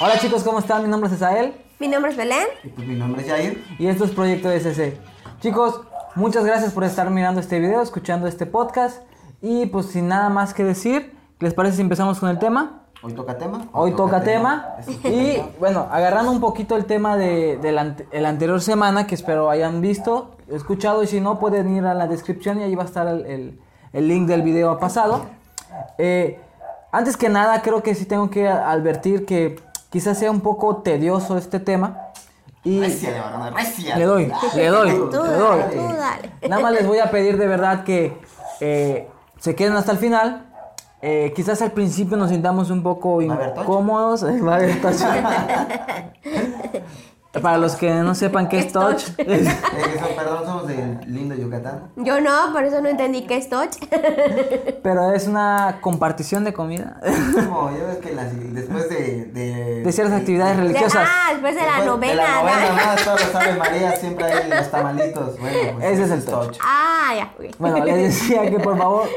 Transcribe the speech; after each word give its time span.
Hola 0.00 0.18
chicos, 0.18 0.42
¿cómo 0.42 0.58
están? 0.58 0.82
Mi 0.82 0.88
nombre 0.88 1.08
es 1.08 1.16
Esael 1.16 1.54
Mi 1.78 1.88
nombre 1.88 2.10
es 2.10 2.16
Belén. 2.16 2.46
Y 2.64 2.68
pues 2.68 2.86
mi 2.86 2.94
nombre 2.94 3.22
es 3.22 3.28
Jair. 3.28 3.64
y 3.78 3.86
esto 3.86 4.04
es 4.04 4.10
Proyecto 4.10 4.50
SC. 4.50 4.98
Chicos, 5.40 5.80
muchas 6.14 6.44
gracias 6.44 6.72
por 6.72 6.84
estar 6.84 7.10
mirando 7.10 7.40
este 7.40 7.58
video, 7.60 7.80
escuchando 7.82 8.26
este 8.26 8.46
podcast. 8.46 9.02
Y 9.40 9.66
pues 9.66 9.86
sin 9.86 10.08
nada 10.08 10.28
más 10.30 10.54
que 10.54 10.64
decir, 10.64 11.14
¿les 11.40 11.54
parece 11.54 11.76
si 11.76 11.82
empezamos 11.82 12.18
con 12.18 12.28
el 12.30 12.38
tema? 12.38 12.80
Hoy 13.02 13.12
toca 13.12 13.36
tema. 13.36 13.68
Hoy 13.72 13.92
toca 13.92 14.22
tema. 14.22 14.76
Y 15.04 15.38
bueno, 15.60 15.86
agarrando 15.90 16.32
un 16.32 16.40
poquito 16.40 16.76
el 16.76 16.86
tema 16.86 17.16
de, 17.16 17.58
de 17.58 17.72
la 17.72 17.82
ante- 17.82 18.06
el 18.10 18.24
anterior 18.24 18.60
semana, 18.62 19.06
que 19.06 19.14
espero 19.14 19.50
hayan 19.50 19.80
visto, 19.82 20.36
escuchado, 20.50 21.02
y 21.02 21.06
si 21.06 21.20
no, 21.20 21.38
pueden 21.38 21.74
ir 21.76 21.84
a 21.84 21.92
la 21.94 22.06
descripción 22.06 22.60
y 22.60 22.64
ahí 22.64 22.74
va 22.74 22.84
a 22.84 22.86
estar 22.86 23.06
el, 23.06 23.26
el- 23.26 23.60
el 23.92 24.08
link 24.08 24.26
del 24.26 24.42
video 24.42 24.78
pasado. 24.78 25.26
Eh, 25.98 26.40
antes 26.90 27.16
que 27.16 27.28
nada, 27.28 27.60
creo 27.62 27.82
que 27.82 27.94
sí 27.94 28.06
tengo 28.06 28.30
que 28.30 28.48
advertir 28.48 29.26
que 29.26 29.56
quizás 29.94 30.18
sea 30.18 30.28
un 30.32 30.40
poco 30.40 30.78
tedioso 30.78 31.38
este 31.38 31.60
tema. 31.60 32.08
Y 32.64 32.80
Recia, 32.80 33.12
de 33.12 33.20
varona, 33.20 33.50
recia. 33.50 33.96
le 33.96 34.04
doy, 34.06 34.32
le 34.56 34.66
doy, 34.66 34.90
Tú 34.90 35.22
le 35.22 35.36
doy. 35.36 35.62
tú 35.70 35.94
dale. 35.96 36.32
Nada 36.48 36.60
más 36.60 36.72
les 36.72 36.84
voy 36.84 36.98
a 36.98 37.12
pedir 37.12 37.38
de 37.38 37.46
verdad 37.46 37.84
que 37.84 38.20
eh, 38.58 39.08
se 39.38 39.54
queden 39.54 39.74
hasta 39.74 39.92
el 39.92 39.98
final. 39.98 40.46
Eh, 41.00 41.32
quizás 41.36 41.62
al 41.62 41.70
principio 41.70 42.16
nos 42.16 42.30
sintamos 42.30 42.70
un 42.70 42.82
poco 42.82 43.18
¿Va 43.18 43.34
a 43.34 43.36
haber 43.36 43.54
touch? 43.54 43.62
incómodos. 43.62 44.24
eh. 47.34 47.40
Para 47.40 47.58
los 47.58 47.76
que 47.76 47.90
no 47.92 48.14
sepan 48.14 48.48
qué 48.48 48.58
es 48.60 48.72
touch. 48.72 49.04
Eh, 49.18 49.44
perdón, 50.16 50.44
somos 50.46 50.66
del 50.68 51.00
lindo 51.06 51.34
Yucatán. 51.34 51.90
Yo 51.96 52.20
no, 52.20 52.52
por 52.52 52.64
eso 52.64 52.80
no 52.80 52.88
entendí 52.88 53.26
qué 53.26 53.36
es 53.36 53.48
touch. 53.48 53.76
pero 54.82 55.12
es 55.12 55.26
una 55.26 55.78
compartición 55.80 56.44
de 56.44 56.52
comida. 56.52 57.00
Como 57.34 57.70
ya 57.76 57.86
ves 57.86 57.96
que 57.98 58.12
las- 58.12 58.54
después 58.54 58.88
de, 58.88 59.24
de. 59.26 59.82
De 59.82 59.92
ciertas 59.92 60.20
actividades 60.20 60.56
religiosas. 60.56 61.08
Ah, 61.10 61.30
después 61.32 61.54
de 61.54 61.60
la 61.62 61.66
después 61.66 61.86
novena. 61.86 62.12
De 62.12 62.16
la 62.16 62.42
novena, 62.42 62.68
¿no? 62.68 62.94
¿no? 62.96 63.02
Todos 63.04 63.34
los 63.46 63.58
María 63.58 63.96
siempre 63.96 64.24
hay 64.26 64.48
los 64.50 64.70
tamalitos. 64.70 65.38
Bueno, 65.38 65.58
pues 65.74 65.84
Ese 65.92 66.02
es 66.04 66.10
el 66.10 66.24
touch. 66.24 66.58
Ah, 66.62 67.12
ya. 67.16 67.32
Bueno, 67.58 67.84
les 67.84 67.96
decía 67.96 68.48
que 68.50 68.58
por 68.60 68.78
favor 68.78 69.08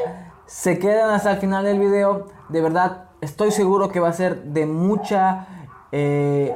se 0.45 0.79
queden 0.79 1.05
hasta 1.09 1.31
el 1.31 1.37
final 1.37 1.63
del 1.63 1.79
video. 1.79 2.27
De 2.49 2.61
verdad, 2.61 3.05
estoy 3.21 3.51
seguro 3.51 3.89
que 3.89 3.99
va 3.99 4.09
a 4.09 4.13
ser 4.13 4.41
de 4.43 4.65
mucha. 4.65 5.47
eh, 5.91 6.55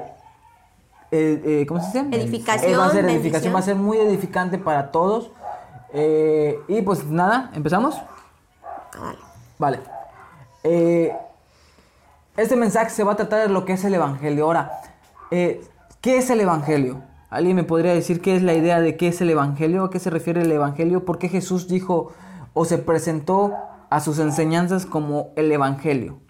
eh, 1.12 1.42
eh, 1.46 1.66
¿Cómo 1.68 1.82
se 1.82 2.04
dice? 2.04 2.16
Edificación, 2.16 2.80
va 2.80 2.86
a 2.86 2.90
ser 2.90 3.04
edificación, 3.06 3.22
bendición. 3.22 3.54
va 3.54 3.60
a 3.60 3.64
ser 3.64 3.76
muy 3.76 3.98
edificante 3.98 4.58
para 4.58 4.92
todos. 4.92 5.32
Eh, 5.94 6.58
y 6.70 6.82
pues 6.82 7.06
nada, 7.06 7.52
¿empezamos? 7.54 7.96
Vale. 8.98 9.18
Vale. 9.60 9.80
Este 12.38 12.56
mensaje 12.56 12.92
se 12.92 13.04
va 13.04 13.14
a 13.14 13.16
tratar 13.16 13.48
de 13.48 13.54
lo 13.54 13.66
que 13.66 13.74
es 13.74 13.84
el 13.84 13.94
Evangelio. 13.94 14.46
Ahora, 14.46 14.72
¿qué 15.30 16.18
es 16.18 16.30
el 16.30 16.40
Evangelio? 16.40 17.02
¿Alguien 17.30 17.58
me 17.58 17.64
podría 17.64 17.94
decir 17.94 18.22
qué 18.22 18.36
es 18.38 18.42
la 18.42 18.54
idea 18.54 18.80
de 18.80 18.96
qué 18.96 19.10
es 19.10 19.20
el 19.20 19.30
Evangelio? 19.30 19.84
¿A 19.84 19.90
qué 19.90 20.00
se 20.00 20.10
refiere 20.10 20.44
el 20.44 20.52
Evangelio? 20.52 21.04
¿Por 21.04 21.20
qué 21.20 21.28
Jesús 21.28 21.68
dijo 21.68 22.14
o 22.54 22.64
se 22.64 22.78
presentó 22.78 23.54
a 23.90 24.00
sus 24.00 24.20
enseñanzas 24.20 24.86
como 24.86 25.32
el 25.36 25.52
Evangelio? 25.52 26.21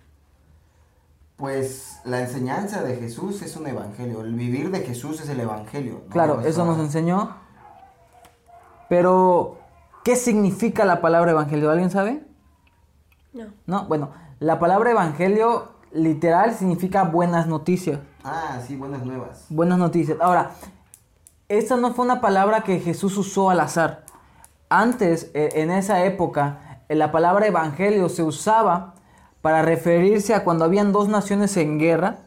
Pues 1.42 2.00
la 2.06 2.22
enseñanza 2.22 2.84
de 2.84 2.98
Jesús 2.98 3.42
es 3.42 3.58
un 3.58 3.66
evangelio. 3.66 4.22
El 4.22 4.36
vivir 4.36 4.70
de 4.70 4.82
Jesús 4.82 5.20
es 5.22 5.28
el 5.28 5.40
evangelio. 5.40 6.04
¿no? 6.06 6.14
Claro, 6.14 6.42
eso 6.42 6.64
nos 6.66 6.78
enseñó. 6.78 7.36
Pero, 8.88 9.58
¿qué 10.04 10.16
significa 10.16 10.86
la 10.86 11.02
palabra 11.02 11.32
Evangelio? 11.32 11.72
¿Alguien 11.72 11.90
sabe? 11.90 12.24
No. 13.34 13.46
No, 13.66 13.86
bueno, 13.88 14.12
la 14.40 14.60
palabra 14.60 14.92
Evangelio 14.92 15.70
literal 15.92 16.54
significa 16.54 17.06
buenas 17.06 17.48
noticias. 17.48 18.00
Ah, 18.24 18.60
sí, 18.68 18.76
buenas 18.76 19.04
nuevas. 19.04 19.48
Buenas 19.50 19.80
noticias. 19.80 20.20
Ahora, 20.22 20.52
esta 21.50 21.76
no 21.76 21.96
fue 21.96 22.06
una 22.06 22.22
palabra 22.22 22.62
que 22.62 22.80
Jesús 22.80 23.18
usó 23.18 23.50
al 23.50 23.62
azar. 23.62 24.06
Antes, 24.70 25.32
eh, 25.34 25.50
en 25.56 25.72
esa 25.72 26.06
época, 26.06 26.84
la 26.88 27.12
palabra 27.12 27.48
evangelio 27.48 28.10
se 28.10 28.22
usaba 28.22 28.91
para 29.42 29.62
referirse 29.62 30.34
a 30.34 30.44
cuando 30.44 30.66
habían 30.66 30.92
dos 30.92 31.08
naciones 31.08 31.58
en 31.58 31.80
guerra 31.80 32.20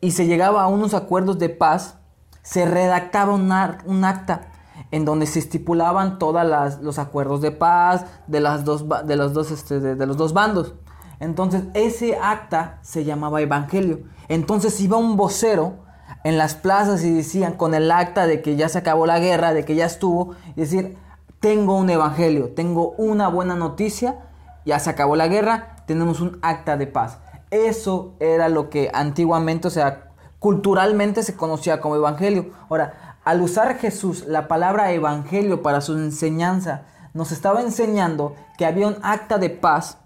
y 0.00 0.12
se 0.12 0.26
llegaba 0.26 0.62
a 0.62 0.68
unos 0.68 0.94
acuerdos 0.94 1.38
de 1.38 1.48
paz, 1.48 1.98
se 2.42 2.64
redactaba 2.64 3.34
un, 3.34 3.52
acta 3.52 4.48
en 4.90 5.04
donde 5.04 5.26
se 5.26 5.38
estipulaban 5.38 6.18
todos 6.18 6.42
los 6.80 6.98
acuerdos 6.98 7.40
de 7.40 7.50
paz 7.50 8.06
de, 8.26 8.40
las 8.40 8.64
dos, 8.64 8.84
de, 9.04 9.16
los 9.16 9.32
dos, 9.32 9.50
este, 9.50 9.80
de, 9.80 9.94
de 9.94 10.06
los 10.06 10.16
dos 10.16 10.32
bandos. 10.32 10.74
Entonces, 11.18 11.64
ese 11.74 12.16
acta 12.20 12.78
se 12.82 13.04
llamaba 13.04 13.40
evangelio. 13.40 14.00
Entonces 14.28 14.80
iba 14.80 14.96
un 14.96 15.16
vocero 15.16 15.86
en 16.24 16.38
las 16.38 16.54
plazas 16.54 17.04
y 17.04 17.14
decían 17.14 17.54
con 17.54 17.74
el 17.74 17.90
acta 17.90 18.26
de 18.26 18.42
que 18.42 18.56
ya 18.56 18.68
se 18.68 18.78
acabó 18.78 19.06
la 19.06 19.18
guerra, 19.18 19.52
de 19.54 19.64
que 19.64 19.74
ya 19.74 19.86
estuvo, 19.86 20.34
y 20.56 20.60
decir, 20.60 20.98
tengo 21.40 21.76
un 21.76 21.88
evangelio, 21.90 22.50
tengo 22.54 22.90
una 22.98 23.28
buena 23.28 23.54
noticia, 23.54 24.18
ya 24.64 24.78
se 24.78 24.90
acabó 24.90 25.16
la 25.16 25.28
guerra, 25.28 25.75
tenemos 25.86 26.20
un 26.20 26.38
acta 26.42 26.76
de 26.76 26.86
paz. 26.86 27.18
Eso 27.50 28.14
era 28.20 28.48
lo 28.48 28.68
que 28.70 28.90
antiguamente, 28.92 29.68
o 29.68 29.70
sea, 29.70 30.10
culturalmente 30.38 31.22
se 31.22 31.36
conocía 31.36 31.80
como 31.80 31.96
evangelio. 31.96 32.50
Ahora, 32.68 33.18
al 33.24 33.40
usar 33.40 33.78
Jesús 33.78 34.24
la 34.26 34.48
palabra 34.48 34.92
evangelio 34.92 35.62
para 35.62 35.80
su 35.80 35.94
enseñanza, 35.94 36.82
nos 37.14 37.32
estaba 37.32 37.62
enseñando 37.62 38.36
que 38.58 38.66
había 38.66 38.86
un 38.86 38.98
acta 39.02 39.38
de 39.38 39.50
paz 39.50 39.98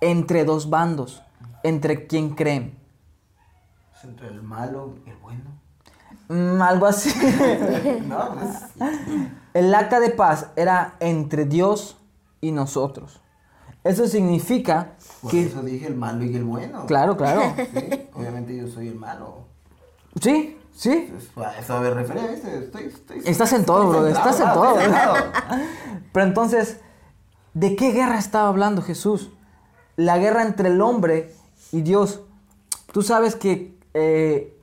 entre 0.00 0.44
dos 0.44 0.70
bandos, 0.70 1.22
entre 1.62 2.06
quien 2.06 2.34
creen. 2.34 2.78
Entre 4.04 4.28
el 4.28 4.42
malo 4.42 4.94
y 5.04 5.10
el 5.10 5.16
bueno. 5.16 5.58
Mm, 6.28 6.62
algo 6.62 6.86
así. 6.86 7.10
No, 8.06 8.34
pues. 8.34 8.90
El 9.54 9.74
acta 9.74 9.98
de 9.98 10.10
paz 10.10 10.50
era 10.56 10.94
entre 11.00 11.46
Dios 11.46 11.96
y 12.40 12.52
nosotros. 12.52 13.20
Eso 13.82 14.06
significa 14.06 14.92
Por 15.22 15.30
que... 15.30 15.42
eso 15.44 15.62
dije 15.62 15.86
el 15.86 15.96
malo 15.96 16.24
y 16.24 16.34
el 16.36 16.44
bueno. 16.44 16.86
Claro, 16.86 17.16
claro. 17.16 17.42
Sí, 17.56 18.08
obviamente 18.14 18.56
yo 18.56 18.68
soy 18.68 18.88
el 18.88 18.94
malo. 18.96 19.46
Sí, 20.20 20.56
sí. 20.74 21.12
Pues, 21.34 21.48
eso 21.60 21.80
me 21.80 21.90
refería, 21.90 22.26
¿viste? 22.28 22.58
Estoy, 22.58 22.84
estoy, 22.84 23.22
Estás 23.24 23.52
en 23.52 23.64
todo, 23.64 23.88
bro. 23.88 24.06
Estás 24.06 24.40
en 24.40 24.52
todo. 24.52 24.76
Pero 26.12 26.26
entonces, 26.26 26.80
¿de 27.54 27.76
qué 27.76 27.92
guerra 27.92 28.18
estaba 28.18 28.48
hablando 28.48 28.82
Jesús? 28.82 29.30
La 29.96 30.18
guerra 30.18 30.42
entre 30.42 30.68
el 30.68 30.80
hombre 30.80 31.34
y 31.72 31.82
Dios. 31.82 32.20
Tú 32.92 33.02
sabes 33.02 33.34
que 33.36 33.76
eh, 33.94 34.56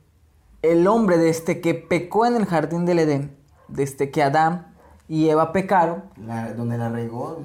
el 0.62 0.86
hombre 0.86 1.18
desde 1.18 1.60
que 1.60 1.74
pecó 1.74 2.26
en 2.26 2.36
el 2.36 2.46
jardín 2.46 2.84
del 2.86 2.98
Edén, 2.98 3.36
desde 3.68 4.10
que 4.10 4.22
Adán 4.22 4.74
y 5.08 5.28
Eva 5.28 5.52
pecaron, 5.52 6.04
La- 6.16 6.52
donde 6.54 6.76
la 6.78 6.88
regó. 6.88 7.40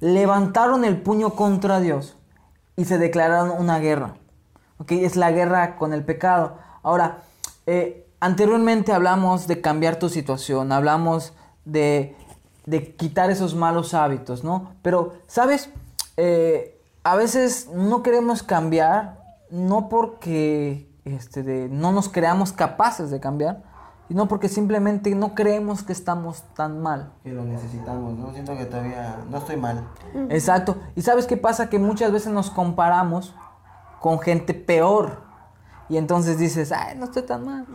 levantaron 0.00 0.84
el 0.84 1.00
puño 1.02 1.30
contra 1.30 1.80
Dios 1.80 2.16
y 2.78 2.84
se 2.86 2.96
declararon 2.96 3.50
una 3.50 3.78
guerra. 3.80 4.14
¿Ok? 4.78 4.92
Es 4.92 5.16
la 5.16 5.32
guerra 5.32 5.76
con 5.76 5.92
el 5.92 6.04
pecado. 6.04 6.56
Ahora, 6.82 7.18
eh, 7.66 8.06
anteriormente 8.20 8.92
hablamos 8.92 9.46
de 9.48 9.60
cambiar 9.60 9.96
tu 9.98 10.08
situación, 10.08 10.70
hablamos 10.72 11.34
de, 11.64 12.16
de 12.64 12.94
quitar 12.94 13.30
esos 13.30 13.54
malos 13.54 13.92
hábitos, 13.94 14.44
¿no? 14.44 14.72
Pero, 14.82 15.14
¿sabes? 15.26 15.70
Eh, 16.16 16.80
a 17.02 17.16
veces 17.16 17.68
no 17.74 18.02
queremos 18.02 18.42
cambiar, 18.42 19.18
no 19.50 19.88
porque 19.88 20.88
este, 21.04 21.42
de- 21.42 21.68
no 21.68 21.90
nos 21.92 22.08
creamos 22.08 22.52
capaces 22.52 23.10
de 23.10 23.18
cambiar, 23.18 23.62
sino 24.08 24.26
porque 24.26 24.48
simplemente 24.48 25.14
no 25.14 25.34
creemos 25.34 25.82
que 25.82 25.92
estamos 25.92 26.42
tan 26.54 26.80
mal. 26.80 27.12
Que 27.22 27.30
lo 27.30 27.44
necesitamos, 27.44 28.16
¿no? 28.18 28.32
Siento 28.32 28.56
que 28.56 28.64
todavía 28.64 29.18
no 29.30 29.36
estoy 29.36 29.56
mal. 29.56 29.86
Exacto. 30.30 30.78
¿Y 30.96 31.02
sabes 31.02 31.26
qué 31.26 31.36
pasa? 31.36 31.68
Que 31.68 31.78
muchas 31.78 32.10
veces 32.10 32.32
nos 32.32 32.50
comparamos 32.50 33.34
con 34.00 34.18
gente 34.18 34.54
peor. 34.54 35.22
Y 35.90 35.98
entonces 35.98 36.38
dices, 36.38 36.72
ay, 36.72 36.96
no 36.96 37.04
estoy 37.04 37.22
tan 37.22 37.44
mal. 37.44 37.66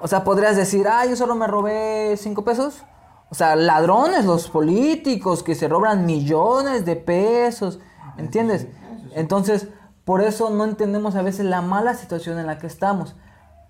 O 0.00 0.06
sea, 0.06 0.22
podrías 0.22 0.56
decir, 0.56 0.86
ay, 0.88 1.10
yo 1.10 1.16
solo 1.16 1.34
me 1.34 1.48
robé 1.48 2.16
cinco 2.16 2.44
pesos. 2.44 2.84
O 3.30 3.34
sea, 3.34 3.56
ladrones, 3.56 4.24
los 4.24 4.48
políticos 4.48 5.42
que 5.42 5.56
se 5.56 5.66
roban 5.66 6.06
millones 6.06 6.84
de 6.84 6.94
pesos. 6.94 7.80
¿Entiendes? 8.16 8.68
Entonces, 9.12 9.68
por 10.04 10.20
eso 10.20 10.50
no 10.50 10.64
entendemos 10.64 11.16
a 11.16 11.22
veces 11.22 11.46
la 11.46 11.62
mala 11.62 11.94
situación 11.94 12.38
en 12.38 12.46
la 12.46 12.58
que 12.58 12.68
estamos. 12.68 13.16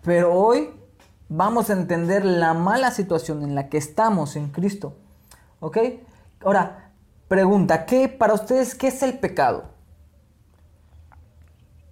Pero 0.02 0.34
hoy 0.34 0.70
vamos 1.36 1.68
a 1.68 1.72
entender 1.72 2.24
la 2.24 2.54
mala 2.54 2.90
situación 2.90 3.42
en 3.42 3.54
la 3.54 3.68
que 3.68 3.76
estamos 3.76 4.36
en 4.36 4.48
Cristo. 4.50 4.94
¿Ok? 5.60 5.78
Ahora, 6.44 6.90
pregunta, 7.28 7.86
¿qué 7.86 8.08
para 8.08 8.34
ustedes 8.34 8.74
qué 8.74 8.88
es 8.88 9.02
el 9.02 9.18
pecado? 9.18 9.64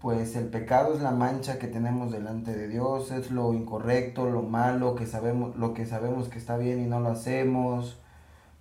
Pues 0.01 0.37
el 0.37 0.49
pecado 0.49 0.95
es 0.95 1.01
la 1.01 1.13
mancha 1.13 1.59
que 1.59 1.69
tenemos 1.69 2.11
delante 2.11 2.55
de 2.55 2.69
Dios, 2.69 3.11
es 3.11 3.31
lo 3.31 3.53
incorrecto, 3.53 4.29
lo 4.29 4.43
malo, 4.43 4.95
que 4.95 5.07
sabemos, 5.07 5.57
lo 5.57 5.75
que 5.75 5.87
sabemos 5.87 6.29
que 6.29 6.39
está 6.39 6.57
bien 6.57 6.81
y 6.81 6.87
no 6.87 7.01
lo 7.01 7.11
hacemos. 7.11 7.99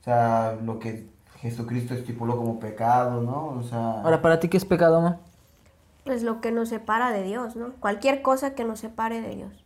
O 0.02 0.04
sea, 0.04 0.58
lo 0.64 0.80
que 0.80 1.10
Jesucristo 1.38 1.94
estipuló 1.94 2.38
como 2.38 2.60
pecado, 2.60 3.22
¿no? 3.22 3.60
O 3.60 3.64
sea, 3.64 4.02
Ahora, 4.02 4.22
¿para 4.22 4.40
ti 4.40 4.50
qué 4.50 4.58
es 4.58 4.66
pecado, 4.66 5.02
ma? 5.02 5.18
Pues 6.06 6.24
lo 6.24 6.42
que 6.42 6.52
nos 6.52 6.70
separa 6.70 7.12
de 7.12 7.24
Dios, 7.24 7.56
¿no? 7.56 7.74
Cualquier 7.80 8.22
cosa 8.22 8.54
que 8.56 8.64
nos 8.64 8.80
separe 8.80 9.22
de 9.22 9.36
Dios. 9.36 9.61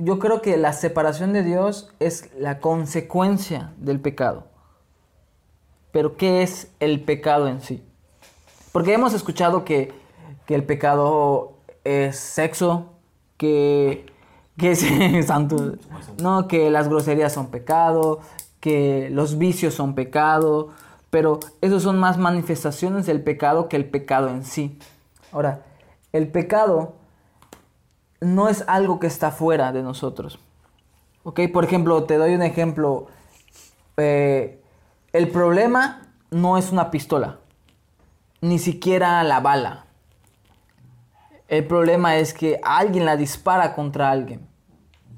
Yo 0.00 0.20
creo 0.20 0.42
que 0.42 0.56
la 0.56 0.72
separación 0.72 1.32
de 1.32 1.42
Dios 1.42 1.90
es 1.98 2.30
la 2.38 2.60
consecuencia 2.60 3.72
del 3.78 4.00
pecado. 4.00 4.44
Pero 5.90 6.16
¿qué 6.16 6.42
es 6.42 6.70
el 6.78 7.02
pecado 7.02 7.48
en 7.48 7.60
sí? 7.60 7.82
Porque 8.70 8.92
hemos 8.92 9.12
escuchado 9.12 9.64
que, 9.64 9.92
que 10.46 10.54
el 10.54 10.62
pecado 10.62 11.54
es 11.82 12.16
sexo, 12.16 12.92
que, 13.36 14.06
que 14.56 14.72
es 14.72 14.86
santo, 15.26 15.76
no, 16.22 16.46
que 16.46 16.70
las 16.70 16.88
groserías 16.88 17.32
son 17.32 17.48
pecado, 17.48 18.20
que 18.60 19.08
los 19.10 19.36
vicios 19.36 19.74
son 19.74 19.96
pecado, 19.96 20.68
pero 21.10 21.40
esos 21.60 21.82
son 21.82 21.98
más 21.98 22.18
manifestaciones 22.18 23.06
del 23.06 23.22
pecado 23.22 23.68
que 23.68 23.76
el 23.76 23.86
pecado 23.86 24.28
en 24.28 24.44
sí. 24.44 24.78
Ahora, 25.32 25.62
el 26.12 26.28
pecado 26.28 26.97
no 28.20 28.48
es 28.48 28.64
algo 28.66 28.98
que 28.98 29.06
está 29.06 29.30
fuera 29.30 29.72
de 29.72 29.82
nosotros. 29.82 30.38
¿Ok? 31.24 31.40
Por 31.52 31.64
ejemplo, 31.64 32.04
te 32.04 32.16
doy 32.16 32.34
un 32.34 32.42
ejemplo. 32.42 33.06
Eh, 33.96 34.62
el 35.12 35.30
problema 35.30 36.02
no 36.30 36.58
es 36.58 36.70
una 36.72 36.90
pistola, 36.90 37.38
ni 38.40 38.58
siquiera 38.58 39.22
la 39.24 39.40
bala. 39.40 39.84
El 41.48 41.66
problema 41.66 42.16
es 42.16 42.34
que 42.34 42.60
alguien 42.62 43.04
la 43.06 43.16
dispara 43.16 43.74
contra 43.74 44.10
alguien. 44.10 44.46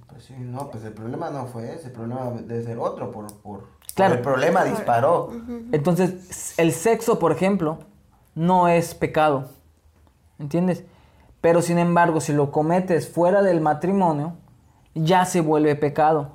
Pues 0.09 0.25
sí, 0.25 0.35
no, 0.39 0.71
pues 0.71 0.85
el 0.85 0.93
problema 0.93 1.31
no 1.31 1.47
fue 1.47 1.75
ese, 1.75 1.87
el 1.89 1.93
problema 1.93 2.31
debe 2.31 2.63
ser 2.63 2.79
otro, 2.79 3.11
por, 3.11 3.35
por, 3.41 3.69
Claro. 3.95 4.11
por 4.13 4.19
el 4.19 4.23
problema 4.23 4.65
disparó. 4.65 5.33
Entonces, 5.73 6.55
el 6.57 6.73
sexo, 6.73 7.19
por 7.19 7.33
ejemplo, 7.33 7.79
no 8.35 8.69
es 8.69 8.95
pecado. 8.95 9.51
¿Entiendes? 10.39 10.85
Pero 11.41 11.63
sin 11.63 11.79
embargo, 11.79 12.21
si 12.21 12.33
lo 12.33 12.51
cometes 12.53 13.09
fuera 13.09 13.43
del 13.43 13.61
matrimonio, 13.61 14.35
ya 14.95 15.25
se 15.25 15.41
vuelve 15.41 15.75
pecado. 15.77 16.33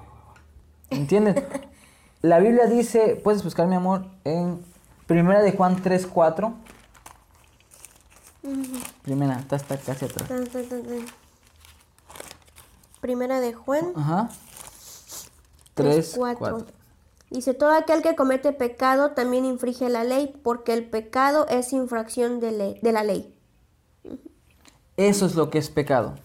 ¿Entiendes? 0.90 1.44
La 2.22 2.40
Biblia 2.40 2.66
dice, 2.66 3.19
puedes 3.24 3.44
buscar 3.44 3.68
mi 3.68 3.75
amor, 3.75 4.07
en 4.24 4.66
Primera 5.06 5.42
de 5.44 5.52
Juan 5.52 5.81
3, 5.84 6.07
4. 6.07 6.54
Primera, 9.04 9.40
está, 9.40 9.56
está 9.56 9.78
casi 9.78 10.06
atrás. 10.06 10.28
Tan, 10.28 10.46
tan, 10.48 10.68
tan, 10.69 10.84
tan. 10.84 11.06
Primera 13.01 13.40
de 13.40 13.54
Juan 13.54 13.94
Ajá. 13.96 14.30
3, 15.75 15.96
3, 15.96 16.13
4. 16.18 16.40
4. 16.40 16.68
Dice, 17.30 17.54
todo 17.54 17.72
aquel 17.74 18.01
que 18.01 18.16
comete 18.16 18.51
pecado 18.54 19.12
también 19.12 19.46
infringe 19.46 19.90
la 19.90 20.04
ley, 20.04 20.40
porque 20.44 20.74
el 20.74 20.90
pecado 20.90 21.48
es 21.48 21.74
infracción 21.74 22.40
de, 22.40 22.51
ley- 22.51 22.80
de 22.81 22.92
la 22.92 23.04
ley. 23.04 23.35
Eso 24.98 25.26
es 25.26 25.36
lo 25.36 25.50
que 25.50 25.58
es 25.58 25.70
pecado. 25.70 26.16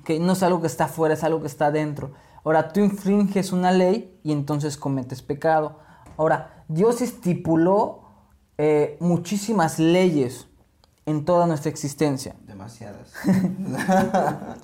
¿ok? 0.00 0.10
No 0.20 0.32
es 0.32 0.42
algo 0.42 0.60
que 0.60 0.66
está 0.66 0.84
afuera, 0.84 1.14
es 1.14 1.24
algo 1.24 1.40
que 1.40 1.46
está 1.46 1.70
dentro. 1.70 2.12
Ahora, 2.44 2.72
tú 2.72 2.80
infringes 2.80 3.52
una 3.52 3.70
ley 3.70 4.18
y 4.24 4.32
entonces 4.32 4.76
cometes 4.76 5.22
pecado. 5.22 5.78
Ahora, 6.16 6.64
Dios 6.68 7.00
estipuló 7.00 8.02
eh, 8.58 8.96
muchísimas 9.00 9.78
leyes 9.78 10.48
en 11.06 11.24
toda 11.24 11.46
nuestra 11.46 11.70
existencia. 11.70 12.34
Demasiadas. 12.46 13.12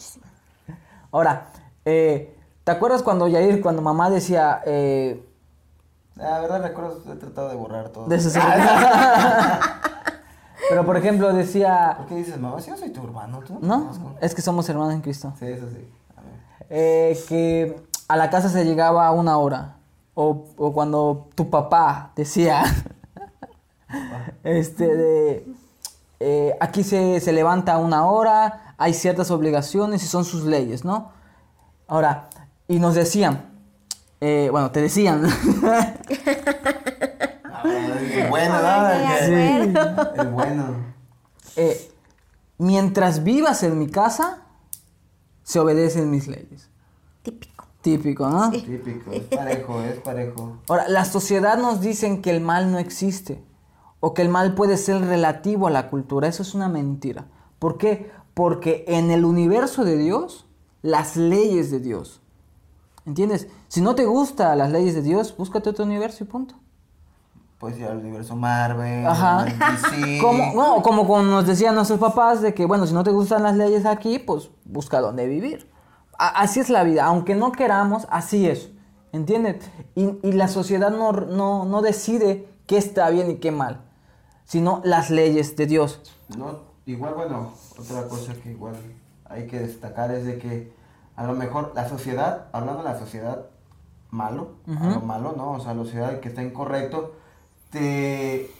Ahora, 1.12 1.48
eh, 1.84 2.36
¿te 2.64 2.72
acuerdas 2.72 3.02
cuando 3.02 3.28
Yair, 3.28 3.60
cuando 3.60 3.80
mamá 3.82 4.10
decía... 4.10 4.60
eh, 4.66 5.24
La 6.16 6.40
verdad 6.40 6.62
recuerdo, 6.62 7.00
he 7.12 7.16
tratado 7.16 7.48
de 7.48 7.56
borrar 7.56 7.88
todo. 7.90 8.06
de 8.06 8.18
Pero, 10.78 10.86
por 10.86 10.96
ejemplo, 10.96 11.32
decía... 11.32 11.94
¿Por 11.96 12.06
qué 12.06 12.14
dices, 12.14 12.38
mamá? 12.38 12.60
Si 12.60 12.70
yo 12.70 12.76
soy 12.76 12.90
tu 12.90 13.02
hermano, 13.02 13.40
tú. 13.40 13.58
¿No? 13.60 13.90
Es 14.20 14.32
que 14.32 14.42
somos 14.42 14.68
hermanos 14.68 14.94
en 14.94 15.00
Cristo. 15.00 15.32
Sí, 15.36 15.46
eso 15.46 15.66
sí. 15.70 15.84
A 16.16 16.20
ver. 16.20 16.30
Eh, 16.70 17.18
que 17.28 17.82
a 18.06 18.16
la 18.16 18.30
casa 18.30 18.48
se 18.48 18.64
llegaba 18.64 19.04
a 19.04 19.10
una 19.10 19.38
hora. 19.38 19.78
O, 20.14 20.44
o 20.56 20.72
cuando 20.72 21.30
tu 21.34 21.50
papá 21.50 22.12
decía, 22.14 22.62
este, 24.44 24.94
de, 24.94 25.46
eh, 26.20 26.54
aquí 26.60 26.84
se, 26.84 27.18
se 27.18 27.32
levanta 27.32 27.72
a 27.72 27.78
una 27.78 28.06
hora, 28.06 28.74
hay 28.78 28.94
ciertas 28.94 29.32
obligaciones 29.32 30.04
y 30.04 30.06
son 30.06 30.24
sus 30.24 30.44
leyes, 30.44 30.84
¿no? 30.84 31.10
Ahora, 31.88 32.28
y 32.68 32.78
nos 32.78 32.94
decían, 32.94 33.50
eh, 34.20 34.46
bueno, 34.52 34.70
te 34.70 34.80
decían, 34.80 35.22
el 37.68 38.28
bueno, 40.30 40.76
eh, 41.56 41.90
mientras 42.58 43.24
vivas 43.24 43.62
en 43.62 43.78
mi 43.78 43.88
casa, 43.88 44.42
se 45.42 45.58
obedecen 45.58 46.10
mis 46.10 46.28
leyes. 46.28 46.68
Típico. 47.22 47.64
Típico, 47.80 48.28
¿no? 48.28 48.50
Típico, 48.50 49.12
es 49.12 49.22
parejo, 49.22 49.80
es 49.82 49.98
parejo. 50.00 50.58
Ahora, 50.68 50.88
la 50.88 51.04
sociedad 51.04 51.58
nos 51.58 51.80
dicen 51.80 52.22
que 52.22 52.30
el 52.30 52.40
mal 52.40 52.72
no 52.72 52.78
existe 52.78 53.42
o 54.00 54.14
que 54.14 54.22
el 54.22 54.28
mal 54.28 54.54
puede 54.54 54.76
ser 54.76 55.00
relativo 55.00 55.66
a 55.66 55.70
la 55.70 55.88
cultura. 55.88 56.28
Eso 56.28 56.42
es 56.42 56.54
una 56.54 56.68
mentira. 56.68 57.26
¿Por 57.58 57.78
qué? 57.78 58.10
Porque 58.34 58.84
en 58.88 59.10
el 59.10 59.24
universo 59.24 59.84
de 59.84 59.96
Dios, 59.96 60.46
las 60.82 61.16
leyes 61.16 61.70
de 61.70 61.80
Dios. 61.80 62.20
¿Entiendes? 63.06 63.48
Si 63.68 63.80
no 63.80 63.94
te 63.94 64.04
gustan 64.06 64.58
las 64.58 64.70
leyes 64.70 64.94
de 64.94 65.02
Dios, 65.02 65.34
búscate 65.36 65.70
otro 65.70 65.84
universo 65.84 66.24
y 66.24 66.26
punto. 66.26 66.54
Puedes 67.58 67.78
ir 67.78 67.86
al 67.86 67.98
universo 67.98 68.36
Marvel, 68.36 69.04
Ajá. 69.06 69.44
DC. 69.44 70.18
Como, 70.22 70.54
no, 70.54 70.80
como 70.82 71.06
cuando 71.08 71.32
nos 71.32 71.46
decían 71.46 71.74
nuestros 71.74 71.98
papás 71.98 72.40
de 72.40 72.54
que, 72.54 72.64
bueno, 72.66 72.86
si 72.86 72.94
no 72.94 73.02
te 73.02 73.10
gustan 73.10 73.42
las 73.42 73.56
leyes 73.56 73.84
aquí, 73.84 74.20
pues 74.20 74.50
busca 74.64 75.00
dónde 75.00 75.26
vivir. 75.26 75.68
A- 76.16 76.40
así 76.40 76.60
es 76.60 76.70
la 76.70 76.84
vida, 76.84 77.04
aunque 77.04 77.34
no 77.34 77.50
queramos, 77.50 78.06
así 78.10 78.48
es. 78.48 78.70
¿Entiendes? 79.10 79.56
Y, 79.96 80.18
y 80.22 80.32
la 80.32 80.46
sociedad 80.48 80.90
no, 80.90 81.10
no, 81.12 81.64
no 81.64 81.82
decide 81.82 82.48
qué 82.66 82.76
está 82.76 83.10
bien 83.10 83.30
y 83.30 83.36
qué 83.36 83.50
mal, 83.50 83.80
sino 84.44 84.80
las 84.84 85.10
leyes 85.10 85.56
de 85.56 85.66
Dios. 85.66 86.00
No, 86.36 86.60
igual, 86.86 87.14
bueno, 87.14 87.52
otra 87.76 88.06
cosa 88.06 88.34
que 88.34 88.50
igual 88.52 88.74
hay 89.28 89.46
que 89.48 89.58
destacar 89.60 90.10
es 90.12 90.24
de 90.26 90.38
que 90.38 90.72
a 91.16 91.24
lo 91.24 91.32
mejor 91.34 91.72
la 91.74 91.88
sociedad, 91.88 92.44
hablando 92.52 92.82
de 92.84 92.88
la 92.90 92.98
sociedad 92.98 93.46
malo, 94.10 94.52
a 94.68 94.90
lo 94.90 95.00
malo, 95.00 95.34
¿no? 95.36 95.52
O 95.52 95.60
sea, 95.60 95.74
la 95.74 95.82
sociedad 95.82 96.20
que 96.20 96.28
está 96.28 96.42
incorrecto, 96.42 97.14
te 97.70 98.50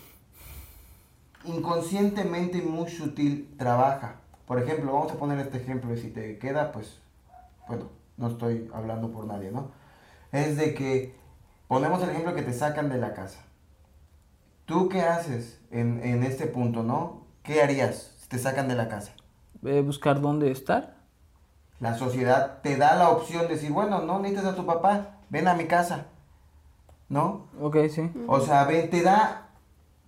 inconscientemente 1.44 2.58
y 2.58 2.62
muy 2.62 2.90
sutil 2.90 3.54
trabaja. 3.58 4.16
Por 4.46 4.60
ejemplo, 4.60 4.92
vamos 4.92 5.12
a 5.12 5.16
poner 5.16 5.38
este 5.38 5.58
ejemplo 5.58 5.92
y 5.92 5.98
si 5.98 6.08
te 6.08 6.38
queda, 6.38 6.72
pues, 6.72 7.00
bueno, 7.66 7.88
no 8.16 8.28
estoy 8.28 8.70
hablando 8.74 9.10
por 9.10 9.26
nadie, 9.26 9.50
¿no? 9.50 9.70
Es 10.32 10.56
de 10.56 10.74
que 10.74 11.14
ponemos 11.68 12.02
el 12.02 12.10
ejemplo 12.10 12.34
que 12.34 12.42
te 12.42 12.52
sacan 12.52 12.88
de 12.88 12.98
la 12.98 13.14
casa. 13.14 13.40
¿Tú 14.64 14.88
qué 14.88 15.02
haces 15.02 15.60
en, 15.70 16.02
en 16.02 16.22
este 16.22 16.46
punto, 16.46 16.82
no? 16.82 17.26
¿Qué 17.42 17.62
harías 17.62 18.14
si 18.18 18.28
te 18.28 18.38
sacan 18.38 18.68
de 18.68 18.74
la 18.74 18.88
casa? 18.88 19.12
Eh, 19.64 19.80
buscar 19.80 20.20
dónde 20.20 20.50
estar. 20.50 20.96
La 21.80 21.96
sociedad 21.96 22.60
te 22.62 22.76
da 22.76 22.96
la 22.96 23.10
opción 23.10 23.42
de 23.42 23.54
decir, 23.54 23.70
bueno, 23.70 24.02
no 24.02 24.18
necesitas 24.18 24.52
a 24.52 24.56
tu 24.56 24.66
papá, 24.66 25.20
ven 25.30 25.48
a 25.48 25.54
mi 25.54 25.66
casa, 25.66 26.06
¿no? 27.08 27.46
Ok, 27.60 27.76
sí. 27.90 28.10
O 28.26 28.40
sea, 28.40 28.64
ven, 28.64 28.90
te 28.90 29.02
da, 29.02 29.48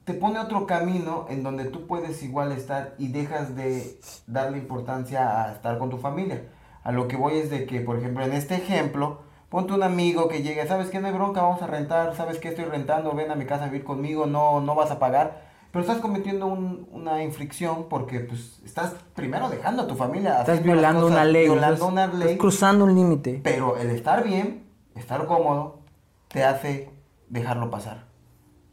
te 0.04 0.14
pone 0.14 0.38
otro 0.38 0.66
camino 0.66 1.26
en 1.28 1.42
donde 1.42 1.64
tú 1.64 1.86
puedes 1.86 2.22
igual 2.22 2.52
estar 2.52 2.94
y 2.98 3.08
dejas 3.08 3.56
de 3.56 3.98
darle 4.26 4.58
importancia 4.58 5.44
a 5.44 5.52
estar 5.52 5.78
con 5.78 5.90
tu 5.90 5.98
familia. 5.98 6.44
A 6.82 6.92
lo 6.92 7.08
que 7.08 7.16
voy 7.16 7.34
es 7.34 7.50
de 7.50 7.66
que, 7.66 7.80
por 7.80 7.98
ejemplo, 7.98 8.24
en 8.24 8.32
este 8.32 8.54
ejemplo, 8.54 9.20
ponte 9.48 9.72
un 9.72 9.82
amigo 9.82 10.28
que 10.28 10.42
llegue, 10.42 10.66
¿sabes 10.66 10.88
qué? 10.90 11.00
No 11.00 11.08
hay 11.08 11.12
bronca, 11.12 11.42
vamos 11.42 11.60
a 11.62 11.66
rentar, 11.66 12.14
¿sabes 12.16 12.38
qué? 12.38 12.48
Estoy 12.48 12.64
rentando, 12.64 13.12
ven 13.12 13.30
a 13.30 13.34
mi 13.34 13.44
casa 13.46 13.64
a 13.64 13.68
vivir 13.68 13.84
conmigo, 13.84 14.26
no, 14.26 14.60
no 14.60 14.74
vas 14.74 14.90
a 14.90 14.98
pagar. 14.98 15.48
Pero 15.72 15.82
estás 15.84 15.98
cometiendo 15.98 16.46
un- 16.46 16.88
una 16.90 17.22
infracción 17.22 17.86
porque, 17.88 18.18
pues, 18.20 18.60
estás 18.64 18.94
primero 19.14 19.48
dejando 19.48 19.82
a 19.82 19.86
tu 19.86 19.94
familia. 19.94 20.40
Estás 20.40 20.62
violando 20.64 21.02
cosas, 21.02 21.16
una 21.16 21.24
ley. 21.24 21.44
Violando 21.44 21.74
estás- 21.74 21.88
una 21.92 22.04
estás 22.06 22.18
ley. 22.18 22.38
cruzando 22.38 22.84
un 22.86 22.94
límite. 22.96 23.40
Pero 23.44 23.76
el 23.76 23.90
estar 23.90 24.24
bien, 24.24 24.64
estar 24.96 25.26
cómodo, 25.26 25.79
te 26.32 26.44
hace 26.44 26.90
dejarlo 27.28 27.70
pasar. 27.70 28.04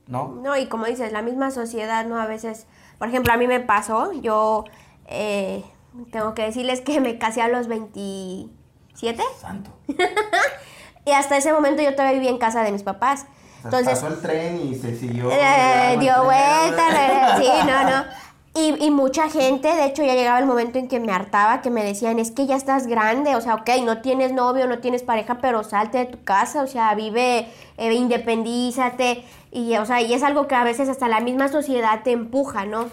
¿No? 0.07 0.29
No, 0.29 0.55
y 0.55 0.67
como 0.67 0.85
dices, 0.85 1.11
la 1.11 1.21
misma 1.21 1.51
sociedad, 1.51 2.05
¿no? 2.05 2.17
A 2.17 2.27
veces, 2.27 2.65
por 2.97 3.09
ejemplo, 3.09 3.33
a 3.33 3.37
mí 3.37 3.45
me 3.45 3.59
pasó, 3.59 4.13
yo 4.13 4.63
eh, 5.05 5.65
tengo 6.11 6.33
que 6.33 6.43
decirles 6.43 6.79
que 6.79 7.01
me 7.01 7.17
casé 7.17 7.41
a 7.41 7.49
los 7.49 7.67
27 7.67 9.21
Santo. 9.41 9.71
y 11.05 11.11
hasta 11.11 11.35
ese 11.35 11.51
momento 11.51 11.81
yo 11.81 11.91
todavía 11.91 12.13
vivía 12.13 12.29
en 12.29 12.37
casa 12.37 12.63
de 12.63 12.71
mis 12.71 12.83
papás. 12.83 13.25
Entonces, 13.65 13.99
pasó 13.99 14.07
el 14.07 14.21
tren 14.21 14.61
y 14.61 14.75
se 14.75 14.95
siguió. 14.95 15.29
Eh, 15.29 15.97
dio 15.99 16.23
vuelta, 16.23 17.37
sí, 17.37 17.49
no, 17.65 17.83
no. 17.89 18.05
Y, 18.57 18.85
y 18.85 18.89
mucha 18.91 19.29
gente, 19.29 19.67
de 19.67 19.85
hecho, 19.85 20.03
ya 20.03 20.15
llegaba 20.15 20.39
el 20.39 20.45
momento 20.45 20.79
en 20.79 20.87
que 20.87 20.99
me 20.99 21.11
hartaba, 21.11 21.61
que 21.61 21.69
me 21.69 21.83
decían, 21.83 22.17
es 22.17 22.31
que 22.31 22.47
ya 22.47 22.55
estás 22.55 22.87
grande, 22.87 23.35
o 23.35 23.41
sea, 23.41 23.55
ok, 23.55 23.69
no 23.83 24.01
tienes 24.01 24.33
novio, 24.33 24.67
no 24.67 24.79
tienes 24.79 25.03
pareja, 25.03 25.37
pero 25.39 25.63
salte 25.63 25.99
de 25.99 26.05
tu 26.05 26.23
casa, 26.23 26.63
o 26.63 26.67
sea, 26.67 26.95
vive, 26.95 27.47
eh, 27.77 27.93
independízate, 27.93 29.23
y, 29.51 29.75
o 29.77 29.85
sea, 29.85 30.01
y 30.01 30.13
es 30.13 30.23
algo 30.23 30.47
que 30.47 30.55
a 30.55 30.63
veces 30.63 30.89
hasta 30.89 31.07
la 31.07 31.19
misma 31.19 31.49
sociedad 31.49 32.01
te 32.03 32.11
empuja, 32.11 32.65
¿no? 32.65 32.85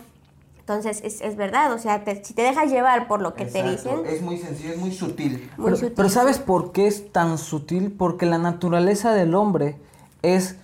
Entonces, 0.59 1.03
es, 1.05 1.21
es 1.21 1.37
verdad, 1.37 1.73
o 1.73 1.79
sea, 1.79 2.05
te- 2.05 2.25
si 2.25 2.33
te 2.35 2.43
dejas 2.43 2.71
llevar 2.71 3.07
por 3.07 3.21
lo 3.21 3.35
que 3.35 3.45
te 3.45 3.63
dicen, 3.63 3.99
Es 4.07 4.23
muy 4.23 4.39
sencillo, 4.39 4.71
es 4.73 4.79
muy 4.79 4.93
sutil. 4.93 5.51
muy 5.59 5.65
pero, 5.67 5.77
sutil. 5.77 5.93
pero 5.95 6.09
¿sabes 6.09 6.39
por 6.39 6.73
qué 6.73 6.87
es 6.87 7.13
tan 7.13 7.37
sutil? 7.39 7.93
Porque 7.93 8.25
la 8.27 8.39
naturaleza 8.39 9.13
del 9.13 9.35
hombre 9.35 9.77
es 10.23 10.57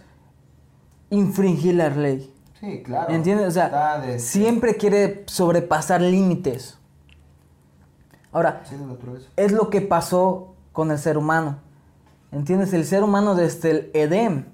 infringir 1.10 1.74
la 1.74 1.90
ley. 1.90 2.32
Sí, 2.60 2.82
claro. 2.82 3.12
¿Entiendes? 3.12 3.48
O 3.48 3.50
sea, 3.50 3.98
de- 4.00 4.18
siempre 4.18 4.76
quiere 4.76 5.24
sobrepasar 5.26 6.00
límites. 6.02 6.78
Ahora, 8.32 8.62
Sí, 8.68 8.76
es 9.36 9.52
lo 9.52 9.70
que 9.70 9.80
pasó 9.80 10.54
con 10.72 10.90
el 10.90 10.98
ser 10.98 11.16
humano. 11.18 11.58
¿Entiendes? 12.32 12.72
El 12.72 12.84
ser 12.84 13.02
humano 13.02 13.34
desde 13.34 13.70
el 13.70 13.90
Edén 13.94 14.46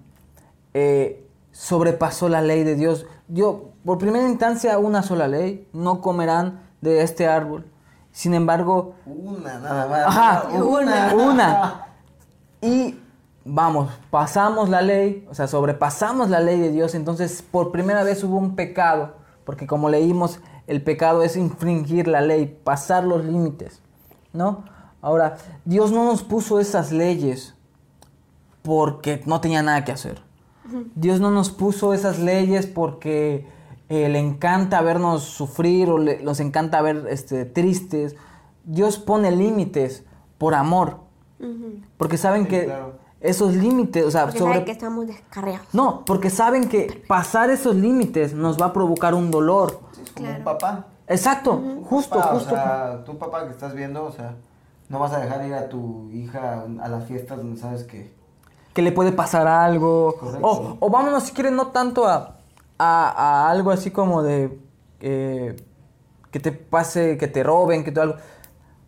eh, 0.72 1.26
sobrepasó 1.52 2.28
la 2.28 2.40
ley 2.40 2.64
de 2.64 2.74
Dios. 2.74 3.06
Dio, 3.28 3.70
por 3.84 3.98
primera 3.98 4.26
instancia, 4.28 4.78
una 4.78 5.02
sola 5.02 5.28
ley. 5.28 5.68
No 5.72 6.00
comerán 6.00 6.60
de 6.80 7.02
este 7.02 7.26
árbol. 7.26 7.66
Sin 8.12 8.32
embargo, 8.32 8.94
Una 9.04 9.58
nada 9.58 9.86
más. 9.88 10.06
Ajá, 10.06 10.48
una. 10.54 11.14
una. 11.14 11.82
Y 12.62 12.98
vamos, 13.46 13.90
pasamos 14.10 14.68
la 14.68 14.82
ley, 14.82 15.26
o 15.30 15.34
sea, 15.34 15.46
sobrepasamos 15.46 16.28
la 16.28 16.40
ley 16.40 16.58
de 16.60 16.72
Dios. 16.72 16.94
Entonces, 16.94 17.42
por 17.42 17.72
primera 17.72 18.02
vez 18.02 18.22
hubo 18.24 18.36
un 18.36 18.56
pecado, 18.56 19.14
porque 19.44 19.66
como 19.66 19.88
leímos, 19.88 20.40
el 20.66 20.82
pecado 20.82 21.22
es 21.22 21.36
infringir 21.36 22.08
la 22.08 22.20
ley, 22.20 22.58
pasar 22.64 23.04
los 23.04 23.24
límites, 23.24 23.80
¿no? 24.32 24.64
Ahora, 25.00 25.36
Dios 25.64 25.92
no 25.92 26.04
nos 26.04 26.22
puso 26.22 26.58
esas 26.58 26.90
leyes 26.90 27.54
porque 28.62 29.22
no 29.26 29.40
tenía 29.40 29.62
nada 29.62 29.84
que 29.84 29.92
hacer. 29.92 30.20
Dios 30.96 31.20
no 31.20 31.30
nos 31.30 31.50
puso 31.50 31.94
esas 31.94 32.18
leyes 32.18 32.66
porque 32.66 33.46
eh, 33.88 34.08
le 34.08 34.18
encanta 34.18 34.80
vernos 34.82 35.22
sufrir 35.22 35.88
o 35.90 35.98
le, 35.98 36.20
nos 36.24 36.40
encanta 36.40 36.82
ver 36.82 37.06
este, 37.08 37.44
tristes. 37.44 38.16
Dios 38.64 38.98
pone 38.98 39.30
límites 39.30 40.02
por 40.38 40.54
amor. 40.54 41.06
Porque 41.98 42.16
saben 42.16 42.44
Sí, 42.44 42.48
que 42.48 42.64
claro. 42.64 42.94
Esos 43.28 43.54
límites, 43.54 44.04
o 44.04 44.10
sea, 44.10 44.24
Porque 44.24 44.38
sobre... 44.38 44.52
saben 44.54 44.64
que 44.64 44.72
estamos 44.72 45.06
descarriados. 45.06 45.66
No, 45.72 46.04
porque 46.04 46.30
saben 46.30 46.68
que 46.68 47.02
pasar 47.08 47.50
esos 47.50 47.74
límites 47.74 48.32
nos 48.34 48.60
va 48.60 48.66
a 48.66 48.72
provocar 48.72 49.14
un 49.14 49.30
dolor. 49.30 49.80
Es 50.02 50.10
como 50.10 50.26
Claro. 50.26 50.38
un 50.38 50.44
papá. 50.44 50.86
Exacto, 51.08 51.62
justo, 51.84 52.18
Papá, 52.18 52.34
justo. 52.34 52.48
O 52.54 52.56
sea, 52.56 53.04
tú 53.04 53.16
papá 53.18 53.44
que 53.44 53.50
estás 53.50 53.74
viendo, 53.74 54.04
o 54.04 54.10
sea, 54.12 54.34
no 54.88 54.98
vas 54.98 55.12
a 55.12 55.18
dejar 55.20 55.44
ir 55.46 55.54
a 55.54 55.68
tu 55.68 56.08
hija 56.10 56.64
a 56.82 56.88
las 56.88 57.04
fiestas 57.04 57.38
donde 57.38 57.60
sabes 57.60 57.84
que... 57.84 58.12
que 58.72 58.82
le 58.82 58.92
puede 58.92 59.12
pasar 59.12 59.46
algo. 59.46 60.16
Correcto. 60.18 60.46
O, 60.46 60.76
o 60.80 60.90
vámonos, 60.90 61.22
si 61.24 61.32
quieren, 61.32 61.54
no 61.56 61.68
tanto 61.68 62.06
a, 62.06 62.36
a, 62.78 63.08
a 63.46 63.50
algo 63.50 63.70
así 63.70 63.90
como 63.90 64.22
de 64.22 64.58
eh, 65.00 65.54
que 66.30 66.40
te 66.40 66.52
pase, 66.52 67.16
que 67.18 67.28
te 67.28 67.42
roben, 67.44 67.84
que 67.84 67.92
te 67.92 68.00
algo. 68.00 68.16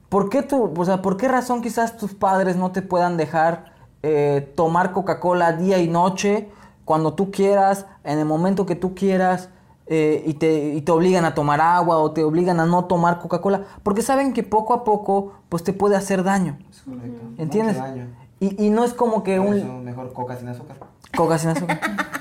¿Por 0.08 0.28
qué, 0.30 0.42
tú, 0.42 0.72
o 0.76 0.84
sea, 0.84 1.02
¿Por 1.02 1.16
qué 1.18 1.28
razón 1.28 1.60
quizás 1.62 1.96
tus 1.98 2.14
padres 2.14 2.56
no 2.56 2.72
te 2.72 2.82
puedan 2.82 3.16
dejar 3.16 3.74
eh, 4.02 4.52
tomar 4.54 4.92
Coca-Cola 4.92 5.52
día 5.52 5.78
y 5.78 5.88
noche 5.88 6.48
cuando 6.84 7.14
tú 7.14 7.30
quieras, 7.30 7.86
en 8.04 8.18
el 8.18 8.24
momento 8.24 8.66
que 8.66 8.74
tú 8.76 8.94
quieras? 8.94 9.50
eh, 9.88 10.22
y, 10.26 10.34
te, 10.34 10.74
y 10.74 10.82
te 10.82 10.92
obligan 10.92 11.24
a 11.24 11.34
tomar 11.34 11.60
agua 11.60 11.98
o 11.98 12.10
te 12.12 12.22
obligan 12.22 12.60
a 12.60 12.66
no 12.66 12.84
tomar 12.84 13.20
Coca-Cola, 13.20 13.62
porque 13.82 14.02
saben 14.02 14.32
que 14.32 14.42
poco 14.42 14.74
a 14.74 14.84
poco 14.84 15.32
pues 15.48 15.64
te 15.64 15.72
puede 15.72 15.96
hacer 15.96 16.22
daño, 16.22 16.58
Es 16.70 16.82
correcto. 16.82 17.26
¿entiendes? 17.38 17.78
Daño. 17.78 18.06
Y, 18.40 18.66
y 18.66 18.70
no 18.70 18.84
es 18.84 18.92
como 18.92 19.22
que 19.22 19.40
un... 19.40 19.84
mejor 19.84 20.12
coca 20.12 20.36
sin 20.36 20.48
azúcar. 20.48 20.76
Coca 21.16 21.38
sin 21.38 21.50
azúcar. 21.50 21.80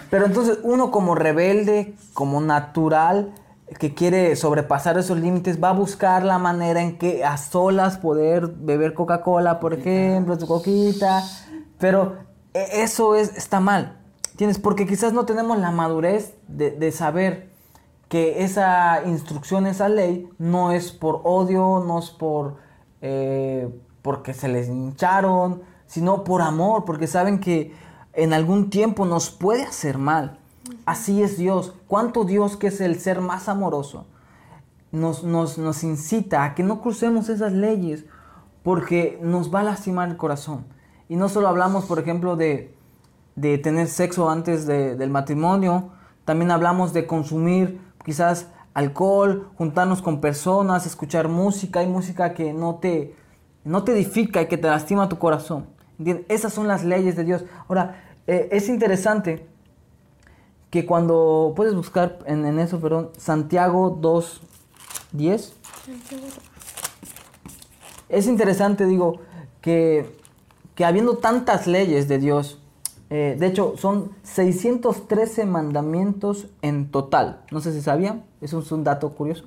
Pero 0.10 0.26
entonces 0.26 0.60
uno 0.64 0.90
como 0.92 1.14
rebelde, 1.14 1.94
como 2.14 2.40
natural, 2.40 3.34
que 3.80 3.94
quiere 3.94 4.36
sobrepasar 4.38 4.98
esos 4.98 5.20
límites, 5.20 5.62
va 5.62 5.70
a 5.70 5.74
buscar 5.74 6.24
la 6.24 6.40
manera 6.40 6.82
en 6.82 6.98
que 6.98 7.26
a 7.26 7.36
solas 7.36 7.98
poder 7.98 8.48
beber 8.48 8.94
Coca-Cola, 8.94 9.60
por 9.60 9.74
ejemplo, 9.74 10.40
su 10.40 10.48
coquita. 10.48 11.22
Pero 11.80 12.18
e- 12.54 12.82
eso 12.84 13.16
es, 13.16 13.36
está 13.36 13.60
mal. 13.60 13.98
¿Tienes? 14.36 14.60
Porque 14.60 14.86
quizás 14.86 15.14
no 15.14 15.26
tenemos 15.26 15.58
la 15.58 15.72
madurez 15.72 16.36
de, 16.48 16.72
de 16.72 16.92
saber 16.92 17.50
que 18.10 18.44
esa 18.44 19.04
instrucción, 19.06 19.68
esa 19.68 19.90
ley, 19.90 20.30
no 20.38 20.72
es 20.72 20.92
por 20.92 21.22
odio, 21.24 21.84
no 21.86 22.00
es 22.00 22.10
por 22.10 22.58
eh, 23.02 23.70
porque 24.02 24.34
se 24.34 24.48
les 24.48 24.70
hincharon, 24.70 25.62
sino 25.86 26.24
por 26.24 26.42
amor, 26.42 26.86
porque 26.86 27.08
saben 27.08 27.40
que 27.40 27.74
en 28.14 28.34
algún 28.34 28.70
tiempo 28.70 29.06
nos 29.06 29.30
puede 29.30 29.64
hacer 29.64 29.98
mal. 29.98 30.40
Así 30.86 31.22
es 31.22 31.38
Dios. 31.38 31.74
¿Cuánto 31.88 32.24
Dios, 32.24 32.58
que 32.58 32.68
es 32.68 32.82
el 32.82 33.00
ser 33.00 33.22
más 33.22 33.50
amoroso, 33.50 34.06
nos, 34.92 35.24
nos, 35.24 35.58
nos 35.58 35.84
incita 35.84 36.44
a 36.44 36.56
que 36.56 36.64
no 36.64 36.82
crucemos 36.82 37.30
esas 37.30 37.52
leyes 37.54 38.06
porque 38.64 39.20
nos 39.22 39.54
va 39.54 39.60
a 39.60 39.64
lastimar 39.64 40.10
el 40.10 40.18
corazón? 40.18 40.66
Y 41.10 41.16
no 41.16 41.30
solo 41.30 41.48
hablamos, 41.48 41.86
por 41.86 42.00
ejemplo, 42.00 42.36
de, 42.36 42.74
de 43.36 43.58
tener 43.58 43.88
sexo 43.88 44.30
antes 44.30 44.66
de- 44.66 44.96
del 44.96 45.10
matrimonio, 45.10 45.90
también 46.26 46.52
hablamos 46.52 46.92
de 46.94 47.08
consumir 47.08 47.80
quizás 48.04 48.48
alcohol, 48.74 49.50
juntarnos 49.58 50.02
con 50.02 50.20
personas, 50.22 50.86
escuchar 50.86 51.28
música. 51.30 51.80
Hay 51.80 51.88
música 51.88 52.34
que 52.34 52.54
no 52.54 52.76
te, 52.76 53.16
no 53.64 53.84
te 53.84 53.94
edifica 53.94 54.42
y 54.42 54.48
que 54.48 54.58
te 54.58 54.68
lastima 54.68 55.08
tu 55.10 55.18
corazón. 55.18 55.68
¿Entiendes? 55.98 56.26
Esas 56.30 56.54
son 56.54 56.68
las 56.68 56.84
leyes 56.84 57.16
de 57.16 57.24
Dios. 57.24 57.44
Ahora, 57.68 58.04
eh, 58.28 58.50
es 58.52 58.70
interesante 58.70 59.48
que 60.70 60.86
cuando 60.86 61.54
puedes 61.56 61.74
buscar 61.74 62.20
en, 62.26 62.46
en 62.46 62.60
eso, 62.60 62.80
perdón, 62.80 63.10
Santiago 63.18 63.98
2, 64.00 64.42
10. 65.14 65.54
Es 68.10 68.28
interesante, 68.28 68.86
digo, 68.86 69.20
que, 69.62 70.18
que 70.78 70.86
habiendo 70.86 71.18
tantas 71.18 71.66
leyes 71.66 72.08
de 72.08 72.20
Dios, 72.20 72.60
eh, 73.10 73.36
de 73.40 73.48
hecho 73.48 73.74
son 73.78 74.12
613 74.24 75.46
mandamientos 75.46 76.46
en 76.62 76.92
total. 76.92 77.42
No 77.52 77.62
sé 77.62 77.74
si 77.74 77.82
sabían, 77.82 78.24
eso 78.42 78.60
es 78.60 78.72
un 78.72 78.84
dato 78.84 79.10
curioso. 79.10 79.46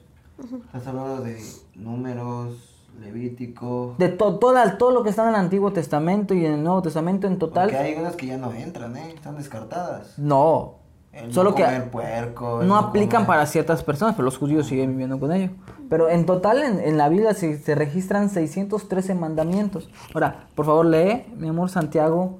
Estás 0.66 0.86
hablando 0.88 1.22
de 1.22 1.40
números, 1.76 2.66
Levítico. 3.00 3.94
De 3.98 4.08
to- 4.08 4.38
toda, 4.38 4.76
todo 4.76 4.90
lo 4.90 5.02
que 5.02 5.10
está 5.10 5.22
en 5.22 5.28
el 5.30 5.34
Antiguo 5.36 5.72
Testamento 5.72 6.34
y 6.34 6.44
en 6.44 6.54
el 6.54 6.62
Nuevo 6.64 6.82
Testamento 6.82 7.26
en 7.26 7.38
total. 7.38 7.68
Porque 7.70 7.78
hay 7.78 7.94
unas 7.94 8.16
que 8.16 8.26
ya 8.26 8.36
no 8.36 8.52
entran, 8.52 8.96
¿eh? 8.96 9.12
Están 9.14 9.36
descartadas. 9.36 10.18
No, 10.18 10.74
El 11.12 11.34
solo 11.34 11.50
no 11.50 11.56
que 11.56 11.64
puerco. 11.90 12.62
el 12.62 12.68
no 12.68 12.76
aplican 12.76 13.22
comer- 13.22 13.26
para 13.26 13.46
ciertas 13.46 13.82
personas, 13.82 14.14
pero 14.14 14.24
los 14.24 14.38
judíos 14.38 14.66
siguen 14.66 14.90
viviendo 14.90 15.18
con 15.18 15.32
ello. 15.32 15.50
Pero 15.88 16.08
en 16.08 16.24
total 16.24 16.62
en, 16.62 16.78
en 16.80 16.96
la 16.98 17.08
Biblia 17.08 17.34
se, 17.34 17.58
se 17.58 17.74
registran 17.74 18.30
613 18.30 19.14
mandamientos. 19.16 19.90
Ahora, 20.14 20.46
por 20.54 20.66
favor, 20.66 20.86
lee, 20.86 21.24
mi 21.36 21.48
amor, 21.48 21.68
Santiago 21.68 22.38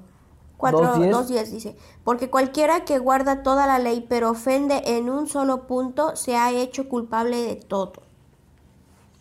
4, 0.57 0.95
2.10. 0.95 1.11
2.10 1.11 1.45
dice, 1.49 1.75
porque 2.05 2.29
cualquiera 2.29 2.85
que 2.85 2.97
guarda 2.99 3.43
toda 3.43 3.65
la 3.67 3.77
ley 3.79 4.05
pero 4.07 4.29
ofende 4.29 4.81
en 4.97 5.09
un 5.09 5.27
solo 5.27 5.67
punto 5.67 6.15
se 6.15 6.37
ha 6.37 6.51
hecho 6.51 6.87
culpable 6.87 7.37
de 7.37 7.55
todo. 7.57 7.93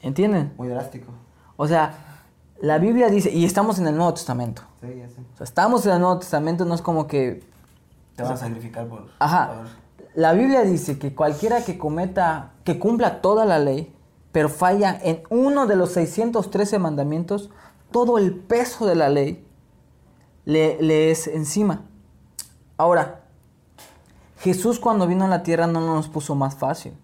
¿Entienden? 0.02 0.52
Muy 0.57 0.69
drástico. 0.69 1.12
O 1.57 1.66
sea, 1.66 1.95
la 2.61 2.78
Biblia 2.78 3.09
dice, 3.09 3.30
y 3.30 3.45
estamos 3.45 3.78
en 3.78 3.87
el 3.87 3.97
Nuevo 3.97 4.14
Testamento. 4.14 4.62
Sí, 4.80 4.88
ya 4.97 5.09
sé. 5.09 5.21
O 5.35 5.37
sea, 5.37 5.45
estamos 5.45 5.85
en 5.87 5.92
el 5.92 6.00
Nuevo 6.00 6.19
Testamento, 6.19 6.64
no 6.64 6.75
es 6.75 6.83
como 6.83 7.07
que... 7.07 7.42
Te 8.23 8.29
van 8.29 8.33
a 8.33 8.37
sacrificar 8.37 8.87
por. 8.89 9.09
Ajá. 9.19 9.49
por- 9.49 9.67
La 10.15 10.33
Biblia 10.33 10.62
dice 10.62 10.99
que 10.99 11.15
cualquiera 11.15 11.65
que 11.65 11.79
cometa, 11.79 12.53
que 12.65 12.79
cumpla 12.79 13.21
toda 13.21 13.45
la 13.45 13.59
ley, 13.59 13.95
pero 14.33 14.49
falla 14.49 14.99
en 15.03 15.23
uno 15.31 15.67
de 15.67 15.77
los 15.77 15.93
613 15.93 16.79
mandamientos, 16.79 17.50
todo 17.91 18.19
el 18.19 18.35
peso 18.35 18.87
de 18.87 18.95
la 18.95 19.09
ley 19.09 19.45
le, 20.45 20.81
le 20.83 21.11
es 21.11 21.27
encima. 21.27 21.83
Ahora, 22.77 23.23
Jesús 24.39 24.81
cuando 24.81 25.07
vino 25.07 25.25
a 25.25 25.29
la 25.29 25.43
tierra 25.43 25.67
no 25.67 25.81
nos 25.81 26.09
puso 26.09 26.35
más 26.35 26.55
fácil. 26.57 26.95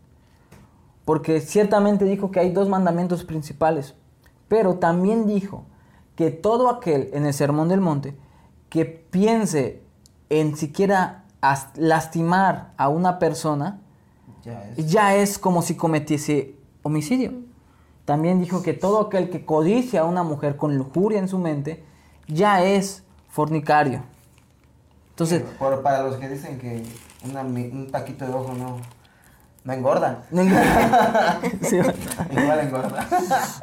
Porque 1.04 1.40
ciertamente 1.40 2.04
dijo 2.04 2.30
que 2.30 2.40
hay 2.40 2.50
dos 2.50 2.68
mandamientos 2.68 3.24
principales. 3.24 3.94
Pero 4.48 4.76
también 4.76 5.26
dijo 5.26 5.64
que 6.16 6.30
todo 6.30 6.68
aquel 6.70 7.10
en 7.12 7.26
el 7.26 7.34
Sermón 7.34 7.68
del 7.68 7.80
Monte 7.80 8.16
que 8.70 8.84
piense 8.84 9.84
en 10.30 10.56
siquiera 10.56 11.24
as- 11.40 11.68
lastimar 11.76 12.72
a 12.76 12.88
una 12.88 13.18
persona, 13.18 13.78
Ya 14.44 14.62
es. 14.76 14.86
ya 14.90 15.14
es 15.16 15.38
como 15.38 15.62
si 15.62 15.74
cometiese 15.76 16.54
homicidio. 16.82 17.32
También 18.04 18.40
dijo 18.40 18.62
que 18.62 18.72
todo 18.72 19.00
aquel 19.00 19.30
que 19.30 19.44
codicia 19.44 20.02
a 20.02 20.04
una 20.04 20.22
mujer 20.22 20.56
con 20.56 20.76
lujuria 20.76 21.18
en 21.18 21.28
su 21.28 21.38
mente, 21.38 21.84
ya 22.28 22.62
es 22.62 23.02
fornicario. 23.28 24.02
Entonces, 25.10 25.42
Por- 25.58 25.82
para 25.82 26.02
los 26.02 26.16
que 26.16 26.28
dicen 26.28 26.58
que 26.58 26.82
una 27.28 27.40
un 27.42 27.88
taquito 27.90 28.26
de 28.26 28.32
ojo 28.32 28.52
no, 28.54 28.76
no 29.64 29.72
engorda. 29.72 30.24
Sí. 31.62 31.76
Igual 32.30 32.60
engorda. 32.60 33.06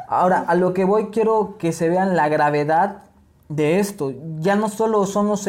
Ahora, 0.08 0.43
a 0.48 0.55
lo 0.55 0.74
que 0.74 0.84
voy, 0.84 1.08
quiero 1.08 1.58
que 1.58 1.72
se 1.72 1.88
vean 1.89 2.15
la 2.15 2.27
gravedad 2.27 3.03
de 3.50 3.79
esto. 3.79 4.12
Ya 4.39 4.55
no 4.55 4.67
solo 4.70 5.05
son 5.05 5.27
los 5.27 5.48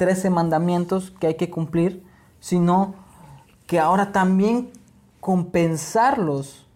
613 0.00 0.30
mandamientos 0.30 1.10
que 1.10 1.26
hay 1.28 1.34
que 1.34 1.50
cumplir, 1.50 2.04
sino 2.40 2.94
que 3.66 3.78
ahora 3.78 4.12
también 4.12 4.70
compensarlos, 5.20 6.66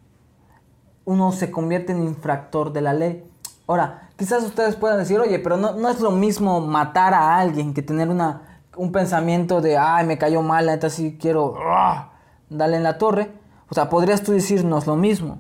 uno 1.07 1.33
se 1.33 1.51
convierte 1.51 1.93
en 1.93 2.03
infractor 2.05 2.73
de 2.73 2.83
la 2.83 2.93
ley. 2.93 3.25
Ahora, 3.67 4.11
quizás 4.17 4.45
ustedes 4.45 4.77
puedan 4.77 4.99
decir, 4.99 5.19
oye, 5.19 5.39
pero 5.39 5.57
no, 5.57 5.73
no 5.73 5.89
es 5.89 6.01
lo 6.01 6.11
mismo 6.11 6.61
matar 6.61 7.15
a 7.15 7.39
alguien 7.39 7.73
que 7.73 7.83
tener 7.83 8.09
una, 8.11 8.61
un 8.77 8.93
pensamiento 8.93 9.61
de, 9.61 9.79
ay, 9.79 10.07
me 10.07 10.19
cayó 10.19 10.43
mal, 10.43 10.67
neta, 10.67 10.91
sí 10.91 11.17
quiero 11.19 11.55
ah, 11.59 12.13
darle 12.51 12.77
en 12.77 12.83
la 12.83 12.99
torre. 12.99 13.33
O 13.71 13.75
sea, 13.75 13.89
podrías 13.89 14.23
tú 14.23 14.33
decirnos 14.33 14.87
lo 14.87 14.97
mismo. 14.97 15.39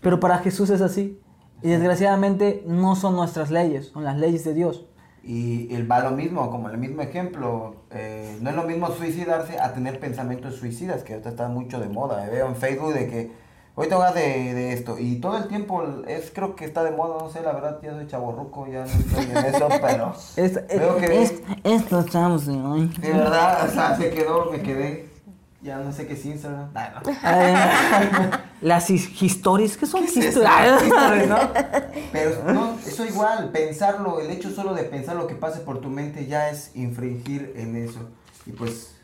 Pero 0.00 0.18
para 0.18 0.38
Jesús 0.38 0.70
es 0.70 0.80
así. 0.80 1.20
Y 1.62 1.68
desgraciadamente 1.68 2.64
no 2.66 2.96
son 2.96 3.16
nuestras 3.16 3.50
leyes, 3.50 3.88
son 3.88 4.04
las 4.04 4.16
leyes 4.16 4.44
de 4.44 4.54
Dios. 4.54 4.86
Y 5.28 5.74
el 5.74 5.90
va 5.90 5.98
lo 6.00 6.12
mismo, 6.12 6.50
como 6.50 6.68
el 6.70 6.78
mismo 6.78 7.02
ejemplo. 7.02 7.74
eh, 7.90 8.38
no 8.40 8.50
es 8.50 8.56
lo 8.56 8.62
mismo 8.62 8.90
suicidarse 8.90 9.58
a 9.58 9.72
tener 9.72 9.98
pensamientos 9.98 10.54
suicidas, 10.56 11.02
que 11.02 11.14
ahorita 11.14 11.30
está 11.30 11.48
mucho 11.48 11.80
de 11.80 11.88
moda. 11.88 12.24
eh, 12.26 12.30
Veo 12.30 12.46
en 12.46 12.54
Facebook 12.56 12.92
de 12.94 13.08
que 13.08 13.32
hoy 13.74 13.88
te 13.88 13.94
hablas 13.94 14.14
de, 14.14 14.54
de 14.54 14.72
esto. 14.72 14.96
Y 14.98 15.16
todo 15.16 15.36
el 15.38 15.48
tiempo 15.48 15.82
es 16.06 16.30
creo 16.32 16.54
que 16.54 16.64
está 16.64 16.84
de 16.84 16.92
moda, 16.92 17.16
no 17.20 17.28
sé, 17.28 17.40
la 17.42 17.52
verdad, 17.52 17.80
ya 17.82 17.92
soy 17.94 18.06
chaborruco, 18.06 18.66
ya 18.68 18.80
no 18.84 18.86
estoy 18.86 19.24
en 19.24 19.36
eso, 19.54 19.68
pero 19.82 20.14
Es, 20.36 20.58
que- 20.58 21.22
es- 21.22 21.42
estos 21.64 22.06
chavos 22.06 22.46
de 22.46 22.54
hoy. 22.60 22.86
de 23.00 23.12
verdad, 23.12 23.66
o 23.68 23.72
sea, 23.72 23.96
se 23.96 24.10
quedó, 24.10 24.50
me 24.52 24.60
quedé. 24.62 25.08
Ya 25.62 25.78
no 25.78 25.90
sé 25.90 26.06
qué 26.06 26.12
es 26.12 26.24
Instagram. 26.24 26.72
Nah, 26.72 26.90
no. 26.90 27.00
Las 28.62 28.88
his- 28.90 29.22
historias, 29.22 29.76
¿qué 29.76 29.86
son 29.86 30.00
¿Qué 30.04 30.06
es 30.10 30.16
eso? 30.16 30.28
historias? 30.40 30.82
Historias, 30.82 31.28
¿no? 31.28 31.38
Pero 32.12 32.52
no, 32.52 32.78
eso 32.86 33.04
igual, 33.04 33.50
pensarlo, 33.50 34.20
el 34.20 34.30
hecho 34.30 34.50
solo 34.50 34.74
de 34.74 34.84
pensar 34.84 35.16
lo 35.16 35.26
que 35.26 35.34
pase 35.34 35.60
por 35.60 35.80
tu 35.80 35.88
mente 35.90 36.26
ya 36.26 36.48
es 36.50 36.70
infringir 36.74 37.52
en 37.56 37.76
eso. 37.76 38.00
Y 38.46 38.52
pues, 38.52 38.94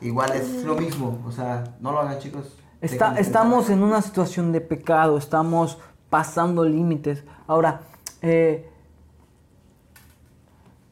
igual 0.00 0.32
es 0.32 0.64
lo 0.64 0.76
mismo, 0.76 1.18
o 1.26 1.32
sea, 1.32 1.64
no 1.80 1.92
lo 1.92 2.00
hagan 2.00 2.18
chicos. 2.18 2.56
Está- 2.80 3.18
estamos 3.18 3.68
en 3.70 3.82
una 3.82 4.00
situación 4.02 4.52
de 4.52 4.60
pecado, 4.60 5.18
estamos 5.18 5.78
pasando 6.08 6.64
límites. 6.64 7.22
Ahora, 7.46 7.80
eh, 8.22 8.68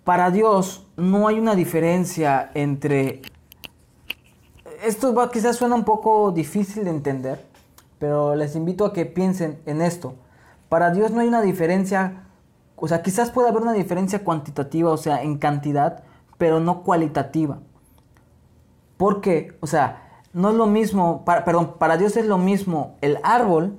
para 0.04 0.30
Dios 0.30 0.86
no 0.96 1.28
hay 1.28 1.38
una 1.38 1.54
diferencia 1.54 2.50
entre... 2.54 3.22
Esto 4.84 5.14
va, 5.14 5.30
quizás 5.30 5.56
suena 5.56 5.74
un 5.74 5.84
poco 5.84 6.30
difícil 6.30 6.84
de 6.84 6.90
entender, 6.90 7.46
pero 8.04 8.36
les 8.36 8.54
invito 8.54 8.84
a 8.84 8.92
que 8.92 9.06
piensen 9.06 9.62
en 9.64 9.80
esto. 9.80 10.16
Para 10.68 10.90
Dios 10.90 11.10
no 11.10 11.20
hay 11.20 11.28
una 11.28 11.40
diferencia, 11.40 12.26
o 12.76 12.86
sea, 12.86 13.00
quizás 13.00 13.30
puede 13.30 13.48
haber 13.48 13.62
una 13.62 13.72
diferencia 13.72 14.22
cuantitativa, 14.22 14.90
o 14.90 14.98
sea, 14.98 15.22
en 15.22 15.38
cantidad, 15.38 16.02
pero 16.36 16.60
no 16.60 16.82
cualitativa. 16.82 17.60
¿Por 18.98 19.22
qué? 19.22 19.56
O 19.60 19.66
sea, 19.66 20.20
no 20.34 20.50
es 20.50 20.54
lo 20.54 20.66
mismo, 20.66 21.24
perdón, 21.24 21.76
para 21.78 21.96
Dios 21.96 22.18
es 22.18 22.26
lo 22.26 22.36
mismo 22.36 22.98
el 23.00 23.16
árbol 23.22 23.78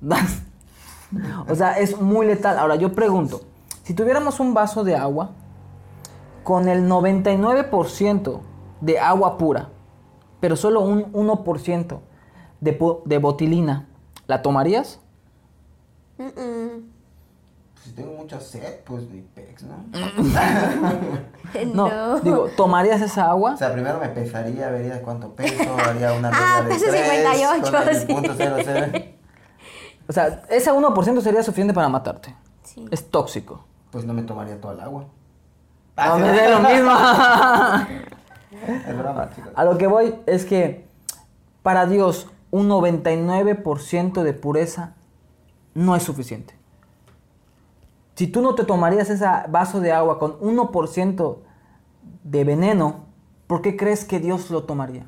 o 1.48 1.54
sea, 1.54 1.78
es 1.78 2.00
muy 2.00 2.26
letal. 2.26 2.58
Ahora 2.58 2.74
yo 2.76 2.92
pregunto, 2.92 3.42
si 3.82 3.94
tuviéramos 3.94 4.40
un 4.40 4.54
vaso 4.54 4.84
de 4.84 4.96
agua 4.96 5.30
con 6.42 6.68
el 6.68 6.88
99% 6.88 8.40
de 8.80 8.98
agua 8.98 9.38
pura, 9.38 9.68
pero 10.40 10.56
solo 10.56 10.80
un 10.82 11.12
1% 11.12 12.00
de, 12.60 12.72
po- 12.72 13.02
de 13.04 13.18
botilina, 13.18 13.88
¿la 14.26 14.42
tomarías? 14.42 15.00
Si 17.84 17.90
tengo 17.92 18.14
mucha 18.14 18.40
sed, 18.40 18.80
pues 18.84 19.02
ni 19.10 19.20
pex, 19.20 19.62
¿no? 19.64 19.84
No, 21.74 21.88
No. 21.88 22.20
digo, 22.20 22.48
¿tomarías 22.56 23.00
esa 23.02 23.28
agua? 23.30 23.52
O 23.52 23.56
sea, 23.56 23.72
primero 23.72 23.98
me 24.00 24.08
pesaría, 24.08 24.70
vería 24.70 25.02
cuánto 25.02 25.34
peso, 25.34 25.76
haría 25.86 26.12
una 26.14 26.30
Ah, 26.32 26.62
regla 26.62 26.62
de 26.62 26.68
peso 26.74 26.86
tres, 26.88 28.06
58, 28.06 28.06
con 28.14 28.24
el 28.24 28.64
sí. 28.64 29.14
O 30.08 30.12
sea, 30.12 30.42
ese 30.50 30.70
1% 30.72 31.20
sería 31.22 31.42
suficiente 31.42 31.72
para 31.74 31.88
matarte. 31.88 32.34
Sí. 32.62 32.86
Es 32.90 33.10
tóxico. 33.10 33.64
Pues 33.90 34.04
no 34.04 34.12
me 34.14 34.22
tomaría 34.22 34.60
toda 34.60 34.74
el 34.74 34.80
agua. 34.80 35.04
No, 35.96 36.18
me 36.18 36.28
da 36.36 36.48
lo 36.50 36.60
mismo. 36.60 36.92
Es 38.86 38.98
broma, 38.98 39.30
chicos. 39.34 39.52
A 39.54 39.64
lo 39.64 39.78
que 39.78 39.86
voy 39.86 40.14
es 40.26 40.44
que 40.44 40.86
para 41.62 41.86
Dios 41.86 42.28
un 42.50 42.68
99% 42.68 44.22
de 44.22 44.32
pureza 44.34 44.94
no 45.74 45.96
es 45.96 46.02
suficiente. 46.02 46.54
Si 48.14 48.26
tú 48.28 48.40
no 48.42 48.54
te 48.54 48.64
tomarías 48.64 49.10
ese 49.10 49.26
vaso 49.48 49.80
de 49.80 49.92
agua 49.92 50.18
con 50.18 50.38
1% 50.40 51.38
de 52.24 52.44
veneno, 52.44 53.06
¿por 53.46 53.62
qué 53.62 53.76
crees 53.76 54.04
que 54.04 54.20
Dios 54.20 54.50
lo 54.50 54.64
tomaría? 54.64 55.06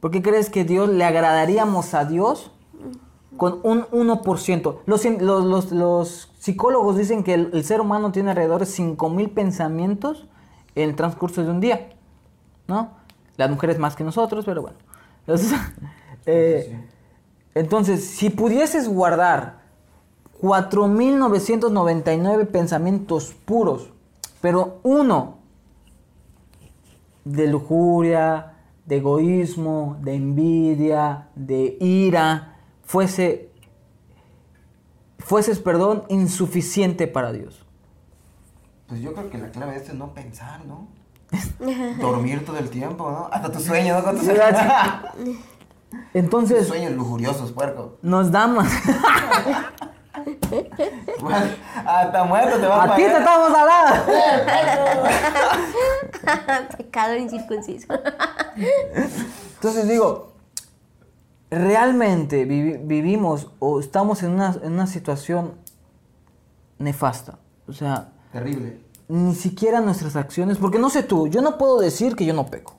¿Por 0.00 0.10
qué 0.10 0.22
crees 0.22 0.48
que 0.50 0.64
Dios 0.64 0.88
le 0.88 1.04
agradaríamos 1.04 1.94
a 1.94 2.04
Dios 2.04 2.50
con 3.36 3.60
un 3.62 3.86
1%? 3.92 4.78
Los, 4.86 5.04
los, 5.04 5.44
los- 5.44 5.72
los 5.72 6.32
psicólogos 6.38 6.96
dicen 6.96 7.22
que 7.22 7.34
el, 7.34 7.50
el 7.52 7.64
ser 7.64 7.80
humano 7.80 8.12
tiene 8.12 8.30
alrededor 8.30 8.60
de 8.60 8.66
5.000 8.66 9.28
pensamientos 9.34 10.26
en 10.74 10.88
el 10.90 10.96
transcurso 10.96 11.42
de 11.44 11.50
un 11.50 11.60
día. 11.60 11.90
¿No? 12.68 12.92
Las 13.36 13.50
mujeres 13.50 13.78
más 13.78 13.96
que 13.96 14.04
nosotros, 14.04 14.44
pero 14.44 14.62
bueno. 14.62 14.78
Entonces, 15.26 15.52
eh, 16.26 16.80
entonces, 17.54 18.04
si 18.04 18.30
pudieses 18.30 18.88
guardar 18.88 19.59
4.999 20.40 22.46
pensamientos 22.46 23.34
puros, 23.44 23.90
pero 24.40 24.80
uno 24.82 25.38
de 27.24 27.46
lujuria, 27.46 28.54
de 28.86 28.96
egoísmo, 28.96 29.98
de 30.00 30.14
envidia, 30.14 31.28
de 31.34 31.76
ira, 31.80 32.56
fuese, 32.82 33.50
fueses, 35.18 35.58
perdón, 35.60 36.04
insuficiente 36.08 37.06
para 37.06 37.32
Dios. 37.32 37.66
Pues 38.88 39.02
yo 39.02 39.12
creo 39.12 39.30
que 39.30 39.38
la 39.38 39.50
clave 39.50 39.72
de 39.72 39.78
esto 39.78 39.92
es 39.92 39.98
no 39.98 40.14
pensar, 40.14 40.64
¿no? 40.64 40.88
Dormir 42.00 42.44
todo 42.44 42.58
el 42.58 42.70
tiempo, 42.70 43.08
¿no? 43.10 43.28
Hasta 43.30 43.52
tus 43.52 43.62
sueños, 43.62 43.98
¿no? 43.98 44.04
Con 44.04 44.16
tus 44.16 44.24
sueños. 44.24 44.44
Tus 45.14 45.36
Entonces, 46.14 46.66
sueños 46.66 46.92
lujuriosos, 46.92 47.52
puerco. 47.52 47.98
nos 48.02 48.32
damos... 48.32 48.66
Hasta 51.86 52.24
muerto 52.24 52.58
te 52.58 52.66
vas 52.66 52.90
A 52.90 52.94
ti 52.96 53.02
te 53.02 53.16
estamos 53.18 53.50
hablando. 53.56 54.12
Pecado 56.76 57.16
incircunciso. 57.16 57.86
Entonces 59.54 59.88
digo, 59.88 60.32
realmente 61.50 62.46
vivi- 62.46 62.80
vivimos 62.82 63.48
o 63.58 63.80
estamos 63.80 64.22
en 64.22 64.30
una, 64.32 64.56
en 64.62 64.72
una 64.72 64.86
situación 64.86 65.54
nefasta. 66.78 67.38
O 67.68 67.72
sea, 67.72 68.08
Terrible. 68.32 68.80
ni 69.08 69.34
siquiera 69.34 69.80
nuestras 69.80 70.16
acciones, 70.16 70.58
porque 70.58 70.78
no 70.78 70.90
sé 70.90 71.02
tú, 71.02 71.28
yo 71.28 71.42
no 71.42 71.58
puedo 71.58 71.78
decir 71.78 72.16
que 72.16 72.24
yo 72.24 72.34
no 72.34 72.46
peco. 72.46 72.74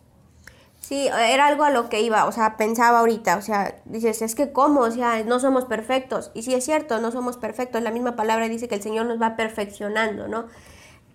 Sí, 0.91 1.07
era 1.07 1.47
algo 1.47 1.63
a 1.63 1.69
lo 1.69 1.87
que 1.87 2.01
iba, 2.01 2.25
o 2.25 2.33
sea, 2.33 2.57
pensaba 2.57 2.99
ahorita, 2.99 3.37
o 3.37 3.41
sea, 3.41 3.81
dices, 3.85 4.21
es 4.21 4.35
que 4.35 4.51
cómo, 4.51 4.81
o 4.81 4.91
sea, 4.91 5.23
no 5.23 5.39
somos 5.39 5.63
perfectos. 5.63 6.31
Y 6.33 6.43
sí 6.43 6.53
es 6.53 6.65
cierto, 6.65 6.99
no 6.99 7.13
somos 7.13 7.37
perfectos, 7.37 7.81
la 7.81 7.91
misma 7.91 8.17
palabra 8.17 8.49
dice 8.49 8.67
que 8.67 8.75
el 8.75 8.81
Señor 8.81 9.05
nos 9.05 9.21
va 9.21 9.37
perfeccionando, 9.37 10.27
¿no? 10.27 10.47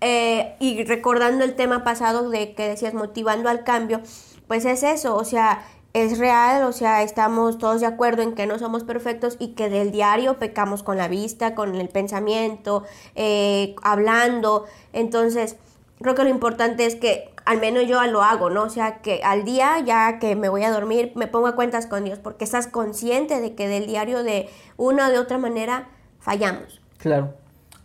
Eh, 0.00 0.56
y 0.60 0.82
recordando 0.84 1.44
el 1.44 1.56
tema 1.56 1.84
pasado 1.84 2.30
de 2.30 2.54
que 2.54 2.68
decías 2.70 2.94
motivando 2.94 3.50
al 3.50 3.64
cambio, 3.64 4.00
pues 4.48 4.64
es 4.64 4.82
eso, 4.82 5.14
o 5.14 5.26
sea, 5.26 5.62
es 5.92 6.16
real, 6.16 6.62
o 6.64 6.72
sea, 6.72 7.02
estamos 7.02 7.58
todos 7.58 7.82
de 7.82 7.86
acuerdo 7.86 8.22
en 8.22 8.34
que 8.34 8.46
no 8.46 8.58
somos 8.58 8.82
perfectos 8.82 9.36
y 9.38 9.48
que 9.48 9.68
del 9.68 9.92
diario 9.92 10.38
pecamos 10.38 10.82
con 10.82 10.96
la 10.96 11.08
vista, 11.08 11.54
con 11.54 11.74
el 11.74 11.90
pensamiento, 11.90 12.84
eh, 13.14 13.74
hablando. 13.82 14.64
Entonces, 14.94 15.56
creo 16.00 16.14
que 16.14 16.24
lo 16.24 16.30
importante 16.30 16.86
es 16.86 16.94
que 16.94 17.30
al 17.44 17.60
menos 17.60 17.86
yo 17.86 18.04
lo 18.06 18.22
hago, 18.22 18.50
¿no? 18.50 18.64
O 18.64 18.68
sea, 18.68 18.98
que 18.98 19.20
al 19.22 19.44
día, 19.44 19.78
ya 19.80 20.18
que 20.18 20.34
me 20.34 20.48
voy 20.48 20.64
a 20.64 20.70
dormir, 20.70 21.12
me 21.14 21.28
pongo 21.28 21.46
a 21.46 21.54
cuentas 21.54 21.86
con 21.86 22.04
Dios, 22.04 22.18
porque 22.18 22.44
estás 22.44 22.66
consciente 22.66 23.40
de 23.40 23.54
que 23.54 23.68
del 23.68 23.86
diario 23.86 24.24
de 24.24 24.48
una 24.76 25.08
o 25.08 25.10
de 25.10 25.18
otra 25.18 25.38
manera 25.38 25.88
fallamos. 26.18 26.80
Claro. 26.98 27.34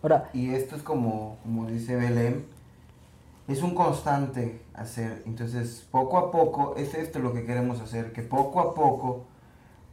Ahora. 0.02 0.30
Y 0.34 0.54
esto 0.56 0.76
es 0.76 0.82
como, 0.82 1.38
como 1.43 1.67
dice 1.67 1.95
Belén, 1.95 2.45
es 3.47 3.62
un 3.62 3.76
constante 3.76 4.62
hacer. 4.74 5.21
Entonces, 5.28 5.88
poco 5.91 6.17
a 6.17 6.32
poco, 6.32 6.76
es 6.76 6.95
esto 6.95 7.19
lo 7.19 7.34
que 7.34 7.45
queremos 7.45 7.80
hacer, 7.82 8.13
que 8.13 8.24
poco 8.24 8.60
a 8.62 8.74
poco, 8.74 9.26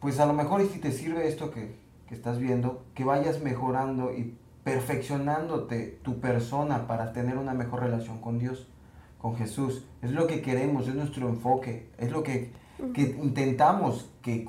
pues 0.00 0.18
a 0.18 0.24
lo 0.24 0.32
mejor 0.32 0.62
y 0.62 0.68
si 0.68 0.78
te 0.78 0.92
sirve 0.92 1.28
esto 1.28 1.50
que, 1.50 1.76
que 2.08 2.14
estás 2.14 2.38
viendo, 2.38 2.82
que 2.94 3.04
vayas 3.04 3.40
mejorando 3.42 4.12
y 4.12 4.34
perfeccionándote 4.68 5.98
tu 6.02 6.20
persona 6.20 6.86
para 6.86 7.14
tener 7.14 7.38
una 7.38 7.54
mejor 7.54 7.80
relación 7.80 8.20
con 8.20 8.38
Dios 8.38 8.68
con 9.16 9.34
Jesús. 9.36 9.84
Es 10.02 10.12
lo 10.12 10.26
que 10.26 10.42
queremos, 10.42 10.86
es 10.88 10.94
nuestro 10.94 11.28
enfoque, 11.28 11.88
es 11.96 12.10
lo 12.10 12.22
que, 12.22 12.52
intentamos 12.96 14.10
que, 14.22 14.46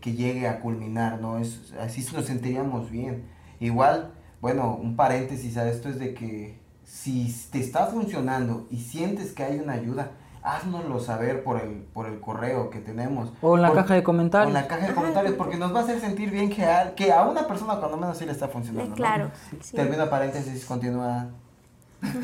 que, 0.00 0.12
llegue 0.12 0.48
a 0.48 0.60
culminar, 0.60 1.20
¿no? 1.20 1.38
Es, 1.38 1.72
así 1.80 2.04
nos 2.12 2.26
sentiríamos 2.26 2.90
bien. 2.90 3.24
Igual, 3.60 4.12
bueno, 4.40 4.74
un 4.74 4.96
paréntesis 4.96 5.56
a 5.56 5.70
esto 5.70 5.88
es 5.88 6.00
de 6.00 6.14
que 6.14 6.58
si 6.84 7.32
te 7.50 7.60
está 7.60 7.86
funcionando 7.86 8.66
y 8.70 8.78
sientes 8.78 9.32
que 9.32 9.44
hay 9.44 9.58
una 9.60 9.74
ayuda, 9.74 10.10
haznoslo 10.44 11.00
saber 11.00 11.42
por 11.42 11.58
el, 11.58 11.70
por 11.92 12.06
el 12.06 12.20
correo 12.20 12.68
que 12.68 12.78
tenemos. 12.78 13.32
O 13.40 13.56
en 13.56 13.62
la 13.62 13.72
caja 13.72 13.94
de 13.94 14.02
comentarios. 14.02 14.54
O 14.54 14.56
en 14.56 14.62
la 14.62 14.68
caja 14.68 14.88
de 14.88 14.94
comentarios, 14.94 15.34
porque 15.34 15.56
nos 15.56 15.74
va 15.74 15.80
a 15.80 15.82
hacer 15.82 15.98
sentir 15.98 16.30
bien 16.30 16.50
que 16.50 16.66
a, 16.66 16.94
que 16.94 17.10
a 17.10 17.24
una 17.24 17.46
persona 17.46 17.76
cuando 17.76 17.96
menos 17.96 18.18
sí 18.18 18.26
le 18.26 18.32
está 18.32 18.46
funcionando. 18.46 18.94
Claro. 18.94 19.30
Termina 19.72 20.08
paréntesis, 20.08 20.66
continúa. 20.66 21.28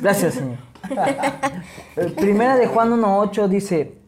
Gracias, 0.03 0.35
Señor. 0.35 0.59
Primera 2.17 2.57
de 2.57 2.67
Juan 2.67 2.93
1.8 2.93 3.49
dice, 3.49 3.99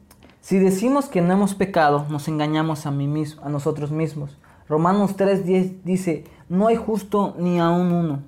si 0.43 0.59
decimos 0.59 1.07
que 1.07 1.23
no 1.23 1.33
hemos 1.33 1.55
pecado, 1.55 2.05
nos 2.11 2.29
engañamos 2.29 2.85
a, 2.85 2.91
mí 2.91 3.07
mismo, 3.07 3.43
a 3.43 3.49
nosotros 3.49 3.91
mismos. 3.91 4.37
Romanos 4.69 5.17
3.10 5.17 5.81
dice, 5.85 6.25
no 6.51 6.67
hay 6.67 6.77
justo 6.77 7.35
ni 7.39 7.59
a 7.59 7.71
un 7.71 7.91
uno. 7.91 8.23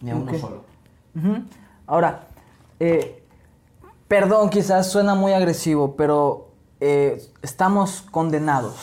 Ni 0.00 0.10
a 0.10 0.16
uno 0.16 0.34
solo. 0.34 0.64
Ahora, 1.86 2.26
eh, 2.80 3.23
perdón, 4.14 4.48
quizás 4.48 4.92
suena 4.92 5.16
muy 5.16 5.32
agresivo, 5.32 5.96
pero 5.96 6.52
eh, 6.78 7.20
estamos 7.42 8.00
condenados. 8.12 8.76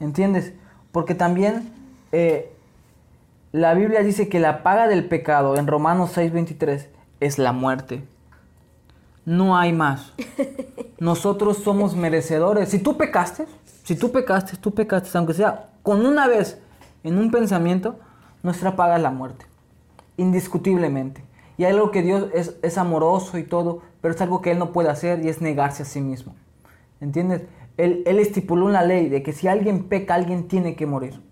¿Entiendes? 0.00 0.54
Porque 0.90 1.14
también 1.14 1.72
eh, 2.10 2.52
la 3.52 3.74
Biblia 3.74 4.02
dice 4.02 4.28
que 4.28 4.40
la 4.40 4.64
paga 4.64 4.88
del 4.88 5.06
pecado 5.06 5.56
en 5.56 5.68
Romanos 5.68 6.16
6:23 6.16 6.88
es 7.20 7.38
la 7.38 7.52
muerte. 7.52 8.02
No 9.24 9.56
hay 9.56 9.72
más. 9.72 10.12
Nosotros 10.98 11.58
somos 11.58 11.94
merecedores. 11.94 12.70
Si 12.70 12.80
tú 12.80 12.96
pecaste, 12.96 13.46
si 13.84 13.94
tú 13.94 14.10
pecaste, 14.10 14.56
tú 14.56 14.74
pecaste, 14.74 15.16
aunque 15.16 15.34
sea 15.34 15.68
con 15.84 16.04
una 16.04 16.26
vez 16.26 16.58
en 17.04 17.18
un 17.18 17.30
pensamiento, 17.30 18.00
nuestra 18.42 18.74
paga 18.74 18.96
es 18.96 19.02
la 19.02 19.12
muerte. 19.12 19.46
Indiscutiblemente. 20.16 21.24
Y 21.56 21.66
algo 21.66 21.92
que 21.92 22.02
Dios 22.02 22.30
es 22.34 22.78
amoroso 22.78 23.38
y 23.38 23.44
todo, 23.44 23.82
pero 24.04 24.14
es 24.14 24.20
algo 24.20 24.42
que 24.42 24.50
Él 24.50 24.58
no 24.58 24.70
puede 24.70 24.90
hacer 24.90 25.24
y 25.24 25.30
es 25.30 25.40
negarse 25.40 25.82
a 25.82 25.86
sí 25.86 26.02
mismo. 26.02 26.34
¿Entiendes? 27.00 27.40
Él, 27.78 28.02
él 28.04 28.18
estipuló 28.18 28.66
una 28.66 28.82
ley 28.82 29.08
de 29.08 29.22
que 29.22 29.32
si 29.32 29.48
alguien 29.48 29.84
peca, 29.84 30.14
alguien 30.14 30.46
tiene 30.46 30.76
que 30.76 30.84
morir. 30.84 31.22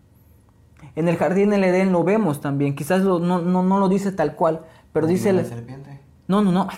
En 0.96 1.06
el 1.06 1.18
jardín 1.18 1.50
del 1.50 1.64
Edén 1.64 1.92
lo 1.92 2.02
vemos 2.02 2.40
también. 2.40 2.74
Quizás 2.74 3.02
no, 3.02 3.18
no, 3.18 3.78
lo 3.78 3.90
dice 3.90 4.10
tal 4.10 4.36
cual, 4.36 4.62
pero 4.94 5.06
dice... 5.06 5.34
La 5.34 5.44
serpiente? 5.44 6.00
No, 6.28 6.40
no, 6.40 6.50
no. 6.50 6.68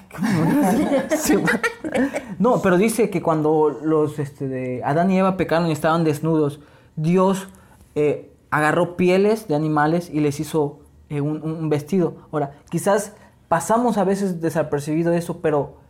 no, 2.41 2.61
pero 2.61 2.77
dice 2.77 3.09
que 3.09 3.23
cuando 3.23 3.71
los 3.81 4.19
este, 4.19 4.49
de 4.49 4.83
Adán 4.83 5.13
y 5.13 5.19
Eva 5.21 5.37
pecaron 5.37 5.69
y 5.69 5.73
estaban 5.73 6.03
desnudos, 6.03 6.59
Dios 6.97 7.47
eh, 7.95 8.33
agarró 8.51 8.97
pieles 8.97 9.47
de 9.47 9.55
animales 9.55 10.11
y 10.13 10.19
les 10.19 10.41
hizo 10.41 10.81
eh, 11.09 11.21
un, 11.21 11.41
un, 11.41 11.69
vestido. 11.69 12.17
Ahora, 12.33 12.55
quizás 12.69 13.13
pasamos 13.47 13.97
a 13.97 14.03
veces 14.03 14.41
desapercibido 14.41 15.13
eso, 15.13 15.41
pero 15.41 15.84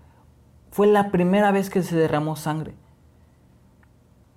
fue 0.74 0.88
la 0.88 1.12
primera 1.12 1.52
vez 1.52 1.70
que 1.70 1.84
se 1.84 1.94
derramó 1.94 2.34
sangre. 2.34 2.74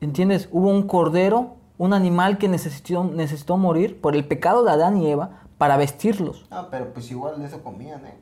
¿Entiendes? 0.02 0.50
Hubo 0.52 0.70
un 0.70 0.84
cordero 0.84 1.56
un 1.80 1.94
animal 1.94 2.38
que 2.38 2.48
necesitó, 2.48 3.06
necesitó 3.06 3.58
morir 3.58 4.00
por 4.00 4.16
el 4.16 4.24
pecado 4.24 4.64
de 4.64 4.70
Adán 4.70 4.98
y 4.98 5.10
Eva 5.10 5.42
para 5.58 5.78
vestirlos. 5.78 6.46
Ah, 6.52 6.68
pero 6.70 6.94
pues 6.94 7.10
igual 7.10 7.40
de 7.40 7.48
eso 7.48 7.64
comían, 7.64 8.06
¿eh? 8.06 8.14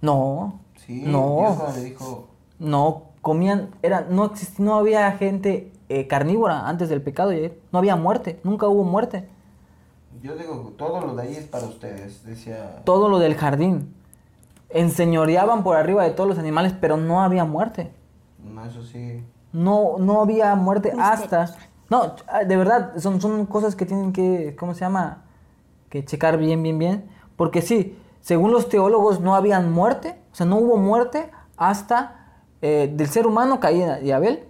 No. 0.00 0.58
Sí, 0.86 1.02
no. 1.04 1.58
Dios 1.58 1.76
le 1.76 1.84
dijo... 1.84 2.28
No, 2.58 3.02
comían, 3.20 3.68
era, 3.82 4.06
no, 4.08 4.32
no 4.56 4.74
había 4.76 5.12
gente 5.12 5.70
eh, 5.90 6.06
carnívora 6.06 6.66
antes 6.66 6.88
del 6.88 7.02
pecado, 7.02 7.32
no 7.72 7.78
había 7.78 7.94
muerte, 7.94 8.40
nunca 8.42 8.68
hubo 8.68 8.84
muerte. 8.84 9.28
Yo 10.22 10.34
digo, 10.34 10.72
todo 10.78 11.02
lo 11.02 11.14
de 11.14 11.24
ahí 11.24 11.36
es 11.36 11.44
para 11.44 11.66
ustedes, 11.66 12.24
decía... 12.24 12.80
Todo 12.84 13.10
lo 13.10 13.18
del 13.18 13.34
jardín. 13.34 13.94
Enseñoreaban 14.70 15.62
por 15.62 15.76
arriba 15.76 16.04
de 16.04 16.10
todos 16.10 16.28
los 16.28 16.38
animales, 16.38 16.74
pero 16.80 16.96
no 16.96 17.22
había 17.22 17.44
muerte. 17.44 17.92
No, 18.38 18.64
eso 18.64 18.82
sí. 18.82 19.24
No, 19.52 19.96
no 19.98 20.22
había 20.22 20.54
muerte 20.54 20.92
hasta 20.98 21.56
no, 21.90 22.14
ah, 22.28 22.44
de 22.44 22.56
verdad, 22.56 22.92
son, 22.98 23.20
son 23.20 23.46
cosas 23.46 23.74
que 23.74 23.84
tienen 23.84 24.12
que, 24.12 24.54
¿cómo 24.58 24.74
se 24.74 24.80
llama? 24.80 25.24
Que 25.88 26.04
checar 26.04 26.38
bien, 26.38 26.62
bien, 26.62 26.78
bien. 26.78 27.10
Porque 27.34 27.62
sí, 27.62 27.98
según 28.20 28.52
los 28.52 28.68
teólogos 28.68 29.20
no 29.20 29.34
habían 29.34 29.72
muerte, 29.72 30.16
o 30.32 30.34
sea, 30.34 30.46
no 30.46 30.56
hubo 30.56 30.76
muerte 30.76 31.32
hasta 31.56 32.44
eh, 32.62 32.88
del 32.94 33.08
ser 33.08 33.26
humano 33.26 33.58
Caín 33.58 33.88
y 34.04 34.12
Abel. 34.12 34.44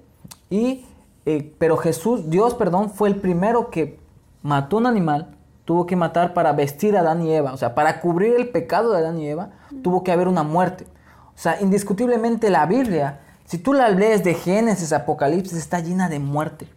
Y, 0.50 0.84
eh, 1.24 1.54
pero 1.58 1.78
Jesús, 1.78 2.28
Dios, 2.28 2.52
perdón, 2.54 2.90
fue 2.90 3.08
el 3.08 3.16
primero 3.16 3.70
que 3.70 3.98
mató 4.42 4.76
un 4.76 4.86
animal, 4.86 5.34
tuvo 5.64 5.86
que 5.86 5.96
matar 5.96 6.34
para 6.34 6.52
vestir 6.52 6.96
a 6.96 7.00
Adán 7.00 7.22
y 7.22 7.32
Eva. 7.32 7.52
O 7.52 7.56
sea, 7.56 7.74
para 7.74 8.00
cubrir 8.00 8.34
el 8.34 8.48
pecado 8.48 8.92
de 8.92 8.98
Adán 8.98 9.18
y 9.18 9.28
Eva, 9.28 9.50
tuvo 9.82 10.02
que 10.04 10.12
haber 10.12 10.28
una 10.28 10.42
muerte. 10.42 10.86
O 11.34 11.38
sea, 11.38 11.60
indiscutiblemente 11.60 12.50
la 12.50 12.66
Biblia, 12.66 13.20
si 13.44 13.58
tú 13.58 13.72
la 13.72 13.88
lees 13.88 14.24
de 14.24 14.34
Génesis, 14.34 14.92
Apocalipsis, 14.92 15.58
está 15.58 15.80
llena 15.80 16.08
de 16.08 16.18
muerte 16.18 16.68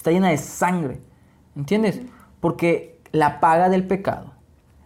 está 0.00 0.10
llena 0.10 0.30
de 0.30 0.38
sangre. 0.38 1.00
¿Entiendes? 1.54 2.00
Porque 2.40 2.98
la 3.12 3.40
paga 3.40 3.68
del 3.68 3.86
pecado 3.86 4.32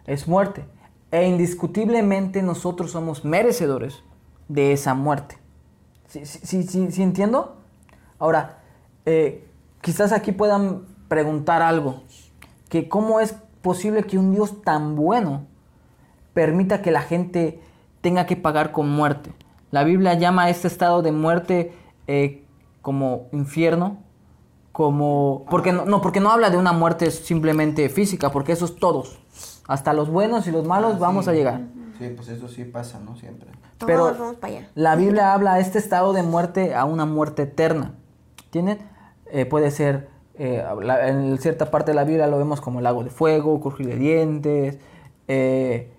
es 0.05 0.27
muerte. 0.27 0.65
E 1.11 1.27
indiscutiblemente 1.27 2.41
nosotros 2.41 2.91
somos 2.91 3.23
merecedores 3.23 4.03
de 4.47 4.73
esa 4.73 4.93
muerte. 4.93 5.37
¿Sí, 6.07 6.25
sí, 6.25 6.63
sí, 6.63 6.91
sí 6.91 7.01
entiendo? 7.01 7.57
Ahora, 8.19 8.59
eh, 9.05 9.47
quizás 9.81 10.11
aquí 10.11 10.31
puedan 10.31 10.85
preguntar 11.07 11.61
algo. 11.61 12.03
Que 12.75 12.89
cómo 12.89 13.21
es 13.21 13.33
posible 13.61 14.03
que 14.03 14.17
un 14.17 14.33
Dios 14.33 14.61
tan 14.61 14.97
bueno 14.97 15.45
permita 16.33 16.81
que 16.81 16.91
la 16.91 16.99
gente 16.99 17.61
tenga 18.01 18.25
que 18.25 18.35
pagar 18.35 18.73
con 18.73 18.89
muerte. 18.89 19.31
La 19.71 19.85
Biblia 19.85 20.15
llama 20.15 20.43
a 20.43 20.49
este 20.49 20.67
estado 20.67 21.01
de 21.01 21.13
muerte 21.13 21.73
eh, 22.07 22.43
como 22.81 23.27
infierno, 23.31 23.99
como 24.73 25.45
porque 25.49 25.71
no, 25.71 25.85
no, 25.85 26.01
porque 26.01 26.19
no 26.19 26.31
habla 26.31 26.49
de 26.49 26.57
una 26.57 26.73
muerte 26.73 27.11
simplemente 27.11 27.87
física, 27.87 28.29
porque 28.29 28.51
eso 28.51 28.65
es 28.65 28.75
todos. 28.75 29.19
Hasta 29.69 29.93
los 29.93 30.09
buenos 30.09 30.45
y 30.45 30.51
los 30.51 30.67
malos 30.67 30.95
ah, 30.95 30.99
vamos 30.99 31.29
a 31.29 31.31
llegar. 31.31 31.61
Sí, 31.97 32.09
pues 32.13 32.27
eso 32.27 32.49
sí 32.49 32.65
pasa, 32.65 32.99
¿no? 32.99 33.15
Siempre. 33.15 33.51
Pero 33.85 34.35
la 34.75 34.97
Biblia 34.97 35.33
habla 35.33 35.55
de 35.55 35.61
este 35.61 35.79
estado 35.79 36.11
de 36.11 36.23
muerte 36.23 36.75
a 36.75 36.83
una 36.83 37.05
muerte 37.05 37.43
eterna. 37.43 37.93
¿Tienen? 38.49 38.79
Eh, 39.31 39.45
puede 39.45 39.71
ser, 39.71 40.09
eh, 40.37 40.63
en 41.07 41.37
cierta 41.37 41.71
parte 41.71 41.91
de 41.91 41.95
la 41.95 42.03
Biblia 42.03 42.27
lo 42.27 42.37
vemos 42.37 42.61
como 42.61 42.79
el 42.79 42.83
lago 42.83 43.03
de 43.03 43.09
fuego, 43.09 43.59
crujir 43.59 43.87
de 43.87 43.95
dientes, 43.95 44.77
eh, 45.27 45.89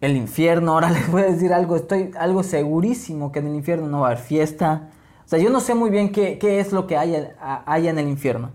el 0.00 0.16
infierno. 0.16 0.72
Ahora 0.74 0.90
les 0.90 1.10
voy 1.10 1.22
a 1.22 1.26
decir 1.26 1.52
algo, 1.52 1.76
estoy 1.76 2.10
algo 2.18 2.42
segurísimo 2.42 3.32
que 3.32 3.40
en 3.40 3.48
el 3.48 3.54
infierno 3.54 3.86
no 3.88 4.00
va 4.00 4.08
a 4.08 4.10
haber 4.12 4.22
fiesta, 4.22 4.90
o 5.26 5.28
sea, 5.28 5.40
yo 5.40 5.50
no 5.50 5.58
sé 5.58 5.74
muy 5.74 5.90
bien 5.90 6.12
qué, 6.12 6.38
es 6.60 6.72
lo 6.72 6.86
que 6.86 6.96
hay, 6.96 7.28
hay 7.40 7.88
en 7.88 7.98
el 7.98 8.08
infierno. 8.08 8.52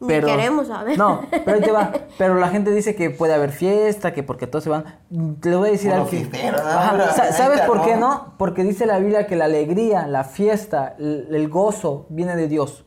Ni 0.00 0.08
Pero, 0.08 0.26
queremos 0.26 0.66
saber. 0.66 0.98
No, 0.98 1.22
pero 1.30 1.54
ahí 1.54 1.62
te 1.62 1.70
va. 1.70 1.92
Pero 2.18 2.34
la 2.34 2.48
gente 2.48 2.70
dice 2.72 2.94
que 2.94 3.08
puede 3.08 3.32
haber 3.32 3.52
fiesta, 3.52 4.12
que 4.12 4.22
porque 4.22 4.46
todos 4.46 4.64
se 4.64 4.70
van. 4.70 4.84
Te 5.40 5.54
voy 5.56 5.68
a 5.68 5.72
decir 5.72 5.92
algo. 5.92 6.10
¿Sabes 7.32 7.62
por 7.62 7.82
qué 7.84 7.94
¿no? 7.94 8.00
no? 8.00 8.34
Porque 8.36 8.64
dice 8.64 8.84
la 8.84 8.98
Biblia 8.98 9.26
que 9.26 9.34
la 9.34 9.46
alegría, 9.46 10.06
la 10.06 10.24
fiesta, 10.24 10.94
el, 10.98 11.28
el 11.30 11.48
gozo 11.48 12.04
viene 12.10 12.36
de 12.36 12.48
Dios. 12.48 12.83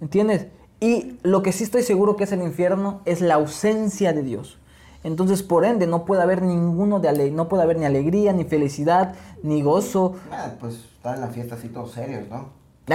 ¿Entiendes? 0.00 0.48
Y 0.80 1.18
lo 1.22 1.42
que 1.42 1.52
sí 1.52 1.64
estoy 1.64 1.82
seguro 1.82 2.16
que 2.16 2.24
es 2.24 2.32
el 2.32 2.42
infierno 2.42 3.00
es 3.04 3.20
la 3.20 3.34
ausencia 3.34 4.12
de 4.12 4.22
Dios. 4.22 4.58
Entonces, 5.02 5.42
por 5.42 5.64
ende, 5.64 5.86
no 5.86 6.04
puede 6.04 6.22
haber 6.22 6.42
ninguno 6.42 6.98
de 6.98 7.08
ale 7.08 7.30
no 7.30 7.48
puede 7.48 7.62
haber 7.62 7.78
ni 7.78 7.84
alegría, 7.84 8.32
ni 8.32 8.44
felicidad, 8.44 9.14
ni 9.42 9.62
gozo. 9.62 10.14
Ah, 10.32 10.52
pues 10.58 10.74
están 10.96 11.16
en 11.16 11.20
la 11.20 11.28
fiesta 11.28 11.54
así 11.56 11.68
todos 11.68 11.92
serios, 11.92 12.28
¿no? 12.28 12.48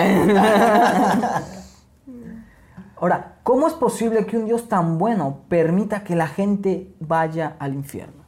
Ahora, 3.00 3.38
¿cómo 3.44 3.68
es 3.68 3.74
posible 3.74 4.26
que 4.26 4.38
un 4.38 4.46
Dios 4.46 4.68
tan 4.68 4.98
bueno 4.98 5.42
permita 5.48 6.04
que 6.04 6.16
la 6.16 6.28
gente 6.28 6.94
vaya 7.00 7.56
al 7.60 7.74
infierno? 7.74 8.24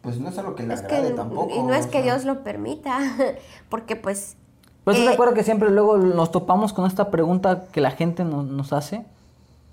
Pues 0.00 0.18
no 0.18 0.28
es 0.30 0.38
algo 0.38 0.54
que 0.56 0.64
le 0.64 0.74
Es 0.74 0.80
agrade 0.80 1.08
que, 1.10 1.14
tampoco. 1.14 1.54
y 1.54 1.62
no 1.62 1.72
es 1.74 1.86
que 1.86 1.92
sea. 1.92 2.02
Dios 2.02 2.24
lo 2.24 2.42
permita, 2.42 2.98
porque 3.68 3.94
pues... 3.94 4.36
Pero 4.84 4.92
¿estás 4.96 5.06
de 5.06 5.10
eh, 5.12 5.14
acuerdo 5.14 5.34
que 5.34 5.44
siempre 5.44 5.70
luego 5.70 5.96
nos 5.98 6.30
topamos 6.32 6.72
con 6.72 6.86
esta 6.86 7.10
pregunta 7.10 7.66
que 7.72 7.80
la 7.80 7.90
gente 7.92 8.24
no- 8.24 8.42
nos 8.42 8.72
hace? 8.72 9.04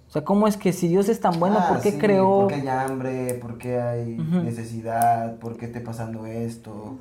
O 0.07 0.11
sea, 0.11 0.23
¿cómo 0.23 0.47
es 0.47 0.57
que 0.57 0.73
si 0.73 0.87
Dios 0.87 1.07
es 1.09 1.19
tan 1.19 1.39
bueno, 1.39 1.57
Ah, 1.59 1.67
¿por 1.69 1.81
qué 1.81 1.91
sí, 1.91 1.97
creó? 1.99 2.41
¿Por 2.41 2.47
qué 2.49 2.55
hay 2.55 2.67
hambre? 2.67 3.33
¿Por 3.35 3.57
qué 3.57 3.79
hay 3.79 4.17
necesidad? 4.17 5.35
¿Por 5.37 5.55
qué 5.57 5.65
esté 5.67 5.81
pasando 5.81 6.25
esto? 6.25 6.97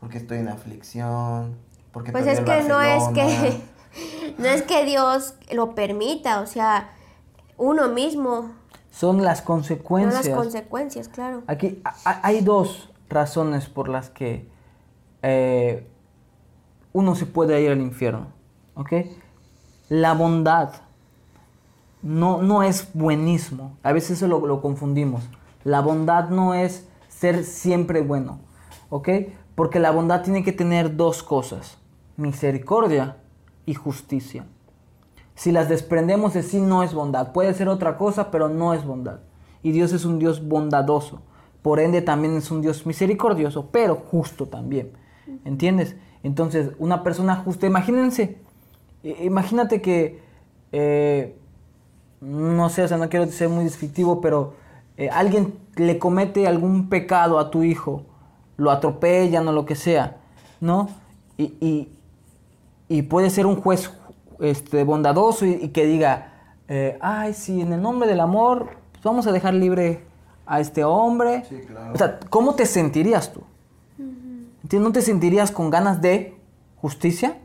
¿Por 0.00 0.08
qué 0.10 0.18
estoy 0.18 0.38
en 0.38 0.48
aflicción? 0.48 1.54
¿Por 1.92 2.04
qué 2.04 2.12
Pues 2.12 2.26
es 2.26 2.40
que 2.40 2.62
no 2.64 2.80
es 2.80 3.02
que 3.14 3.60
no 4.38 4.46
es 4.48 4.62
que 4.62 4.84
Dios 4.84 5.34
lo 5.52 5.74
permita, 5.74 6.40
o 6.40 6.46
sea, 6.46 6.90
uno 7.56 7.88
mismo, 7.88 8.50
Son 8.90 9.22
las 9.24 9.40
consecuencias. 9.42 10.26
las 10.26 10.36
consecuencias, 10.36 11.08
claro. 11.08 11.42
Aquí 11.46 11.80
a- 11.84 11.94
a- 12.04 12.20
hay 12.26 12.40
dos 12.40 12.90
razones 13.08 13.66
por 13.68 13.88
las 13.88 14.10
que 14.10 14.48
eh, 15.22 15.86
uno 16.92 17.14
se 17.14 17.26
puede 17.26 17.60
ir 17.62 17.70
al 17.70 17.80
infierno. 17.80 18.28
¿Ok? 18.74 18.92
La 19.88 20.14
bondad 20.14 20.70
no, 22.02 22.42
no 22.42 22.62
es 22.62 22.90
buenismo. 22.94 23.76
A 23.82 23.92
veces 23.92 24.22
lo, 24.22 24.46
lo 24.46 24.60
confundimos. 24.60 25.24
La 25.64 25.80
bondad 25.80 26.30
no 26.30 26.54
es 26.54 26.86
ser 27.08 27.44
siempre 27.44 28.00
bueno. 28.00 28.40
¿Ok? 28.90 29.08
Porque 29.54 29.80
la 29.80 29.90
bondad 29.90 30.22
tiene 30.22 30.44
que 30.44 30.52
tener 30.52 30.96
dos 30.96 31.22
cosas. 31.22 31.78
Misericordia 32.16 33.16
y 33.66 33.74
justicia. 33.74 34.46
Si 35.34 35.52
las 35.52 35.68
desprendemos 35.68 36.34
de 36.34 36.42
sí 36.42 36.60
no 36.60 36.82
es 36.82 36.94
bondad. 36.94 37.32
Puede 37.32 37.54
ser 37.54 37.68
otra 37.68 37.96
cosa, 37.96 38.30
pero 38.30 38.48
no 38.48 38.74
es 38.74 38.84
bondad. 38.84 39.20
Y 39.62 39.72
Dios 39.72 39.92
es 39.92 40.04
un 40.04 40.18
Dios 40.18 40.46
bondadoso. 40.46 41.22
Por 41.62 41.80
ende 41.80 42.02
también 42.02 42.36
es 42.36 42.50
un 42.50 42.62
Dios 42.62 42.86
misericordioso, 42.86 43.68
pero 43.70 43.96
justo 43.96 44.46
también. 44.46 44.92
¿Entiendes? 45.44 45.96
Entonces, 46.22 46.70
una 46.78 47.02
persona 47.02 47.36
justa, 47.36 47.66
imagínense, 47.66 48.36
imagínate 49.02 49.80
que, 49.80 50.20
eh, 50.72 51.36
no 52.20 52.68
sé, 52.68 52.82
o 52.82 52.88
sea, 52.88 52.96
no 52.98 53.08
quiero 53.08 53.26
ser 53.26 53.48
muy 53.48 53.64
descriptivo, 53.64 54.20
pero 54.20 54.54
eh, 54.96 55.08
alguien 55.10 55.54
le 55.76 55.98
comete 55.98 56.46
algún 56.48 56.88
pecado 56.88 57.38
a 57.38 57.50
tu 57.50 57.62
hijo, 57.62 58.02
lo 58.56 58.70
atropellan 58.72 59.46
o 59.46 59.52
lo 59.52 59.64
que 59.64 59.76
sea, 59.76 60.16
¿no? 60.60 60.88
Y, 61.36 61.54
y- 61.60 61.88
y 62.88 63.02
puede 63.02 63.30
ser 63.30 63.46
un 63.46 63.56
juez 63.60 63.92
este, 64.40 64.82
bondadoso 64.82 65.46
y, 65.46 65.52
y 65.52 65.68
que 65.68 65.84
diga, 65.86 66.32
eh, 66.68 66.98
ay, 67.00 67.34
sí, 67.34 67.60
en 67.60 67.72
el 67.72 67.80
nombre 67.82 68.08
del 68.08 68.18
amor, 68.20 68.70
pues 68.92 69.04
vamos 69.04 69.26
a 69.26 69.32
dejar 69.32 69.54
libre 69.54 70.00
a 70.46 70.58
este 70.60 70.82
hombre. 70.84 71.44
Sí, 71.48 71.60
claro. 71.66 71.92
O 71.94 71.98
sea, 71.98 72.18
¿cómo 72.30 72.54
te 72.54 72.66
sentirías 72.66 73.32
tú? 73.32 73.42
¿No 74.70 74.92
te 74.92 75.02
sentirías 75.02 75.50
con 75.50 75.70
ganas 75.70 76.00
de 76.00 76.38
justicia? 76.76 77.38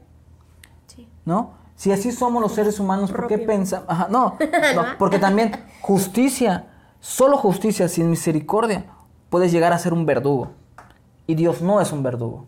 Sí. 0.88 1.08
¿No? 1.26 1.52
Si 1.76 1.92
así 1.92 2.12
somos 2.12 2.42
los 2.42 2.54
seres 2.54 2.80
humanos, 2.80 3.12
¿por 3.12 3.28
qué 3.28 3.38
pensamos? 3.38 3.88
No, 4.10 4.38
no, 4.76 4.84
porque 4.98 5.20
también 5.20 5.52
justicia, 5.82 6.68
solo 7.00 7.38
justicia 7.38 7.88
sin 7.88 8.10
misericordia, 8.10 8.86
puedes 9.30 9.52
llegar 9.52 9.74
a 9.74 9.80
ser 9.80 9.94
un 9.94 10.06
verdugo. 10.06 10.52
Y 11.26 11.36
Dios 11.36 11.62
no 11.62 11.82
es 11.82 11.92
un 11.92 12.04
verdugo. 12.04 12.46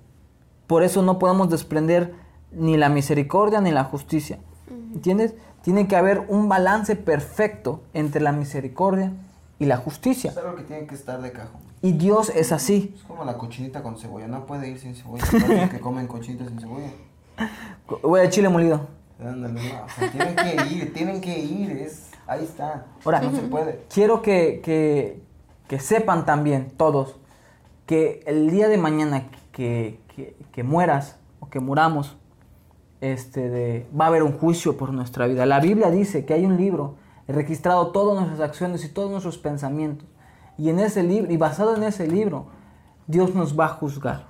Por 0.68 0.84
eso 0.84 1.02
no 1.02 1.20
podemos 1.20 1.50
desprender 1.50 2.14
ni 2.52 2.78
la 2.78 2.90
misericordia 2.90 3.62
ni 3.62 3.72
la 3.72 3.84
justicia. 3.84 4.40
¿Entiendes? 4.70 5.36
Tiene 5.62 5.88
que 5.88 5.96
haber 5.96 6.26
un 6.28 6.48
balance 6.48 6.96
perfecto 6.96 7.82
entre 7.94 8.22
la 8.22 8.32
misericordia 8.32 9.14
y 9.60 9.66
la 9.66 9.78
justicia. 9.78 10.32
Es 10.32 10.38
algo 10.38 10.56
que 10.56 10.64
tiene 10.64 10.86
que 10.86 10.96
estar 10.96 11.22
de 11.22 11.32
cajón. 11.32 11.62
Y 11.82 11.92
Dios 11.94 12.30
es 12.30 12.52
así. 12.52 12.94
Es 12.96 13.04
como 13.04 13.24
la 13.26 13.38
cochinita 13.38 13.84
con 13.84 13.98
cebolla. 13.98 14.28
No 14.28 14.46
puede 14.46 14.70
ir 14.70 14.80
sin 14.80 14.96
cebolla. 14.96 15.24
Hay 15.32 15.62
los 15.62 15.70
que 15.70 15.80
comen 15.80 16.08
cochinitas 16.08 16.48
sin 16.48 16.60
cebolla. 16.60 16.90
Voy 18.02 18.22
a 18.22 18.30
chile 18.30 18.50
molido. 18.50 18.88
Ándale, 19.20 19.54
no. 19.54 19.60
O 19.86 19.90
sea, 19.90 20.12
tienen 20.12 20.36
que 20.36 20.74
ir, 20.76 20.94
tienen 20.94 21.22
que 21.22 21.40
ir. 21.40 21.72
Es, 21.72 22.10
ahí 22.28 22.44
está. 22.44 22.86
Ahora, 23.06 23.22
no 23.22 23.32
se 23.32 23.44
puede. 23.44 23.84
quiero 23.94 24.22
que, 24.22 24.62
que- 24.64 25.22
que 25.68 25.80
sepan 25.80 26.26
también 26.26 26.72
todos 26.78 27.16
que 27.88 28.22
el 28.28 28.50
día 28.52 28.68
de 28.68 28.78
mañana 28.78 29.26
que, 29.52 30.00
que- 30.16 30.36
que 30.52 30.64
mueras 30.64 31.18
o 31.40 31.50
que 31.50 31.60
muramos, 31.60 32.18
este, 33.02 33.50
de, 33.50 33.88
va 34.00 34.06
a 34.06 34.08
haber 34.10 34.24
un 34.24 34.34
juicio 34.34 34.78
por 34.78 34.92
nuestra 34.94 35.28
vida. 35.28 35.46
La 35.46 35.60
Biblia 35.60 35.92
dice 35.92 36.26
que 36.26 36.34
hay 36.34 36.46
un 36.46 36.58
libro 36.58 36.96
registrado 37.34 37.88
todas 37.92 38.16
nuestras 38.18 38.50
acciones 38.50 38.84
y 38.86 38.90
todos 38.90 39.10
nuestros 39.10 39.38
pensamientos. 39.38 40.08
Y 40.58 40.70
en 40.70 40.80
ese 40.80 41.04
libro, 41.04 41.32
y 41.32 41.38
basado 41.38 41.76
en 41.76 41.84
ese 41.84 42.08
libro, 42.08 42.48
Dios 43.08 43.34
nos 43.36 43.60
va 43.60 43.66
a 43.66 43.70
juzgar. 43.70 44.28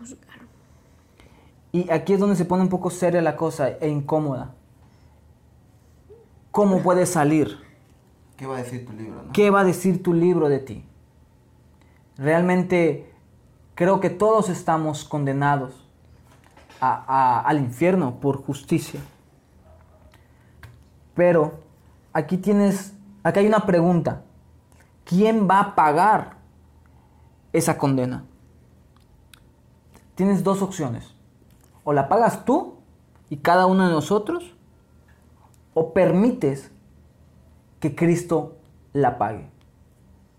Y 1.72 1.90
aquí 1.92 2.14
es 2.14 2.20
donde 2.20 2.36
se 2.36 2.46
pone 2.46 2.64
un 2.64 2.70
poco 2.70 2.90
seria 2.90 3.22
la 3.22 3.36
cosa 3.36 3.70
e 3.70 3.90
incómoda. 3.90 4.54
¿Cómo 6.52 6.82
puedes 6.82 7.10
salir? 7.10 7.58
¿Qué 8.38 8.46
va 8.48 8.56
a 8.56 8.64
decir 8.64 8.86
tu 8.86 8.94
libro, 8.94 9.24
no? 9.24 9.32
¿Qué 9.34 9.50
va 9.50 9.62
a 9.62 9.64
decir 9.66 10.02
tu 10.02 10.14
libro 10.14 10.48
de 10.50 10.60
ti? 10.60 10.86
Realmente 12.18 13.14
creo 13.76 14.00
que 14.00 14.10
todos 14.10 14.48
estamos 14.50 15.04
condenados 15.04 15.74
a- 16.80 17.04
a- 17.08 17.42
al 17.42 17.60
infierno 17.60 18.20
por 18.22 18.42
justicia. 18.42 19.02
Pero 21.14 21.60
aquí 22.16 22.38
tienes, 22.38 22.94
aquí 23.24 23.40
hay 23.40 23.48
una 23.48 23.66
pregunta. 23.66 24.24
¿Quién 25.04 25.48
va 25.48 25.60
a 25.60 25.76
pagar 25.76 26.38
esa 27.54 27.78
condena? 27.78 28.24
Tienes 30.16 30.44
dos 30.44 30.62
opciones. 30.62 31.14
O 31.84 31.94
la 31.94 32.08
pagas 32.08 32.46
tú 32.46 32.78
y 33.30 33.38
cada 33.38 33.68
uno 33.68 33.86
de 33.86 33.94
nosotros, 33.94 34.56
o 35.74 35.94
permites 35.94 36.72
que 37.80 37.96
Cristo 37.96 38.56
la 38.94 39.18
pague. 39.18 39.50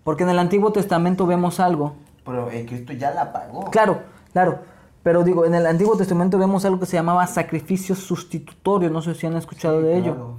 Porque 0.03 0.23
en 0.23 0.31
el 0.31 0.39
Antiguo 0.39 0.73
Testamento 0.73 1.27
vemos 1.27 1.61
algo. 1.61 1.95
Pero 2.25 2.51
el 2.51 2.65
Cristo 2.65 2.95
ya 2.95 3.12
la 3.12 3.33
pagó. 3.33 3.71
Claro, 3.71 4.01
claro. 4.33 4.61
Pero 5.03 5.23
digo, 5.25 5.45
en 5.45 5.55
el 5.55 5.67
Antiguo 5.67 5.97
Testamento 5.97 6.39
vemos 6.39 6.65
algo 6.65 6.81
que 6.81 6.87
se 6.87 6.97
llamaba 6.97 7.27
sacrificio 7.27 7.95
sustitutorio. 7.95 8.89
No 8.89 9.03
sé 9.03 9.15
si 9.15 9.27
han 9.27 9.37
escuchado 9.37 9.83
de 9.83 9.99
ello. 9.99 10.39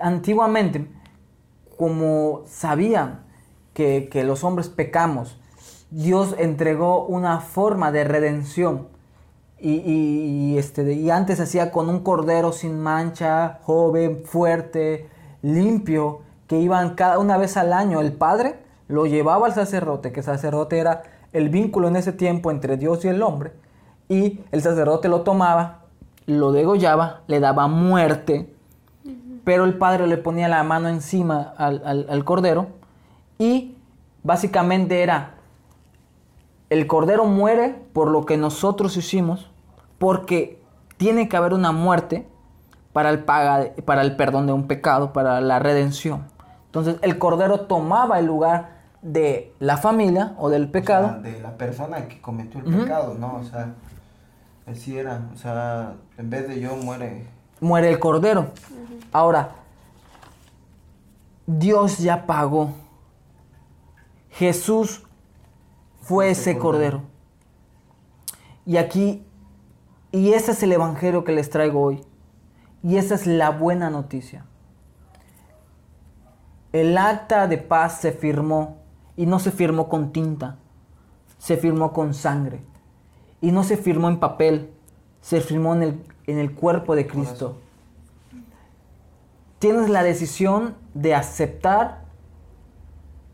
Antiguamente, 0.00 0.88
como 1.76 2.42
sabían 2.46 3.24
que, 3.72 4.10
los 4.24 4.42
hombres 4.42 4.68
pecamos, 4.68 5.38
Dios 5.90 6.34
entregó 6.38 7.06
una 7.06 7.40
forma 7.40 7.92
de 7.92 8.04
redención. 8.04 8.88
Y, 9.60 10.56
este, 10.56 10.92
y 10.92 11.10
antes 11.10 11.40
hacía 11.40 11.72
con 11.72 11.88
un 11.88 12.00
cordero 12.00 12.52
sin 12.52 12.80
mancha, 12.80 13.58
joven, 13.62 14.22
fuerte, 14.24 15.08
limpio, 15.42 16.20
que 16.46 16.58
iban 16.58 16.94
cada 16.94 17.18
una 17.18 17.36
vez 17.38 17.56
al 17.56 17.72
año. 17.72 18.00
El 18.00 18.12
padre 18.12 18.56
lo 18.88 19.06
llevaba 19.06 19.46
al 19.46 19.54
sacerdote, 19.54 20.12
que 20.12 20.20
el 20.20 20.26
sacerdote 20.26 20.78
era 20.78 21.02
el 21.32 21.48
vínculo 21.48 21.88
en 21.88 21.96
ese 21.96 22.12
tiempo 22.12 22.50
entre 22.50 22.76
Dios 22.76 23.04
y 23.04 23.08
el 23.08 23.22
hombre. 23.22 23.52
Y 24.08 24.40
el 24.50 24.62
sacerdote 24.62 25.08
lo 25.08 25.20
tomaba, 25.20 25.84
lo 26.26 26.52
degollaba, 26.52 27.22
le 27.26 27.40
daba 27.40 27.68
muerte, 27.68 28.52
pero 29.48 29.64
el 29.64 29.78
padre 29.78 30.06
le 30.06 30.18
ponía 30.18 30.46
la 30.46 30.62
mano 30.62 30.90
encima 30.90 31.54
al, 31.56 31.80
al- 31.86 32.06
al 32.10 32.22
cordero 32.22 32.66
y 33.38 33.78
básicamente 34.22 35.02
era, 35.02 35.36
el 36.68 36.86
cordero 36.86 37.24
muere 37.24 37.74
por 37.94 38.10
lo 38.10 38.26
que 38.26 38.36
nosotros 38.36 38.94
hicimos, 38.98 39.50
porque 39.98 40.60
tiene 40.98 41.30
que 41.30 41.36
haber 41.38 41.54
una 41.54 41.72
muerte 41.72 42.28
para 42.92 43.08
el, 43.08 43.20
paga, 43.24 43.70
para 43.86 44.02
el 44.02 44.16
perdón 44.16 44.46
de 44.46 44.52
un 44.52 44.66
pecado, 44.66 45.14
para 45.14 45.40
la 45.40 45.58
redención. 45.60 46.26
Entonces 46.66 46.96
el 47.00 47.18
cordero 47.18 47.60
tomaba 47.60 48.18
el 48.18 48.26
lugar 48.26 48.72
de 49.00 49.54
la 49.60 49.78
familia 49.78 50.34
o 50.36 50.50
del 50.50 50.64
O 50.64 50.72
pecado. 50.72 51.06
sea, 51.08 51.18
de 51.20 51.40
la 51.40 51.56
persona 51.56 52.06
que 52.06 52.20
cometió 52.20 52.60
el 52.60 52.66
pecado, 52.66 53.14
¿no? 53.18 53.36
O 53.36 53.44
sea, 53.44 53.72
así 54.70 54.98
era. 54.98 55.22
O 55.32 55.38
sea, 55.38 55.94
en 56.18 56.28
vez 56.28 56.46
de 56.48 56.60
yo 56.60 56.76
muere. 56.76 57.37
Muere 57.60 57.90
el 57.90 57.98
cordero. 57.98 58.52
Ahora, 59.12 59.56
Dios 61.46 61.98
ya 61.98 62.26
pagó. 62.26 62.72
Jesús 64.30 65.02
fue 66.02 66.30
Ese 66.30 66.52
ese 66.52 66.58
cordero. 66.58 67.02
Y 68.64 68.76
aquí, 68.76 69.26
y 70.12 70.32
ese 70.32 70.52
es 70.52 70.62
el 70.62 70.72
evangelio 70.72 71.24
que 71.24 71.32
les 71.32 71.50
traigo 71.50 71.80
hoy. 71.82 72.04
Y 72.82 72.96
esa 72.96 73.14
es 73.14 73.26
la 73.26 73.50
buena 73.50 73.90
noticia. 73.90 74.44
El 76.72 76.98
acta 76.98 77.48
de 77.48 77.58
paz 77.58 78.00
se 78.00 78.12
firmó 78.12 78.76
y 79.16 79.26
no 79.26 79.38
se 79.38 79.50
firmó 79.50 79.88
con 79.88 80.12
tinta, 80.12 80.58
se 81.38 81.56
firmó 81.56 81.92
con 81.92 82.12
sangre. 82.14 82.62
Y 83.40 83.52
no 83.52 83.64
se 83.64 83.76
firmó 83.76 84.08
en 84.08 84.20
papel, 84.20 84.70
se 85.22 85.40
firmó 85.40 85.74
en 85.74 85.82
el, 85.82 86.04
en 86.28 86.38
el 86.38 86.54
cuerpo 86.54 86.94
de 86.94 87.06
Cristo. 87.06 87.58
Tienes 89.58 89.88
la 89.88 90.02
decisión 90.02 90.76
de 90.94 91.14
aceptar 91.14 92.02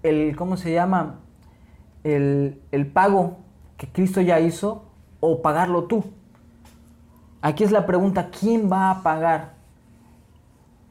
el, 0.03 0.37
¿cómo 0.37 0.57
se 0.57 0.73
llama? 0.73 1.17
El, 2.05 2.63
el 2.71 2.87
pago 2.87 3.39
que 3.77 3.89
Cristo 3.89 4.21
ya 4.21 4.39
hizo 4.39 4.85
o 5.21 5.43
pagarlo 5.43 5.85
tú. 5.85 6.05
Aquí 7.43 7.65
es 7.65 7.73
la 7.73 7.85
pregunta, 7.85 8.31
¿quién 8.31 8.71
va 8.71 8.91
a 8.91 9.03
pagar 9.03 9.55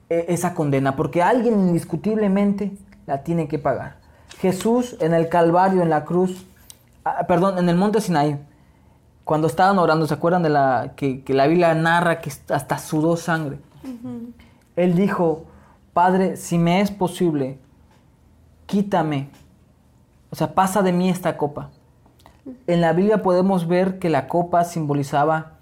e- 0.10 0.26
esa 0.28 0.54
condena? 0.54 0.96
Porque 0.96 1.24
alguien 1.24 1.54
indiscutiblemente 1.54 2.74
la 3.08 3.24
tiene 3.24 3.48
que 3.48 3.60
pagar. 3.60 3.96
Jesús 4.39 4.98
en 5.00 5.13
el 5.13 5.30
Calvario, 5.30 5.82
en 5.82 5.89
la 5.89 6.04
cruz, 6.04 6.46
ah, 7.06 7.26
perdón, 7.28 7.58
en 7.58 7.70
el 7.70 7.78
monte 7.78 8.02
Sinaí, 8.02 8.38
cuando 9.24 9.48
estaban 9.48 9.80
orando, 9.80 10.06
¿se 10.06 10.14
acuerdan 10.14 10.44
de 10.44 10.50
la 10.50 10.94
que, 10.96 11.24
que 11.24 11.34
la 11.34 11.48
Biblia 11.48 11.74
narra 11.74 12.20
que 12.20 12.32
hasta 12.50 12.78
sudó 12.78 13.16
sangre? 13.16 13.60
Él 14.76 14.96
dijo, 14.96 15.46
Padre, 15.94 16.36
si 16.38 16.58
me 16.58 16.82
es 16.82 16.92
posible, 16.92 17.60
quítame, 18.66 19.30
o 20.30 20.36
sea, 20.36 20.54
pasa 20.54 20.82
de 20.82 20.92
mí 20.92 21.10
esta 21.10 21.38
copa. 21.38 21.70
En 22.68 22.82
la 22.82 22.92
Biblia 22.92 23.22
podemos 23.22 23.68
ver 23.68 24.00
que 24.00 24.10
la 24.10 24.28
copa 24.28 24.64
simbolizaba 24.64 25.54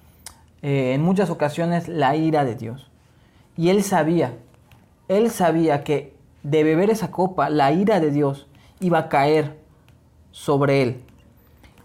eh, 0.62 0.94
en 0.94 1.02
muchas 1.02 1.30
ocasiones 1.30 1.88
la 1.88 2.16
ira 2.16 2.46
de 2.46 2.56
Dios. 2.56 2.90
Y 3.58 3.70
él 3.70 3.84
sabía, 3.84 4.34
él 5.08 5.30
sabía 5.30 5.84
que 5.84 6.16
de 6.44 6.64
beber 6.64 6.90
esa 6.90 7.12
copa, 7.12 7.50
la 7.50 7.72
ira 7.72 8.00
de 8.00 8.12
Dios 8.12 8.48
iba 8.80 8.98
a 8.98 9.10
caer 9.10 9.60
sobre 10.32 10.82
él. 10.82 11.04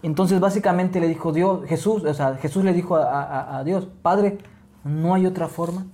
Entonces 0.03 0.39
básicamente 0.39 0.99
le 0.99 1.07
dijo 1.07 1.33
Dios, 1.33 1.65
Jesús, 1.67 2.03
o 2.03 2.13
sea, 2.13 2.35
Jesús 2.35 2.63
le 2.63 2.73
dijo 2.73 2.95
a, 2.97 3.23
a- 3.23 3.57
a 3.57 3.63
Dios, 3.63 3.87
Padre, 4.01 4.37
¿no 4.83 5.13
hay 5.13 5.25
otra 5.25 5.47
forma? 5.47 5.87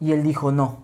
Y 0.00 0.12
él 0.12 0.22
dijo, 0.22 0.50
no. 0.50 0.78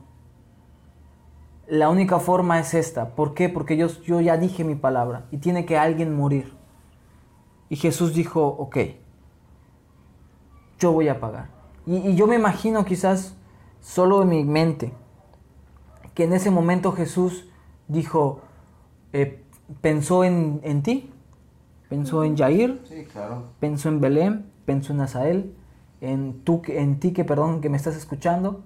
La 1.69 1.89
única 1.89 2.21
forma 2.21 2.61
es 2.61 2.75
esta. 2.75 3.15
¿Por 3.17 3.35
qué? 3.35 3.49
Porque 3.49 3.77
yo, 3.77 3.89
yo 4.05 4.21
ya 4.21 4.37
dije 4.37 4.63
mi 4.63 4.75
palabra 4.77 5.27
y 5.31 5.39
tiene 5.39 5.65
que 5.67 5.77
alguien 5.79 6.15
morir. 6.15 6.55
Y 7.69 7.77
Jesús 7.77 8.15
dijo, 8.15 8.47
ok, 8.47 8.77
yo 10.79 10.93
voy 10.93 11.09
a 11.09 11.19
pagar. 11.19 11.49
Y, 11.87 12.15
yo 12.15 12.27
me 12.27 12.37
imagino 12.37 12.85
quizás 12.85 13.35
solo 13.81 14.23
en 14.23 14.29
mi 14.29 14.45
mente 14.45 14.93
que 16.15 16.25
en 16.25 16.33
ese 16.33 16.51
momento 16.51 16.93
Jesús 16.93 17.47
dijo, 17.89 18.41
eh, 19.13 19.43
pensó 19.81 20.25
en, 20.25 20.61
en 20.63 20.83
ti, 20.83 21.11
pensó 21.89 22.25
en 22.25 22.37
Jair, 22.37 22.83
Sí, 22.89 23.05
claro. 23.05 23.45
pensó 23.61 23.89
en 23.89 24.01
Belén, 24.01 24.47
pensó 24.65 24.93
en 24.93 25.01
Asael, 25.01 25.55
en, 26.01 26.41
tú, 26.45 26.63
en 26.67 26.99
ti 27.01 27.13
que 27.13 27.25
perdón 27.25 27.61
que 27.61 27.69
me 27.69 27.77
estás 27.77 27.97
escuchando, 27.97 28.63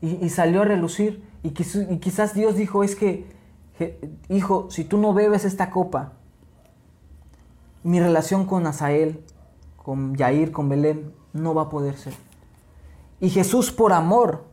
y, 0.00 0.24
y 0.24 0.28
salió 0.30 0.62
a 0.62 0.64
relucir. 0.64 1.22
Y, 1.42 1.50
quiz- 1.50 1.86
y 1.90 1.98
quizás 1.98 2.34
Dios 2.34 2.56
dijo, 2.56 2.82
es 2.84 2.96
que, 2.96 3.26
je- 3.78 3.96
hijo, 4.28 4.66
si 4.70 4.84
tú 4.84 4.98
no 4.98 5.14
bebes 5.14 5.44
esta 5.44 5.70
copa, 5.70 6.12
mi 7.82 7.98
relación 8.00 8.44
con 8.46 8.66
Asael, 8.66 9.24
con 9.76 10.14
Jair, 10.16 10.52
con 10.52 10.68
Belén, 10.68 11.12
no 11.32 11.54
va 11.54 11.62
a 11.62 11.68
poder 11.70 11.96
ser. 11.96 12.12
Y 13.20 13.30
Jesús 13.30 13.70
por 13.70 13.92
amor 13.92 14.44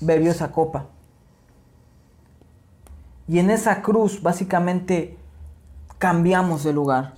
bebió 0.00 0.30
esa 0.30 0.52
copa. 0.52 0.86
Y 3.28 3.38
en 3.40 3.50
esa 3.50 3.82
cruz 3.82 4.22
básicamente 4.22 5.18
cambiamos 5.98 6.64
de 6.64 6.72
lugar. 6.72 7.14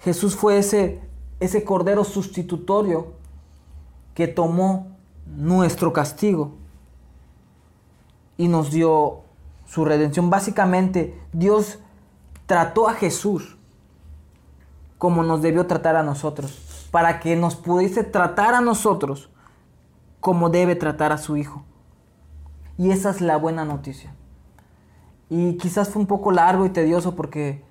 Jesús 0.00 0.36
fue 0.36 0.58
ese, 0.58 1.00
ese 1.40 1.64
cordero 1.64 2.04
sustitutorio 2.04 3.12
que 4.14 4.28
tomó 4.28 4.88
nuestro 5.26 5.92
castigo 5.92 6.52
y 8.36 8.48
nos 8.48 8.70
dio 8.70 9.20
su 9.66 9.84
redención. 9.84 10.30
Básicamente 10.30 11.18
Dios 11.32 11.78
trató 12.46 12.88
a 12.88 12.94
Jesús 12.94 13.56
como 14.98 15.24
nos 15.24 15.42
debió 15.42 15.66
tratar 15.66 15.96
a 15.96 16.04
nosotros, 16.04 16.86
para 16.92 17.18
que 17.18 17.34
nos 17.34 17.56
pudiese 17.56 18.04
tratar 18.04 18.54
a 18.54 18.60
nosotros 18.60 19.30
como 20.20 20.48
debe 20.48 20.76
tratar 20.76 21.10
a 21.10 21.18
su 21.18 21.36
Hijo. 21.36 21.64
Y 22.78 22.90
esa 22.90 23.10
es 23.10 23.20
la 23.20 23.36
buena 23.36 23.64
noticia. 23.64 24.14
Y 25.28 25.56
quizás 25.56 25.88
fue 25.88 26.00
un 26.00 26.06
poco 26.06 26.30
largo 26.30 26.66
y 26.66 26.70
tedioso 26.70 27.16
porque 27.16 27.64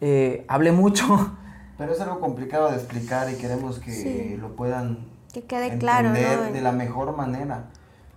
eh, 0.00 0.44
hablé 0.48 0.72
mucho. 0.72 1.32
Pero 1.78 1.92
es 1.92 2.00
algo 2.00 2.20
complicado 2.20 2.70
de 2.70 2.76
explicar 2.76 3.30
y 3.30 3.34
queremos 3.36 3.78
que 3.78 3.92
Sí. 3.92 4.36
lo 4.38 4.56
puedan 4.56 4.98
Que 5.32 5.42
quede 5.44 5.76
claro, 5.78 6.08
entender 6.08 6.38
¿no? 6.46 6.52
de 6.52 6.60
la 6.62 6.72
mejor 6.72 7.14
manera. 7.16 7.66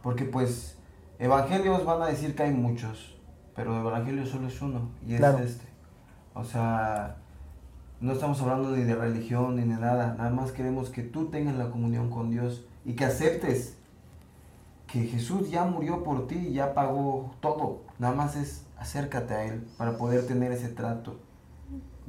Porque 0.02 0.24
pues 0.24 0.78
evangelios 1.20 1.84
van 1.86 2.02
a 2.02 2.06
decir 2.08 2.36
que 2.36 2.44
hay 2.44 2.54
muchos, 2.54 3.18
pero 3.56 3.80
el 3.82 3.86
evangelio 3.86 4.26
solo 4.26 4.48
es 4.48 4.62
uno 4.62 4.90
y 5.06 5.14
es 5.16 5.20
Claro. 5.20 5.40
este. 5.40 5.66
O 6.34 6.44
sea, 6.46 7.18
no 8.00 8.14
estamos 8.14 8.42
hablando 8.42 8.72
ni 8.72 8.84
de 8.84 8.96
religión 8.96 9.58
ni 9.58 9.64
de 9.64 9.80
nada, 9.80 10.16
nada 10.18 10.30
más 10.30 10.54
queremos 10.54 10.90
que 10.90 11.04
tú 11.04 11.26
tengas 11.26 11.56
la 11.58 11.70
comunión 11.70 12.10
con 12.10 12.30
Dios 12.32 12.66
y 12.86 12.94
que 12.94 13.04
aceptes 13.04 13.76
que 14.88 15.02
Jesús 15.04 15.52
ya 15.52 15.66
murió 15.66 16.04
por 16.04 16.28
ti 16.28 16.36
y 16.36 16.54
ya 16.54 16.74
pagó 16.74 17.32
todo. 17.42 17.82
Nada 18.00 18.16
más 18.16 18.38
es 18.38 18.64
acércate 18.78 19.34
a 19.34 19.44
Él 19.44 19.68
para 19.78 19.98
poder 19.98 20.26
tener 20.26 20.54
ese 20.54 20.70
trato 20.70 21.20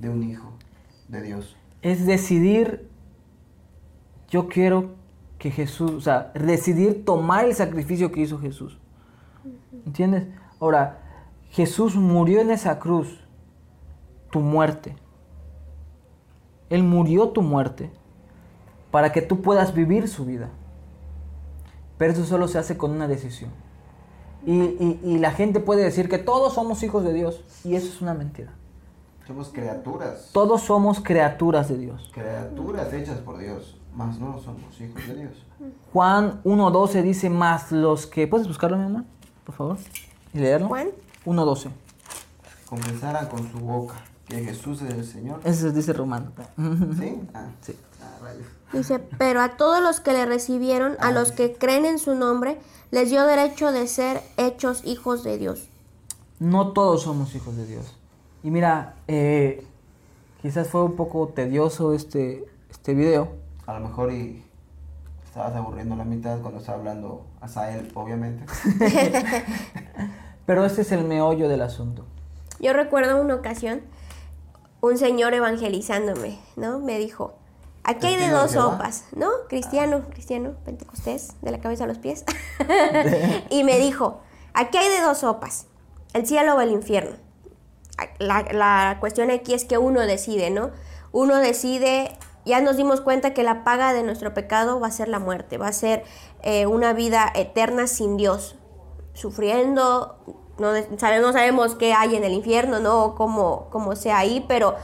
de 0.01 0.09
un 0.09 0.23
hijo 0.23 0.51
de 1.09 1.23
Dios. 1.23 1.57
es 1.83 2.05
decidir, 2.07 2.89
yo 4.29 4.49
quiero 4.49 4.91
que 5.39 5.51
Jesús, 5.51 5.93
o 5.93 6.01
sea, 6.01 6.31
decidir 6.35 7.05
tomar 7.05 7.45
el 7.47 7.55
sacrificio 7.55 8.13
que 8.13 8.21
hizo 8.21 8.39
Jesús. 8.39 8.79
¿Entiendes? 9.87 10.27
Ahora, 10.61 10.99
Jesús 11.51 11.97
murió 11.97 12.41
en 12.41 12.51
esa 12.51 12.79
cruz, 12.79 13.19
tu 14.31 14.41
muerte. 14.41 14.95
Él 16.69 16.83
murió 16.85 17.31
tu 17.31 17.43
muerte 17.43 17.91
para 18.91 19.13
que 19.13 19.23
tú 19.23 19.41
puedas 19.41 19.75
vivir 19.75 20.07
su 20.09 20.25
vida. 20.27 20.51
Pero 21.99 22.13
eso 22.13 22.25
solo 22.25 22.47
se 22.49 22.59
hace 22.59 22.77
con 22.77 22.91
una 22.93 23.09
decisión. 23.09 23.51
Y, 24.47 24.53
y- 24.61 25.01
y 25.03 25.19
la 25.19 25.33
gente 25.33 25.61
puede 25.61 25.83
decir 25.83 26.09
que 26.09 26.19
todos 26.19 26.55
somos 26.55 26.83
hijos 26.83 27.05
de 27.05 27.13
Dios. 27.13 27.43
Y 27.65 27.75
eso 27.75 27.89
es 27.89 28.01
una 28.03 28.15
mentira. 28.15 28.53
Somos 29.31 29.51
criaturas. 29.51 30.31
Todos 30.33 30.63
somos 30.63 30.99
criaturas 30.99 31.69
de 31.69 31.79
Dios. 31.79 32.11
Criaturas 32.13 32.93
hechas 32.93 33.19
por 33.19 33.39
Dios. 33.39 33.77
Más 33.95 34.19
no 34.19 34.41
somos 34.41 34.81
hijos 34.81 35.07
de 35.07 35.15
Dios. 35.15 35.47
Juan 35.93 36.43
1.12 36.43 37.03
dice 37.03 37.31
más 37.31 37.71
los 37.71 38.09
que... 38.09 38.27
¿Puedes 38.27 38.49
buscarlo, 38.49 38.77
mi 38.77 38.83
mamá? 38.83 39.05
Por 39.47 39.55
favor. 39.55 39.79
Y 40.35 40.39
leerlo. 40.41 40.67
Juan. 40.67 40.89
1.12. 41.27 41.71
Confesaran 42.69 43.29
con 43.29 43.49
su 43.53 43.61
boca 43.61 43.95
que 44.27 44.43
Jesús 44.43 44.83
es 44.83 44.95
el 44.95 45.05
Señor. 45.05 45.39
Ese 45.45 45.71
dice 45.71 45.93
Romano. 45.93 46.33
¿Sí? 46.99 47.21
Ah, 47.33 47.47
Sí. 47.61 47.77
ah, 48.03 48.19
rayos. 48.21 48.49
Dice, 48.73 48.99
pero 49.17 49.43
a 49.43 49.57
todos 49.57 49.81
los 49.81 50.01
que 50.01 50.13
le 50.13 50.27
recibieron, 50.27 50.97
a 50.99 51.13
los 51.13 51.31
que 51.31 51.53
creen 51.55 51.85
en 51.85 52.01
su 52.01 52.17
nombre, 52.17 52.61
les 52.91 53.11
dio 53.11 53.25
derecho 53.29 53.71
de 53.71 53.87
ser 53.87 54.23
hechos 54.39 54.85
hijos 54.85 55.23
de 55.23 55.39
Dios. 55.39 55.69
No 56.41 56.73
todos 56.73 57.03
somos 57.03 57.33
hijos 57.37 57.57
de 57.57 57.67
Dios. 57.67 57.95
Y 58.43 58.51
mira, 58.51 58.95
eh, 59.07 59.67
quizás 60.41 60.69
fue 60.69 60.83
un 60.83 60.97
poco 60.97 61.29
tedioso 61.29 61.93
este, 61.95 62.45
este 62.71 62.95
video. 62.95 63.29
A 63.67 63.79
lo 63.79 63.89
mejor 63.89 64.13
y 64.13 64.43
estabas 65.27 65.55
aburriendo 65.55 65.95
la 65.95 66.05
mitad 66.05 66.41
cuando 66.41 66.61
estaba 66.61 66.79
hablando 66.79 67.25
a 67.41 67.49
Sael, 67.49 67.91
obviamente. 67.95 68.45
Pero 70.47 70.65
este 70.65 70.83
es 70.83 70.93
el 70.93 71.05
meollo 71.05 71.49
del 71.49 71.63
asunto. 71.63 72.05
Yo 72.59 72.73
recuerdo 72.73 73.21
una 73.21 73.35
ocasión, 73.37 73.83
un 74.81 74.99
señor 74.99 75.35
evangelizándome, 75.35 76.39
¿no? 76.57 76.81
Me 76.81 76.99
dijo, 76.99 77.35
aquí 77.85 78.07
hay 78.07 78.15
de 78.15 78.21
¿Testigo 78.21 78.37
de 78.37 78.43
dos 78.43 78.53
Jehová? 78.53 78.73
sopas, 78.73 79.05
¿no? 79.15 79.29
Cristiano, 79.49 80.03
cristiano, 80.11 80.55
pentecostés, 80.65 81.35
de 81.43 81.51
la 81.53 81.61
cabeza 81.61 81.85
a 81.85 81.87
los 81.87 81.99
pies. 81.99 82.25
y 83.51 83.65
me 83.65 83.79
dijo, 83.79 84.21
aquí 84.53 84.79
hay 84.79 84.89
de 84.89 85.01
dos 85.01 85.19
sopas, 85.19 85.67
el 86.15 86.27
cielo 86.27 86.57
o 86.57 86.61
el 86.61 86.71
infierno. 86.71 87.17
La, 88.19 88.97
cuestión 89.01 89.31
aquí 89.31 89.55
es 89.55 89.65
que 89.65 89.79
uno 89.79 90.01
decide, 90.01 90.51
¿no? 90.51 90.71
Uno 91.13 91.37
decide, 91.37 92.17
ya 92.45 92.61
nos 92.61 92.77
dimos 92.77 93.01
cuenta 93.01 93.35
que 93.35 93.43
la 93.43 93.65
paga 93.65 93.93
de 93.93 94.03
nuestro 94.03 94.35
pecado 94.35 94.81
va 94.81 94.89
a 94.89 94.93
ser 94.93 95.09
la 95.09 95.19
muerte, 95.19 95.59
va 95.59 95.69
a 95.69 95.73
ser 95.73 96.05
eh, 96.43 96.67
una 96.67 96.93
vida 96.93 97.31
eterna 97.35 97.87
sin 97.87 98.17
Dios, 98.17 98.57
sufriendo 99.13 100.19
no, 100.61 100.75
sabemos, 101.33 101.75
qué 101.75 101.95
hay 101.95 102.17
en 102.17 102.25
el 102.25 102.33
infierno, 102.33 102.81
¿no? 102.81 103.15
Cómo, 103.15 103.69
cómo 103.71 103.97
sea 103.97 104.19
ahí, 104.19 104.45
pero 104.47 104.77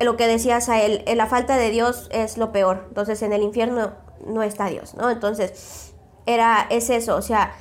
lo 0.00 0.16
que 0.16 0.26
decías 0.26 0.68
a 0.68 0.80
él, 0.80 1.04
la 1.16 1.26
falta 1.26 1.56
de 1.56 1.70
Dios 1.70 2.08
es 2.12 2.38
lo 2.38 2.52
peor. 2.52 2.84
Entonces 2.88 3.22
en 3.22 3.32
el 3.32 3.42
infierno 3.42 3.92
no 4.24 4.42
está 4.42 4.66
Dios, 4.66 4.94
¿no? 4.94 5.10
Entonces 5.10 5.94
era, 6.26 6.66
es 6.70 6.90
eso, 6.90 7.16
o 7.16 7.22
sea, 7.22 7.54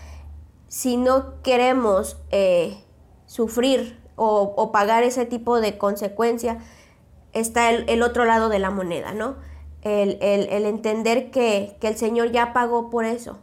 si 0.67 0.95
no 0.95 1.41
queremos 1.41 2.17
eh, 2.29 2.83
sufrir 3.25 3.99
o, 4.15 4.71
pagar 4.71 5.03
ese 5.03 5.25
tipo 5.25 5.59
de 5.59 5.77
consecuencia, 5.77 6.59
está 7.33 7.71
el, 7.71 8.03
otro 8.03 8.25
lado 8.25 8.49
de 8.49 8.59
la 8.59 8.69
moneda, 8.69 9.13
¿no? 9.13 9.35
El, 9.81 10.17
entender 10.21 11.31
que, 11.31 11.75
que 11.79 11.87
el 11.87 11.97
Señor 11.97 12.31
ya 12.31 12.53
pagó 12.53 12.89
por 12.89 13.05
eso, 13.05 13.39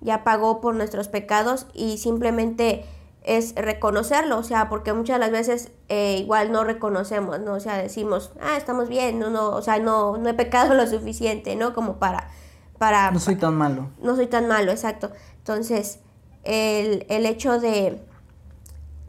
ya 0.00 0.24
pagó 0.24 0.60
por 0.60 0.74
nuestros 0.74 1.08
pecados 1.08 1.66
y 1.72 1.98
simplemente 1.98 2.84
es 3.28 3.54
reconocerlo, 3.54 4.38
o 4.38 4.42
sea, 4.42 4.70
porque 4.70 4.92
muchas 4.94 5.16
de 5.16 5.20
las 5.20 5.30
veces 5.30 5.70
eh, 5.88 6.16
igual 6.18 6.50
no 6.50 6.64
reconocemos, 6.64 7.38
¿no? 7.40 7.54
O 7.54 7.60
sea, 7.60 7.76
decimos, 7.76 8.32
ah, 8.40 8.56
estamos 8.56 8.88
bien, 8.88 9.18
no, 9.18 9.28
no, 9.28 9.50
o 9.50 9.60
sea, 9.60 9.78
no, 9.78 10.16
no 10.16 10.28
he 10.30 10.34
pecado 10.34 10.74
lo 10.74 10.86
suficiente, 10.86 11.54
¿no? 11.54 11.74
Como 11.74 11.98
para, 11.98 12.30
para... 12.78 13.10
No 13.10 13.20
soy 13.20 13.36
tan 13.36 13.54
malo. 13.54 13.88
No 14.00 14.16
soy 14.16 14.28
tan 14.28 14.48
malo, 14.48 14.72
exacto. 14.72 15.10
Entonces, 15.38 16.00
el, 16.44 17.26
hecho 17.26 17.60
de, 17.60 18.00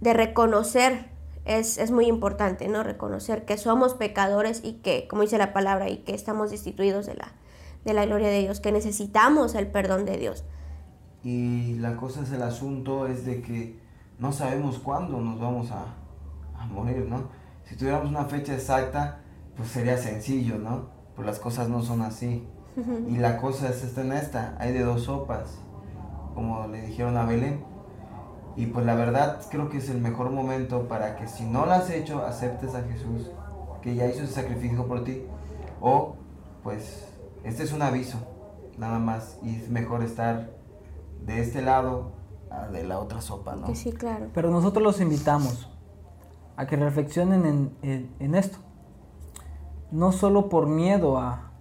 de 0.02 0.14
reconocer 0.14 1.10
es, 1.46 1.78
es, 1.78 1.92
muy 1.92 2.06
importante, 2.06 2.68
¿no? 2.68 2.84
Reconocer 2.84 3.46
que 3.46 3.58
somos 3.58 3.96
pecadores 3.96 4.62
y 4.64 4.74
que, 4.74 5.08
como 5.08 5.24
dice 5.24 5.38
la 5.38 5.54
palabra, 5.54 5.90
y 5.90 5.98
que 5.98 6.14
estamos 6.14 6.52
destituidos 6.52 7.06
de 7.06 7.16
la, 7.16 7.32
de 7.86 7.94
la 7.94 8.06
gloria 8.06 8.30
de 8.30 8.40
Dios, 8.40 8.60
que 8.60 8.72
necesitamos 8.72 9.56
el 9.56 9.68
perdón 9.68 10.06
de 10.06 10.18
Dios. 10.18 10.44
Y 11.24 11.76
la 11.76 11.98
cosa 11.98 12.22
es 12.22 12.32
el 12.32 12.44
asunto, 12.44 13.08
es 13.08 13.26
de 13.26 13.42
que 13.42 13.80
no 14.20 14.32
sabemos 14.32 14.80
cuándo 14.80 15.20
nos 15.20 15.40
vamos 15.40 15.72
a, 15.72 15.96
morir, 16.74 17.06
¿no? 17.10 17.30
Si 17.64 17.78
tuviéramos 17.78 18.10
una 18.10 18.26
fecha 18.26 18.54
exacta, 18.54 19.22
pues 19.56 19.70
sería 19.70 19.98
sencillo, 19.98 20.58
¿no? 20.58 20.90
Pues 21.16 21.26
las 21.26 21.40
cosas 21.40 21.70
no 21.70 21.82
son 21.82 22.02
así. 22.02 22.46
Y 23.08 23.18
la 23.18 23.38
cosa 23.38 23.70
es 23.70 23.84
esta 23.84 24.02
en 24.02 24.14
esta, 24.14 24.56
hay 24.60 24.72
de 24.72 24.84
dos 24.84 25.04
sopas, 25.04 25.60
como 26.34 26.68
le 26.68 26.86
dijeron 26.86 27.18
a 27.18 27.26
Belén. 27.26 27.64
Y 28.56 28.68
pues 28.68 28.86
la 28.86 28.96
verdad 28.96 29.42
creo 29.50 29.70
que 29.70 29.78
es 29.78 29.90
el 29.90 30.02
mejor 30.02 30.32
momento 30.32 30.88
para 30.88 31.16
que 31.16 31.28
si 31.28 31.46
no 31.46 31.66
lo 31.66 31.74
has 31.74 31.90
hecho, 31.90 32.26
aceptes 32.26 32.76
a 32.76 32.84
Jesús, 32.84 33.32
que 33.82 33.96
ya 33.96 34.08
hizo 34.08 34.24
ese 34.24 34.34
sacrificio 34.34 34.86
por 34.88 35.04
ti. 35.04 35.24
O 35.82 36.16
pues 36.64 37.08
este 37.44 37.64
es 37.64 37.72
un 37.72 37.82
aviso, 37.82 38.18
nada 38.78 39.00
más. 39.00 39.38
Y 39.44 39.56
es 39.56 39.70
mejor 39.70 40.04
estar 40.04 40.52
de 41.26 41.42
este 41.42 41.62
lado 41.62 42.12
de 42.72 42.84
la 42.84 43.00
otra 43.00 43.22
sopa, 43.22 43.56
¿no? 43.56 43.74
Sí, 43.76 43.92
claro. 43.92 44.28
Pero 44.34 44.50
nosotros 44.50 44.84
los 44.84 45.00
invitamos 45.00 45.70
a 46.56 46.66
que 46.66 46.76
reflexionen 46.76 47.74
en, 47.82 48.36
esto. 48.36 48.58
No 49.92 50.12
solo 50.12 50.50
por 50.50 50.68
miedo 50.68 51.18
a, 51.18 51.52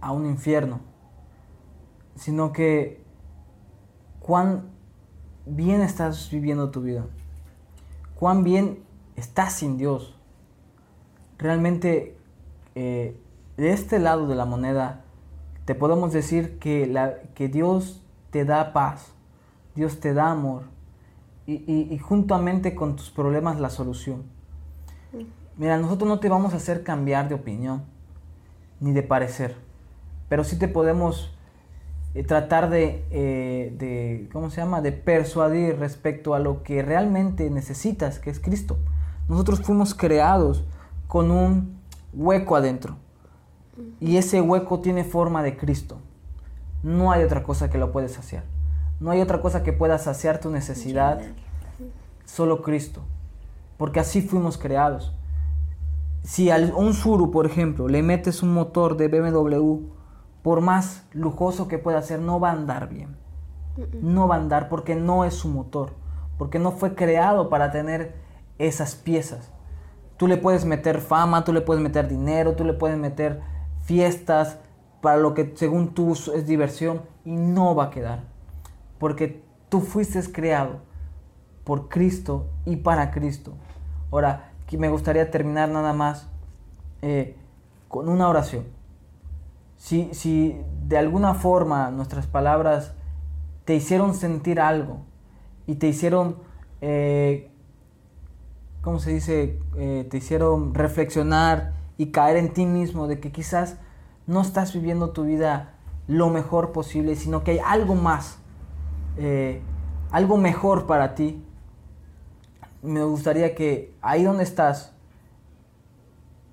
a 0.00 0.12
un 0.12 0.26
infierno, 0.26 0.80
sino 2.14 2.52
que 2.52 3.04
cuán 4.20 4.77
bien 5.48 5.80
estás 5.80 6.30
viviendo 6.30 6.70
tu 6.70 6.82
vida, 6.82 7.06
cuán 8.14 8.44
bien 8.44 8.78
estás 9.16 9.54
sin 9.54 9.78
Dios. 9.78 10.14
Realmente, 11.38 12.16
eh, 12.74 13.20
de 13.56 13.72
este 13.72 13.98
lado 13.98 14.26
de 14.26 14.34
la 14.34 14.44
moneda, 14.44 15.04
te 15.64 15.74
podemos 15.74 16.12
decir 16.12 16.58
que, 16.58 16.86
la, 16.86 17.18
que 17.34 17.48
Dios 17.48 18.02
te 18.30 18.44
da 18.44 18.72
paz, 18.72 19.12
Dios 19.74 20.00
te 20.00 20.14
da 20.14 20.30
amor 20.30 20.64
y, 21.46 21.98
juntamente 21.98 22.74
con 22.74 22.96
tus 22.96 23.10
problemas 23.10 23.58
la 23.58 23.70
solución. 23.70 24.24
Mira, 25.56 25.78
nosotros 25.78 26.08
no 26.08 26.20
te 26.20 26.28
vamos 26.28 26.52
a 26.52 26.56
hacer 26.56 26.82
cambiar 26.82 27.28
de 27.28 27.34
opinión 27.34 27.84
ni 28.80 28.92
de 28.92 29.02
parecer, 29.02 29.56
pero 30.28 30.44
sí 30.44 30.58
te 30.58 30.68
podemos 30.68 31.34
eh, 32.14 32.24
tratar 32.24 32.70
de, 32.70 33.04
eh, 33.10 33.74
de, 33.78 34.28
¿cómo 34.32 34.50
se 34.50 34.60
llama?, 34.60 34.80
de 34.80 34.92
persuadir 34.92 35.78
respecto 35.78 36.34
a 36.34 36.38
lo 36.38 36.62
que 36.62 36.82
realmente 36.82 37.50
necesitas, 37.50 38.18
que 38.18 38.30
es 38.30 38.40
Cristo. 38.40 38.78
Nosotros 39.28 39.60
fuimos 39.60 39.94
creados 39.94 40.64
con 41.06 41.30
un 41.30 41.78
hueco 42.14 42.56
adentro 42.56 42.96
y 44.00 44.16
ese 44.16 44.40
hueco 44.40 44.80
tiene 44.80 45.04
forma 45.04 45.42
de 45.42 45.56
Cristo. 45.56 45.98
No 46.82 47.12
hay 47.12 47.24
otra 47.24 47.42
cosa 47.42 47.70
que 47.70 47.78
lo 47.78 47.92
puedes 47.92 48.18
hacer. 48.18 48.42
No 49.00 49.10
hay 49.10 49.20
otra 49.20 49.40
cosa 49.40 49.62
que 49.62 49.72
pueda 49.72 49.98
saciar 49.98 50.40
tu 50.40 50.50
necesidad, 50.50 51.20
solo 52.24 52.62
Cristo. 52.62 53.02
Porque 53.76 54.00
así 54.00 54.22
fuimos 54.22 54.58
creados. 54.58 55.14
Si 56.22 56.50
a 56.50 56.56
un 56.56 56.94
Suru, 56.94 57.30
por 57.30 57.46
ejemplo, 57.46 57.88
le 57.88 58.02
metes 58.02 58.42
un 58.42 58.52
motor 58.52 58.96
de 58.96 59.08
BMW, 59.08 59.97
por 60.42 60.60
más 60.60 61.06
lujoso 61.12 61.68
que 61.68 61.78
pueda 61.78 62.02
ser, 62.02 62.20
no 62.20 62.40
va 62.40 62.50
a 62.50 62.52
andar 62.52 62.88
bien. 62.88 63.16
No 64.00 64.26
va 64.26 64.36
a 64.36 64.38
andar 64.38 64.68
porque 64.68 64.96
no 64.96 65.24
es 65.24 65.34
su 65.34 65.48
motor. 65.48 65.92
Porque 66.36 66.58
no 66.58 66.72
fue 66.72 66.94
creado 66.94 67.48
para 67.48 67.70
tener 67.70 68.16
esas 68.58 68.94
piezas. 68.94 69.52
Tú 70.16 70.26
le 70.26 70.36
puedes 70.36 70.64
meter 70.64 71.00
fama, 71.00 71.44
tú 71.44 71.52
le 71.52 71.60
puedes 71.60 71.82
meter 71.82 72.08
dinero, 72.08 72.54
tú 72.54 72.64
le 72.64 72.72
puedes 72.72 72.98
meter 72.98 73.40
fiestas 73.82 74.58
para 75.00 75.16
lo 75.16 75.34
que 75.34 75.52
según 75.54 75.94
tú 75.94 76.12
es 76.12 76.46
diversión 76.46 77.02
y 77.24 77.36
no 77.36 77.74
va 77.74 77.84
a 77.84 77.90
quedar 77.90 78.38
porque 78.98 79.42
tú 79.68 79.80
fuiste 79.80 80.20
creado 80.32 80.80
por 81.64 81.88
Cristo 81.88 82.46
y 82.64 82.76
para 82.76 83.10
Cristo. 83.10 83.52
Ahora, 84.10 84.52
me 84.76 84.88
gustaría 84.88 85.30
terminar 85.30 85.68
nada 85.68 85.92
más 85.92 86.28
eh, 87.02 87.36
con 87.88 88.08
una 88.08 88.28
oración. 88.28 88.64
Si, 89.78 90.12
si 90.12 90.60
de 90.86 90.98
alguna 90.98 91.32
forma 91.32 91.90
nuestras 91.90 92.26
palabras 92.26 92.92
te 93.64 93.74
hicieron 93.74 94.14
sentir 94.14 94.60
algo 94.60 94.98
y 95.66 95.76
te 95.76 95.88
hicieron, 95.88 96.36
eh, 96.82 97.50
¿cómo 98.82 98.98
se 98.98 99.12
dice? 99.12 99.58
Eh, 99.76 100.06
te 100.10 100.18
hicieron 100.18 100.74
reflexionar 100.74 101.72
y 101.96 102.08
caer 102.08 102.36
en 102.36 102.52
ti 102.52 102.66
mismo 102.66 103.06
de 103.06 103.20
que 103.20 103.32
quizás 103.32 103.78
no 104.26 104.42
estás 104.42 104.74
viviendo 104.74 105.10
tu 105.10 105.24
vida 105.24 105.74
lo 106.06 106.28
mejor 106.28 106.72
posible, 106.72 107.16
sino 107.16 107.42
que 107.42 107.52
hay 107.52 107.60
algo 107.64 107.94
más 107.94 108.38
eh, 109.20 109.60
algo 110.12 110.36
mejor 110.36 110.86
para 110.86 111.16
ti, 111.16 111.42
me 112.82 113.02
gustaría 113.02 113.54
que 113.56 113.92
ahí 114.00 114.22
donde 114.22 114.44
estás, 114.44 114.92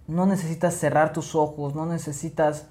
no 0.07 0.25
necesitas 0.25 0.73
cerrar 0.73 1.13
tus 1.13 1.35
ojos, 1.35 1.75
no 1.75 1.85
necesitas 1.85 2.67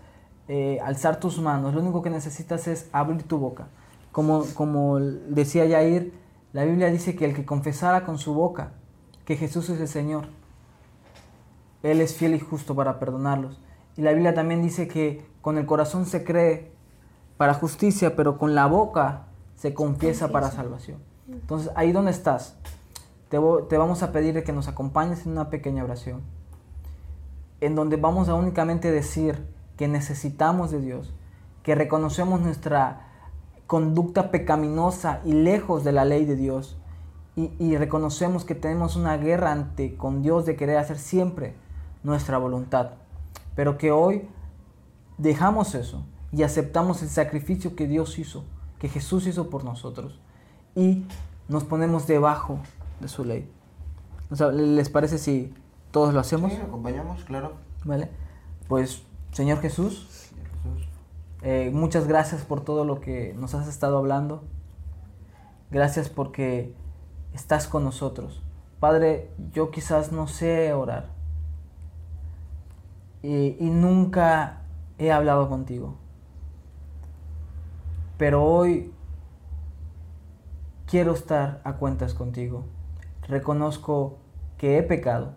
eh, 0.46 0.78
alzar 0.84 1.20
tus 1.20 1.40
manos, 1.40 1.74
lo 1.74 1.80
único 1.80 2.02
que 2.02 2.10
necesitas 2.10 2.68
es 2.68 2.88
abrir 2.92 3.22
tu 3.22 3.38
boca. 3.38 3.68
Como, 4.12 4.44
como 4.54 5.00
decía 5.00 5.64
Yair, 5.64 6.12
la 6.52 6.64
Biblia 6.64 6.90
dice 6.90 7.16
que 7.16 7.24
el 7.24 7.34
que 7.34 7.44
confesara 7.44 8.04
con 8.04 8.18
su 8.18 8.34
boca 8.34 8.72
que 9.24 9.36
Jesús 9.36 9.70
es 9.70 9.80
el 9.80 9.88
Señor, 9.88 10.26
Él 11.82 12.00
es 12.00 12.14
fiel 12.14 12.34
y 12.34 12.40
justo 12.40 12.74
para 12.74 12.98
perdonarlos. 12.98 13.60
Y 13.96 14.02
la 14.02 14.12
Biblia 14.12 14.34
también 14.34 14.62
dice 14.62 14.86
que 14.86 15.26
con 15.40 15.56
el 15.56 15.66
corazón 15.66 16.06
se 16.06 16.24
cree 16.24 16.72
para 17.36 17.54
justicia, 17.54 18.16
pero 18.16 18.38
con 18.38 18.54
la 18.54 18.66
boca 18.66 19.26
se 19.56 19.72
confiesa 19.72 20.28
para 20.28 20.50
salvación. 20.50 20.98
Entonces, 21.28 21.70
ahí 21.74 21.92
donde 21.92 22.10
estás, 22.10 22.56
te, 23.28 23.38
te 23.68 23.78
vamos 23.78 24.02
a 24.02 24.12
pedir 24.12 24.44
que 24.44 24.52
nos 24.52 24.68
acompañes 24.68 25.24
en 25.24 25.32
una 25.32 25.48
pequeña 25.48 25.84
oración, 25.84 26.20
en 27.60 27.74
donde 27.74 27.96
vamos 27.96 28.28
a 28.28 28.34
únicamente 28.34 28.90
decir 28.92 29.46
que 29.76 29.88
necesitamos 29.88 30.70
de 30.70 30.80
Dios, 30.80 31.12
que 31.62 31.74
reconocemos 31.74 32.40
nuestra 32.40 33.08
conducta 33.66 34.30
pecaminosa 34.30 35.20
y 35.24 35.32
lejos 35.32 35.84
de 35.84 35.92
la 35.92 36.04
ley 36.04 36.24
de 36.24 36.36
Dios, 36.36 36.76
y, 37.36 37.50
y, 37.58 37.76
reconocemos 37.76 38.44
que 38.44 38.54
tenemos 38.54 38.94
una 38.94 39.16
guerra 39.16 39.50
ante 39.50 39.96
con 39.96 40.22
Dios 40.22 40.46
de 40.46 40.54
querer 40.54 40.78
hacer 40.78 40.98
siempre 40.98 41.56
nuestra 42.04 42.38
voluntad, 42.38 42.90
pero 43.56 43.76
que 43.76 43.90
hoy 43.90 44.28
dejamos 45.18 45.74
eso 45.74 46.04
y 46.30 46.44
aceptamos 46.44 47.02
el 47.02 47.08
sacrificio 47.08 47.74
que 47.74 47.88
Dios 47.88 48.20
hizo 48.20 48.44
que 48.84 48.90
Jesús 48.90 49.26
hizo 49.26 49.48
por 49.48 49.64
nosotros 49.64 50.20
y 50.74 51.06
nos 51.48 51.64
ponemos 51.64 52.06
debajo 52.06 52.58
de 53.00 53.08
su 53.08 53.24
ley. 53.24 53.50
¿Les 54.52 54.90
parece 54.90 55.16
si 55.16 55.54
todos 55.90 56.12
lo 56.12 56.20
hacemos? 56.20 56.52
Sí, 56.52 56.58
acompañamos, 56.60 57.24
claro. 57.24 57.52
Vale. 57.84 58.10
Pues, 58.68 59.02
Señor 59.34 59.58
Jesús, 59.60 60.30
eh, 61.42 61.68
muchas 61.74 62.06
gracias 62.06 62.44
por 62.44 62.60
todo 62.60 62.84
lo 62.84 63.00
que 63.00 63.34
nos 63.34 63.56
has 63.56 63.66
estado 63.66 63.98
hablando. 63.98 64.44
Gracias 65.72 66.08
porque 66.08 66.72
estás 67.32 67.66
con 67.66 67.82
nosotros. 67.82 68.44
Padre, 68.78 69.32
yo 69.52 69.72
quizás 69.72 70.12
no 70.12 70.28
sé 70.28 70.72
orar 70.72 71.08
y 73.22 73.56
nunca 73.58 74.62
he 74.98 75.10
hablado 75.10 75.48
contigo. 75.48 75.96
Pero 78.16 78.44
hoy 78.44 78.92
quiero 80.86 81.12
estar 81.12 81.60
a 81.64 81.72
cuentas 81.72 82.14
contigo. 82.14 82.66
Reconozco 83.26 84.18
que 84.58 84.78
he 84.78 84.84
pecado. 84.84 85.34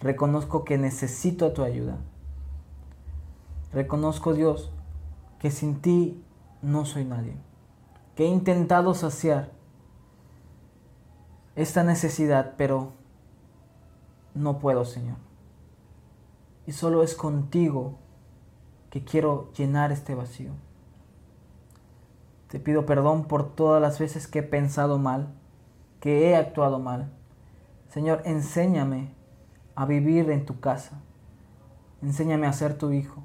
Reconozco 0.00 0.64
que 0.64 0.78
necesito 0.78 1.52
tu 1.52 1.64
ayuda. 1.64 1.98
Reconozco, 3.72 4.34
Dios, 4.34 4.70
que 5.38 5.50
sin 5.50 5.80
ti 5.80 6.22
no 6.60 6.84
soy 6.84 7.04
nadie. 7.04 7.36
Que 8.14 8.24
he 8.24 8.28
intentado 8.28 8.94
saciar 8.94 9.50
esta 11.56 11.82
necesidad, 11.82 12.54
pero 12.56 12.92
no 14.34 14.58
puedo, 14.58 14.84
Señor. 14.84 15.16
Y 16.66 16.72
solo 16.72 17.02
es 17.02 17.14
contigo 17.14 17.98
que 18.90 19.04
quiero 19.04 19.50
llenar 19.54 19.90
este 19.90 20.14
vacío. 20.14 20.52
Te 22.48 22.60
pido 22.60 22.84
perdón 22.84 23.24
por 23.24 23.54
todas 23.54 23.80
las 23.80 23.98
veces 23.98 24.28
que 24.28 24.40
he 24.40 24.42
pensado 24.42 24.98
mal, 24.98 25.32
que 26.00 26.28
he 26.28 26.36
actuado 26.36 26.78
mal. 26.78 27.10
Señor, 27.88 28.20
enséñame 28.26 29.14
a 29.74 29.86
vivir 29.86 30.30
en 30.30 30.44
tu 30.44 30.60
casa. 30.60 31.00
Enséñame 32.02 32.46
a 32.46 32.52
ser 32.52 32.76
tu 32.76 32.92
hijo. 32.92 33.22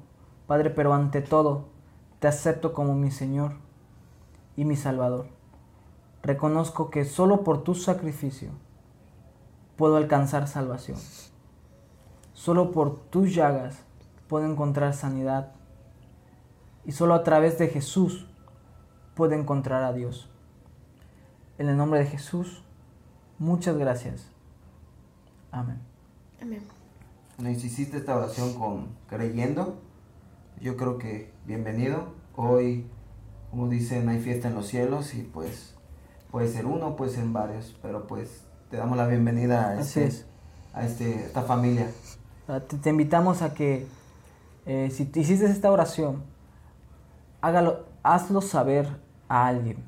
Padre, 0.48 0.70
pero 0.70 0.94
ante 0.94 1.20
todo, 1.20 1.66
te 2.18 2.26
acepto 2.26 2.72
como 2.72 2.94
mi 2.94 3.12
Señor 3.12 3.52
y 4.56 4.64
mi 4.64 4.74
Salvador. 4.74 5.28
Reconozco 6.22 6.90
que 6.90 7.04
solo 7.04 7.44
por 7.44 7.62
tu 7.62 7.76
sacrificio 7.76 8.50
puedo 9.76 9.96
alcanzar 9.96 10.48
salvación. 10.48 10.98
Solo 12.32 12.72
por 12.72 12.98
tus 12.98 13.34
llagas 13.34 13.84
puedo 14.26 14.50
encontrar 14.50 14.94
sanidad. 14.94 15.52
Y 16.84 16.92
solo 16.92 17.14
a 17.14 17.22
través 17.22 17.58
de 17.58 17.68
Jesús 17.68 18.26
puedo 19.14 19.34
encontrar 19.34 19.84
a 19.84 19.92
Dios. 19.92 20.30
En 21.58 21.68
el 21.68 21.76
nombre 21.76 22.00
de 22.00 22.06
Jesús, 22.06 22.64
muchas 23.38 23.76
gracias. 23.76 24.30
Amén. 25.50 25.78
Amén. 26.40 26.62
Hiciste 27.50 27.98
esta 27.98 28.16
oración 28.16 28.54
con 28.54 28.88
creyendo, 29.08 29.80
yo 30.60 30.76
creo 30.76 30.98
que 30.98 31.32
bienvenido. 31.46 32.14
Hoy, 32.36 32.86
como 33.50 33.68
dicen, 33.68 34.08
hay 34.08 34.20
fiesta 34.20 34.48
en 34.48 34.54
los 34.54 34.66
cielos 34.66 35.14
y 35.14 35.22
pues 35.22 35.74
puede 36.30 36.48
ser 36.48 36.66
uno, 36.66 36.96
puede 36.96 37.12
ser 37.12 37.24
varios, 37.26 37.76
pero 37.82 38.06
pues 38.06 38.44
te 38.70 38.76
damos 38.76 38.96
la 38.96 39.06
bienvenida 39.06 39.70
a, 39.70 39.80
este, 39.80 40.06
es. 40.06 40.26
a 40.72 40.84
este, 40.84 41.26
esta 41.26 41.42
familia. 41.42 41.90
Te, 42.46 42.76
te 42.76 42.90
invitamos 42.90 43.42
a 43.42 43.54
que 43.54 43.86
eh, 44.66 44.90
si 44.92 45.04
te 45.04 45.20
hiciste 45.20 45.46
esta 45.46 45.70
oración, 45.70 46.22
hágalo, 47.40 47.86
hazlo 48.02 48.40
saber 48.40 48.88
a 49.28 49.46
alguien. 49.46 49.78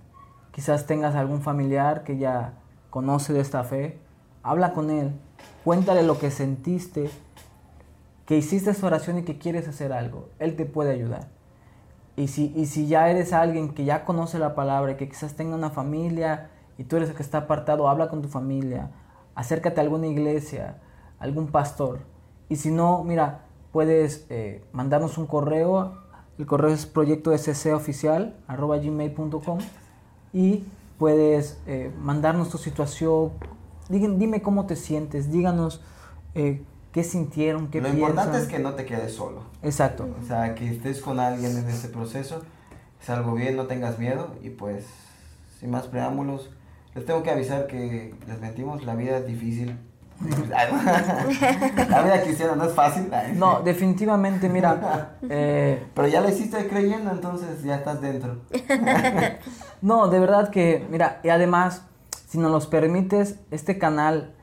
Quizás 0.53 0.87
tengas 0.87 1.15
algún 1.15 1.43
familiar 1.43 2.05
que 2.05 2.19
ya 2.19 2.55
conoce 2.91 3.33
de 3.33 3.41
esta 3.41 3.65
fe. 3.65 3.99
Habla 4.43 4.73
con 4.73 4.91
él, 4.91 5.13
cuéntale 5.65 6.03
lo 6.03 6.19
que 6.19 6.31
sentiste, 6.31 7.11
que 8.31 8.37
hiciste 8.37 8.71
esta 8.71 8.87
oración 8.87 9.19
y 9.19 9.25
que 9.25 9.39
quieres 9.39 9.67
hacer 9.67 9.93
algo. 9.93 10.29
Él 10.39 10.55
te 10.55 10.65
puede 10.65 10.93
ayudar. 10.93 11.31
Y 12.15 12.29
si, 12.29 12.53
y 12.55 12.67
si 12.67 12.87
ya 12.87 13.11
eres 13.11 13.33
alguien 13.33 13.75
que 13.75 13.85
ya 13.85 14.05
conoce 14.05 14.39
la 14.39 14.55
palabra 14.55 14.97
que 14.97 15.09
quizás 15.09 15.35
tenga 15.35 15.57
una 15.57 15.71
familia 15.71 16.49
y 16.79 16.85
tú 16.85 16.95
eres 16.95 17.09
el 17.11 17.17
que 17.17 17.25
está 17.25 17.39
apartado, 17.39 17.89
habla 17.89 18.09
con 18.09 18.23
tu 18.23 18.29
familia, 18.29 18.93
acércate 19.35 19.81
a 19.81 19.83
alguna 19.83 20.07
iglesia, 20.07 20.77
algún 21.19 21.49
pastor. 21.49 22.03
Y 22.49 22.55
si 22.55 22.71
no, 22.71 23.03
mira, 23.03 23.47
puedes 23.73 24.27
eh, 24.31 24.63
mandarnos 24.71 25.19
un 25.19 25.27
correo. 25.27 25.99
El 26.39 26.47
correo 26.47 26.71
es 26.71 26.87
proyecto 26.87 27.33
gmail.com 28.47 29.59
y 30.33 30.63
puedes 30.99 31.61
eh, 31.67 31.93
mandarnos 32.01 32.49
tu 32.49 32.59
situación. 32.59 33.33
Dime 33.89 34.41
cómo 34.41 34.67
te 34.67 34.77
sientes, 34.77 35.33
díganos 35.33 35.83
eh, 36.37 36.63
qué 36.93 37.05
sintieron, 37.05 37.69
qué 37.69 37.81
Lo 37.81 37.89
piensan. 37.89 38.11
importante 38.11 38.39
es 38.39 38.47
que 38.47 38.59
no 38.59 38.75
te 38.75 38.85
quedes 38.85 39.13
solo. 39.15 39.43
Exacto. 39.63 40.09
O 40.23 40.27
sea, 40.27 40.55
que 40.55 40.69
estés 40.69 41.01
con 41.01 41.21
alguien 41.21 41.57
en 41.57 41.69
este 41.69 41.89
proceso, 41.89 42.43
es 43.01 43.11
algo 43.11 43.35
bien, 43.35 43.57
no 43.57 43.67
tengas 43.67 43.99
miedo 43.99 44.35
y 44.43 44.51
pues, 44.51 44.87
sin 45.59 45.71
más 45.71 45.87
preámbulos, 45.87 46.51
les 46.95 47.07
tengo 47.07 47.23
que 47.23 47.31
avisar 47.31 47.67
que 47.67 48.15
les 48.27 48.41
mentimos, 48.41 48.85
la 48.85 48.95
vida 48.95 49.19
es 49.19 49.27
difícil. 49.27 49.79
la 50.51 52.03
vida 52.03 52.23
cristiana 52.23 52.55
no 52.55 52.65
es 52.65 52.75
fácil. 52.75 53.11
No, 53.37 53.63
definitivamente, 53.63 54.51
mira, 54.51 55.17
eh, 55.31 55.83
Pero 55.95 56.09
ya 56.09 56.21
lo 56.21 56.29
hiciste 56.29 56.69
creyendo, 56.69 57.11
entonces 57.11 57.63
ya 57.63 57.77
estás 57.77 58.03
dentro. 58.03 58.43
no, 59.83 60.09
de 60.09 60.19
verdad 60.19 60.51
que, 60.51 60.87
mira, 60.91 61.21
y 61.23 61.31
además, 61.31 61.85
si 62.29 62.37
nos 62.39 62.51
los 62.51 62.67
permites, 62.67 63.37
este 63.51 63.79
canal, 63.79 64.35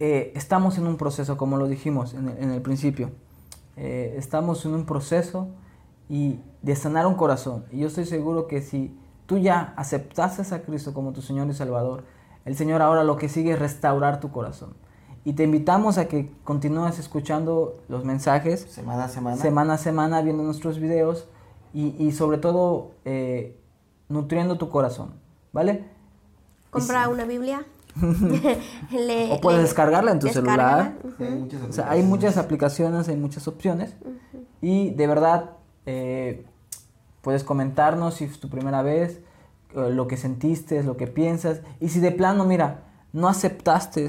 eh, 0.00 0.32
estamos 0.34 0.78
en 0.78 0.86
un 0.86 0.96
proceso, 0.96 1.36
como 1.36 1.56
lo 1.56 1.68
dijimos 1.68 2.14
en 2.14 2.28
el, 2.30 2.38
en 2.38 2.50
el 2.50 2.62
principio, 2.62 3.10
Eh, 3.76 4.16
estamos 4.18 4.66
en 4.66 4.74
un 4.74 4.84
proceso 4.84 5.46
y 6.08 6.40
de 6.60 6.74
sanar 6.74 7.06
un 7.06 7.14
corazón. 7.14 7.64
Y 7.72 7.78
yo 7.78 7.86
estoy 7.86 8.04
seguro 8.04 8.46
que 8.46 8.60
si 8.60 8.92
tú 9.26 9.38
ya 9.38 9.72
aceptaste 9.76 10.42
a 10.54 10.62
Cristo 10.62 10.92
como 10.92 11.12
tu 11.12 11.22
Señor 11.22 11.48
y 11.48 11.54
Salvador, 11.54 12.04
el 12.44 12.56
Señor 12.56 12.82
ahora 12.82 13.04
lo 13.04 13.16
que 13.16 13.28
sigue 13.28 13.52
es 13.52 13.58
restaurar 13.58 14.20
tu 14.20 14.28
corazón. 14.30 14.74
Y 15.24 15.32
te 15.34 15.44
invitamos 15.44 15.96
a 15.96 16.08
que 16.08 16.30
continúes 16.44 16.98
escuchando 16.98 17.78
los 17.88 18.04
mensajes 18.04 18.60
Semana 18.68 19.04
a 19.04 19.08
semana. 19.08 19.36
semana 19.36 19.74
a 19.74 19.78
semana 19.78 20.22
viendo 20.22 20.42
nuestros 20.42 20.78
videos 20.78 21.26
y, 21.72 21.94
y 21.98 22.12
sobre 22.12 22.38
todo 22.38 22.90
eh, 23.04 23.56
nutriendo 24.08 24.56
tu 24.58 24.68
corazón, 24.68 25.12
¿vale? 25.52 25.84
Compra 26.70 27.08
una 27.08 27.24
Biblia. 27.24 27.64
Le- 28.90 29.32
O 29.32 29.40
puedes 29.40 29.58
le- 29.58 29.64
descargarla 29.64 30.12
en 30.12 30.18
tu 30.18 30.28
celular. 30.28 30.94
Hay 31.18 31.30
muchas 31.34 31.62
O 31.62 31.72
sea, 31.72 31.90
hay 31.90 32.02
muchas 32.02 32.36
aplicaciones, 32.36 33.08
hay 33.08 33.16
muchas 33.16 33.46
opciones 33.48 33.94
y 34.60 34.90
de 34.90 35.06
verdad 35.06 35.50
eh, 35.86 36.44
puedes 37.22 37.44
comentarnos 37.44 38.14
si 38.14 38.24
es 38.24 38.38
tu 38.40 38.48
primera 38.48 38.82
vez, 38.82 39.20
eh, 39.74 39.90
lo 39.90 40.06
que 40.06 40.16
sentiste, 40.16 40.82
lo 40.82 40.96
que 40.96 41.06
piensas 41.06 41.60
y 41.80 41.88
si 41.88 42.00
de 42.00 42.12
plano, 42.12 42.44
mira, 42.44 42.82
no 43.12 43.28
aceptaste 43.28 44.08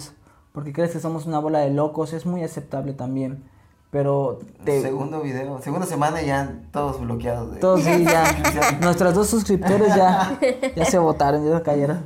porque 0.53 0.73
crees 0.73 0.91
que 0.91 0.99
somos 0.99 1.25
una 1.25 1.39
bola 1.39 1.59
de 1.59 1.71
locos, 1.71 2.11
es 2.13 2.25
muy 2.25 2.43
aceptable 2.43 2.93
también, 2.93 3.43
pero 3.89 4.39
te, 4.65 4.81
Segundo 4.81 5.21
video, 5.21 5.61
segunda 5.61 5.85
semana 5.87 6.21
ya 6.21 6.59
todos 6.71 6.99
bloqueados. 6.99 7.53
de- 7.53 7.59
Todos 7.59 7.81
sí, 7.83 8.03
ya. 8.03 8.77
Nuestros 8.81 9.13
dos 9.13 9.27
suscriptores 9.27 9.95
ya, 9.95 10.37
ya 10.75 10.85
se 10.85 10.97
votaron, 10.99 11.45
ya 11.45 11.57
se 11.57 11.63
cayeron. 11.63 12.05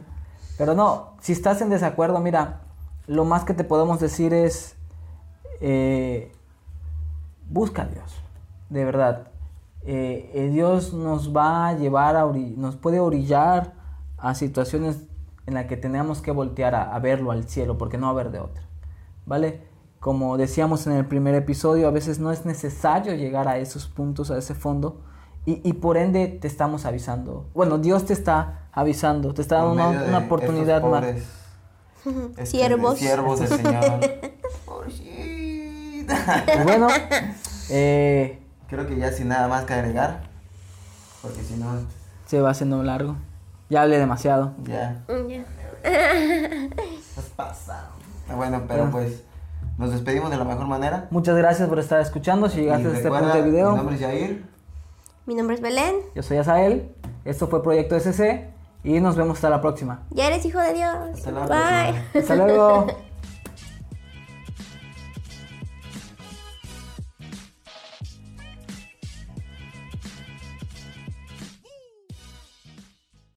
Pero 0.57 0.73
no, 0.73 1.14
si 1.25 1.31
estás 1.31 1.59
en 1.63 1.71
desacuerdo, 1.71 2.19
mira, 2.19 2.61
lo 3.07 3.25
más 3.25 3.45
que 3.45 3.55
te 3.55 3.63
podemos 3.63 3.99
decir 3.99 4.31
es, 4.31 4.75
eh, 5.59 6.31
busca 7.49 7.81
a 7.81 7.85
Dios, 7.87 8.21
de 8.69 8.85
verdad. 8.85 9.31
Eh, 9.87 10.29
eh, 10.35 10.49
Dios 10.49 10.93
nos 10.93 11.35
va 11.35 11.69
a 11.69 11.73
llevar 11.73 12.15
a, 12.15 12.25
nos 12.25 12.75
puede 12.75 12.99
orillar 12.99 13.73
a 14.19 14.35
situaciones 14.35 15.07
en 15.47 15.55
las 15.55 15.65
que 15.65 15.77
tenemos 15.77 16.21
que 16.21 16.29
voltear 16.29 16.75
a, 16.75 16.95
a 16.95 16.99
verlo 16.99 17.31
al 17.31 17.49
cielo, 17.49 17.79
porque 17.79 17.97
no 17.97 18.05
va 18.05 18.09
a 18.09 18.21
haber 18.21 18.31
de 18.31 18.41
otra, 18.41 18.63
¿vale? 19.25 19.63
Como 19.99 20.37
decíamos 20.37 20.85
en 20.85 20.93
el 20.93 21.07
primer 21.07 21.33
episodio, 21.33 21.87
a 21.87 21.91
veces 21.91 22.19
no 22.19 22.31
es 22.31 22.45
necesario 22.45 23.15
llegar 23.15 23.47
a 23.47 23.57
esos 23.57 23.87
puntos, 23.87 24.29
a 24.29 24.37
ese 24.37 24.53
fondo, 24.53 25.01
y, 25.45 25.67
y 25.67 25.73
por 25.73 25.97
ende 25.97 26.27
te 26.27 26.47
estamos 26.47 26.85
avisando. 26.85 27.47
Bueno, 27.53 27.77
Dios 27.77 28.05
te 28.05 28.13
está 28.13 28.67
avisando, 28.71 29.33
te 29.33 29.41
está 29.41 29.57
dando 29.57 29.89
una, 29.89 30.19
de 30.19 30.25
oportunidad 30.25 30.83
más. 30.83 31.03
este, 32.05 32.45
Siervos. 32.45 32.97
Siervos 32.97 33.39
del 33.39 33.49
Señor. 33.49 33.99
Pues 36.05 36.63
bueno, 36.63 36.87
eh, 37.69 38.39
Creo 38.67 38.87
que 38.87 38.95
ya 38.95 39.11
sin 39.11 39.27
nada 39.27 39.47
más 39.47 39.65
que 39.65 39.73
agregar. 39.73 40.21
Porque 41.21 41.41
si 41.43 41.55
no, 41.55 41.67
se 42.25 42.41
va 42.41 42.51
haciendo 42.51 42.81
largo. 42.83 43.15
Ya 43.69 43.81
hablé 43.81 43.97
demasiado. 43.97 44.53
ya. 44.63 45.03
Mm, 45.07 45.27
ya. 45.27 45.45
Estás 46.99 47.25
pasado. 47.35 47.89
Bueno, 48.35 48.63
pero 48.67 48.89
pues 48.89 49.23
nos 49.77 49.91
despedimos 49.91 50.31
de 50.31 50.37
la 50.37 50.45
mejor 50.45 50.67
manera. 50.67 51.07
Muchas 51.11 51.35
gracias 51.35 51.69
por 51.69 51.79
estar 51.79 52.01
escuchando. 52.01 52.49
Si 52.49 52.61
llegaste 52.61 52.87
a 52.87 52.91
este 52.93 53.09
punto 53.09 53.27
del 53.27 53.45
Mi 53.45 53.51
video, 53.51 53.75
nombre 53.75 53.95
es 53.95 54.01
Jair. 54.01 54.54
Mi 55.25 55.35
nombre 55.35 55.55
es 55.55 55.61
Belén. 55.61 55.95
yo 56.15 56.21
soy 56.23 56.37
Asael. 56.37 56.89
Esto 57.23 57.47
fue 57.47 57.63
Proyecto 57.63 57.95
SC 57.95 58.47
y 58.83 58.99
nos 58.99 59.15
vemos 59.15 59.37
hasta 59.37 59.49
la 59.49 59.61
próxima. 59.61 60.03
Ya 60.11 60.27
eres 60.27 60.45
hijo 60.45 60.59
de 60.59 60.73
Dios. 60.73 60.95
Hasta 61.13 61.31
la 61.31 61.39
Bye. 61.47 62.01
próxima. 62.11 62.21
Hasta 62.21 62.35
luego. 62.45 62.87